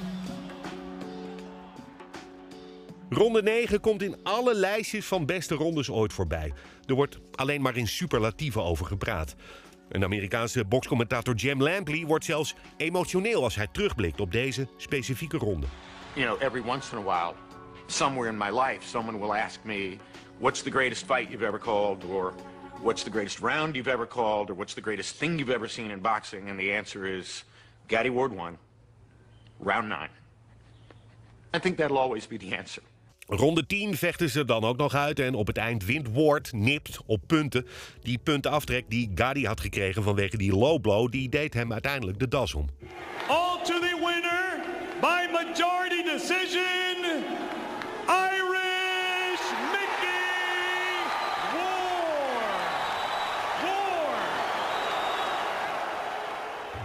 Ronde 3.09 3.43
9 3.43 3.80
komt 3.80 4.03
in 4.03 4.16
alle 4.22 4.55
lijstjes 4.55 5.07
van 5.07 5.26
beste 5.26 5.55
rondes 5.55 5.91
ooit 5.91 6.12
voorbij. 6.12 6.53
Er 6.87 6.95
wordt 6.95 7.18
alleen 7.35 7.62
maar 7.62 7.76
in 7.76 7.87
superlatieven 7.89 8.62
over 8.62 8.87
gepraat. 8.87 9.35
Een 9.89 10.05
Amerikaanse 10.05 10.64
bokscommentator 10.64 11.35
Jim 11.35 11.62
Lampley 11.62 12.05
wordt 12.07 12.24
zelfs 12.24 12.55
emotioneel 12.76 13.43
als 13.43 13.55
hij 13.55 13.68
terugblikt 13.72 14.20
op 14.20 14.33
deze 14.33 14.68
specifieke 14.76 15.37
ronde. 15.37 15.66
you 16.14 16.26
know, 16.26 16.43
every 16.43 16.61
once 16.61 16.93
in 16.93 16.99
a 16.99 17.03
while, 17.03 17.35
somewhere 17.87 18.28
in 18.28 18.37
my 18.37 18.51
life, 18.51 18.89
someone 18.89 19.18
will 19.18 19.35
ask 19.35 19.64
me, 19.64 19.99
What's 20.39 20.62
the 20.62 20.70
greatest 20.70 21.07
fight 21.07 21.30
you've 21.30 21.47
ever 21.47 21.59
called? 21.59 22.05
Or 22.05 22.33
what's 22.83 23.03
the 23.03 23.11
greatest 23.11 23.41
round 23.41 23.76
you've 23.76 23.89
ever 23.89 24.07
called? 24.07 24.51
Or 24.51 24.55
what's 24.55 24.74
the 24.74 24.80
greatest 24.80 25.16
thing 25.16 25.39
you've 25.39 25.55
ever 25.55 25.68
seen 25.68 25.91
in 25.91 26.01
boxing? 26.01 26.49
And 26.49 26.59
the 26.59 26.72
answer 26.72 27.07
is 27.07 27.45
Gaddy 27.89 28.11
Ward 28.11 28.33
won, 28.33 28.59
round 29.61 29.89
nine. 29.89 30.11
I 31.55 31.59
think 31.59 31.76
that'll 31.76 31.99
always 31.99 32.26
be 32.26 32.39
the 32.39 32.55
answer. 32.57 32.83
Ronde 33.26 33.66
10 33.66 33.97
vechten 33.97 34.30
ze 34.30 34.45
dan 34.45 34.64
ook 34.64 34.76
nog 34.76 34.95
uit 34.95 35.18
en 35.18 35.35
op 35.35 35.47
het 35.47 35.57
eind 35.57 35.85
wint 35.85 36.09
Ward, 36.12 36.53
nipt 36.53 36.99
op 37.07 37.20
punten. 37.26 37.66
Die 38.03 38.18
puntenaftrek 38.18 38.85
die 38.89 39.11
Gadi 39.14 39.47
had 39.47 39.61
gekregen 39.61 40.03
vanwege 40.03 40.37
die 40.37 40.57
low 40.57 40.80
blow, 40.80 41.11
die 41.11 41.28
deed 41.28 41.55
hem 41.55 41.72
uiteindelijk 41.72 42.18
de 42.18 42.28
das 42.28 42.55
om. 42.55 42.68
All 43.28 43.59
to 43.64 43.78
the 43.78 43.97
winner 44.05 44.61
by 45.01 45.28
majority 45.33 46.03
decision, 46.03 47.24
Irish 48.09 49.45
Mickey 49.72 50.33
Ward. 51.53 52.72
Ward. 53.62 54.39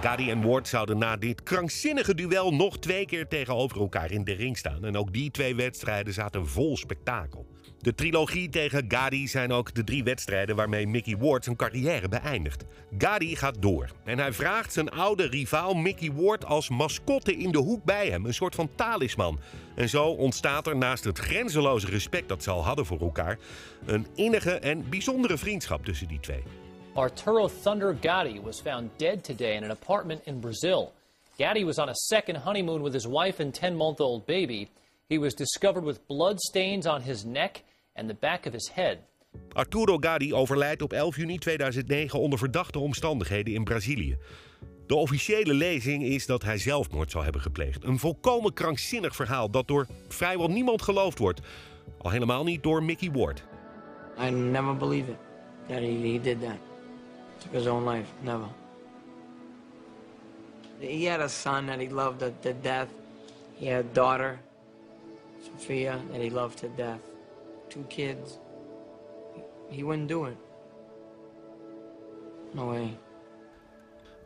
Gadi 0.07 0.29
en 0.29 0.41
Ward 0.41 0.67
zouden 0.67 0.97
na 0.97 1.17
dit 1.17 1.43
krankzinnige 1.43 2.15
duel 2.15 2.53
nog 2.53 2.79
twee 2.79 3.05
keer 3.05 3.27
tegenover 3.27 3.79
elkaar 3.79 4.11
in 4.11 4.23
de 4.23 4.33
ring 4.33 4.57
staan. 4.57 4.85
En 4.85 4.97
ook 4.97 5.13
die 5.13 5.31
twee 5.31 5.55
wedstrijden 5.55 6.13
zaten 6.13 6.47
vol 6.47 6.77
spektakel. 6.77 7.45
De 7.79 7.95
trilogie 7.95 8.49
tegen 8.49 8.85
Gadi 8.87 9.27
zijn 9.27 9.51
ook 9.51 9.73
de 9.73 9.83
drie 9.83 10.03
wedstrijden 10.03 10.55
waarmee 10.55 10.87
Mickey 10.87 11.17
Ward 11.17 11.43
zijn 11.43 11.55
carrière 11.55 12.09
beëindigt. 12.09 12.65
Gadi 12.97 13.35
gaat 13.35 13.61
door 13.61 13.89
en 14.03 14.19
hij 14.19 14.33
vraagt 14.33 14.73
zijn 14.73 14.89
oude 14.89 15.27
rivaal 15.27 15.73
Mickey 15.73 16.11
Ward 16.11 16.45
als 16.45 16.69
mascotte 16.69 17.35
in 17.35 17.51
de 17.51 17.57
hoek 17.57 17.83
bij 17.83 18.09
hem, 18.09 18.25
een 18.25 18.33
soort 18.33 18.55
van 18.55 18.69
talisman. 18.75 19.39
En 19.75 19.89
zo 19.89 20.05
ontstaat 20.05 20.67
er 20.67 20.77
naast 20.77 21.03
het 21.03 21.19
grenzeloze 21.19 21.87
respect 21.87 22.27
dat 22.27 22.43
ze 22.43 22.51
al 22.51 22.65
hadden 22.65 22.85
voor 22.85 22.99
elkaar, 22.99 23.37
een 23.85 24.07
innige 24.15 24.51
en 24.51 24.89
bijzondere 24.89 25.37
vriendschap 25.37 25.85
tussen 25.85 26.07
die 26.07 26.19
twee. 26.19 26.43
Arturo 26.97 27.47
Thunder 27.47 27.93
Gotti 27.93 28.41
was 28.41 28.59
found 28.59 28.89
dead 28.97 29.23
today 29.23 29.55
in 29.55 29.63
an 29.63 29.69
apartment 29.69 30.21
in 30.25 30.41
Brazil. 30.41 30.93
Gotti 31.37 31.63
was 31.63 31.77
on 31.77 31.89
a 31.89 31.95
second 31.95 32.37
honeymoon 32.37 32.81
with 32.81 32.93
his 32.93 33.05
wife 33.05 33.39
and 33.39 33.53
10 33.53 33.75
month 33.75 34.01
old 34.01 34.25
baby. 34.25 34.67
He 35.07 35.19
was 35.19 35.35
discovered 35.35 35.83
with 35.83 36.07
blood 36.07 36.39
stains 36.39 36.87
on 36.87 37.01
his 37.01 37.23
neck 37.23 37.63
and 37.95 38.09
the 38.09 38.15
back 38.15 38.47
of 38.47 38.53
his 38.53 38.71
head. 38.73 38.97
Arturo 39.53 39.97
Gadi 39.97 40.33
overlijdt 40.33 40.81
op 40.81 40.93
11 40.93 41.15
juni 41.15 41.37
2009 41.37 42.19
onder 42.19 42.39
verdachte 42.39 42.79
omstandigheden 42.79 43.53
in 43.53 43.63
Brazilië. 43.63 44.17
De 44.87 44.95
officiële 44.95 45.53
lezing 45.53 46.03
is 46.03 46.25
dat 46.25 46.43
hij 46.43 46.57
zelfmoord 46.57 47.11
zou 47.11 47.23
hebben 47.23 47.41
gepleegd. 47.41 47.83
Een 47.83 47.99
volkomen 47.99 48.53
krankzinnig 48.53 49.15
verhaal 49.15 49.51
dat 49.51 49.67
door 49.67 49.87
vrijwel 50.07 50.47
niemand 50.47 50.81
geloofd 50.81 51.17
wordt. 51.17 51.41
Al 51.97 52.11
helemaal 52.11 52.43
niet 52.43 52.63
door 52.63 52.83
Mickey 52.83 53.11
Ward. 53.11 53.43
I 54.19 54.29
never 54.29 54.77
believe 54.77 55.11
it 55.11 55.17
that 55.67 55.79
he, 55.79 56.11
he 56.11 56.19
did 56.21 56.41
that. 56.41 56.57
Took 57.47 57.55
his 57.55 57.67
own 57.67 57.85
life. 57.85 58.11
Never. 58.23 58.49
He 60.81 61.05
had 61.05 61.21
a 61.21 61.29
son 61.29 61.67
that 61.67 61.79
he 61.79 61.87
loved 61.87 62.19
to, 62.19 62.31
to 62.41 62.51
death. 62.51 62.89
He 63.55 63.67
had 63.67 63.85
a 63.85 63.87
daughter, 63.87 64.41
Sophia, 65.41 66.01
that 66.11 66.19
he 66.19 66.29
loved 66.29 66.59
to 66.59 66.67
death. 66.67 66.99
Two 67.69 67.83
kids. 67.83 68.37
He 69.69 69.81
wouldn't 69.81 70.09
do 70.09 70.25
it. 70.25 70.35
No 72.53 72.67
way. 72.67 72.97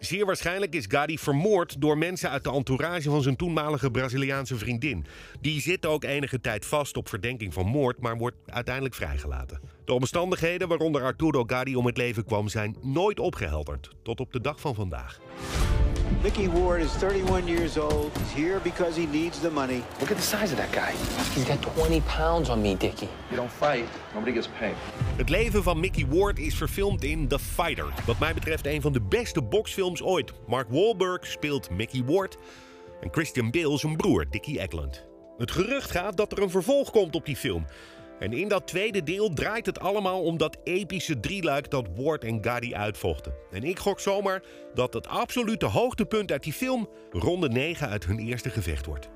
Zeer 0.02 0.26
waarschijnlijk 0.26 0.76
is 0.76 0.86
Gadi 0.88 1.18
vermoord 1.18 1.82
door 1.82 1.98
mensen 1.98 2.30
uit 2.30 2.44
de 2.44 2.52
entourage 2.52 3.10
van 3.10 3.22
zijn 3.22 3.36
toenmalige 3.36 3.92
Braziliaanse 3.92 4.58
vriendin. 4.58 5.06
Die 5.42 5.62
zit 5.62 5.86
ook 5.86 6.04
enige 6.04 6.42
tijd 6.42 6.66
vast 6.66 6.98
op 6.98 7.10
verdenking 7.10 7.54
van 7.54 7.66
moord, 7.66 8.00
maar 8.00 8.18
wordt 8.18 8.36
uiteindelijk 8.46 8.96
vrijgelaten. 8.96 9.60
De 9.86 9.94
omstandigheden 9.94 10.68
waaronder 10.68 11.04
Arturo 11.04 11.44
Gadi 11.48 11.76
om 11.76 11.86
het 11.86 11.98
leven 11.98 12.26
kwam 12.26 12.48
zijn 12.48 12.76
nooit 12.82 13.20
opgehelderd, 13.20 13.90
tot 14.04 14.20
op 14.20 14.32
de 14.32 14.42
dag 14.42 14.60
van 14.60 14.76
vandaag. 14.76 15.20
Mickey 16.24 16.48
Ward 16.48 16.82
is 16.82 16.92
31 16.92 17.48
years 17.48 17.78
old. 17.78 18.12
He's 18.18 18.32
here 18.32 18.60
because 18.60 19.00
he 19.00 19.08
needs 19.08 19.40
the 19.40 19.50
money. 19.50 19.84
Look 20.00 20.12
at 20.12 20.18
the 20.18 20.24
size 20.24 20.52
of 20.52 20.58
that 20.58 20.72
guy. 20.72 20.92
He's 21.34 21.46
got 21.48 21.62
20 21.62 22.02
pounds 22.02 22.50
on 22.50 22.62
me, 22.62 22.76
Dickie. 22.76 23.10
You 23.30 23.38
don't 23.38 23.52
fight, 23.52 23.86
nobody 24.14 24.32
gets 24.32 24.48
paid. 24.60 24.76
Het 25.18 25.30
leven 25.30 25.64
van 25.64 25.80
Mickey 25.80 26.06
Ward 26.10 26.40
is 26.40 26.56
verfilmd 26.56 27.04
in 27.04 27.28
The 27.28 27.40
Fighter. 27.40 27.86
Wat 28.06 28.20
mij 28.20 28.34
betreft 28.34 28.66
een 28.66 28.82
van 28.82 28.94
de 28.94 29.02
beste 29.02 29.42
boxfilms 29.42 30.02
ooit. 30.02 30.34
Mark 30.48 30.68
Wahlberg 30.70 31.28
speelt 31.28 31.70
Mickey 31.70 32.04
Ward 32.06 32.38
en 33.02 33.10
Christian 33.12 33.52
Bale 33.52 33.78
zijn 33.78 33.96
broer 33.96 34.26
Dickie 34.30 34.60
Eklund. 34.60 35.06
Het 35.38 35.52
gerucht 35.52 35.92
gaat 35.92 36.18
dat 36.18 36.32
er 36.32 36.42
een 36.42 36.50
vervolg 36.50 36.92
komt 36.92 37.16
op 37.16 37.26
die 37.26 37.36
film. 37.36 37.66
En 38.22 38.34
in 38.34 38.48
dat 38.48 38.68
tweede 38.68 39.04
deel 39.04 39.30
draait 39.30 39.66
het 39.66 39.80
allemaal 39.80 40.22
om 40.22 40.38
dat 40.38 40.58
epische 40.64 41.20
drieluik 41.20 41.70
dat 41.70 41.88
Ward 41.96 42.24
en 42.24 42.44
Gaddy 42.44 42.74
uitvochten. 42.74 43.34
En 43.52 43.64
ik 43.64 43.80
gok 43.80 44.00
zomaar 44.00 44.44
dat 44.74 44.94
het 44.94 45.08
absolute 45.08 45.66
hoogtepunt 45.66 46.32
uit 46.32 46.44
die 46.44 46.54
film 46.54 46.90
ronde 47.12 47.50
9 47.50 47.90
uit 47.90 48.06
hun 48.06 48.20
eerste 48.20 48.50
gevecht 48.50 48.86
wordt. 48.86 49.10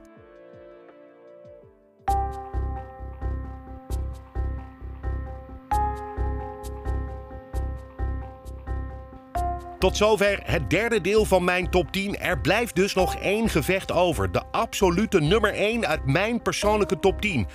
Tot 9.79 9.97
zover 9.97 10.39
het 10.43 10.69
derde 10.69 11.01
deel 11.01 11.25
van 11.25 11.43
mijn 11.43 11.69
top 11.69 11.91
10. 11.91 12.17
Er 12.17 12.39
blijft 12.41 12.75
dus 12.75 12.93
nog 12.93 13.15
één 13.15 13.49
gevecht 13.49 13.91
over. 13.91 14.31
De 14.31 14.41
absolute 14.51 15.19
nummer 15.21 15.53
1 15.53 15.87
uit 15.87 16.05
mijn 16.05 16.41
persoonlijke 16.41 16.99
top 16.99 17.21
10. 17.21 17.47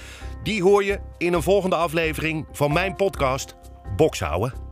Die 0.43 0.63
hoor 0.63 0.85
je 0.85 1.01
in 1.19 1.33
een 1.33 1.43
volgende 1.43 1.77
aflevering 1.77 2.47
van 2.53 2.73
mijn 2.73 2.97
podcast 2.97 3.55
Bokshouden. 3.97 4.70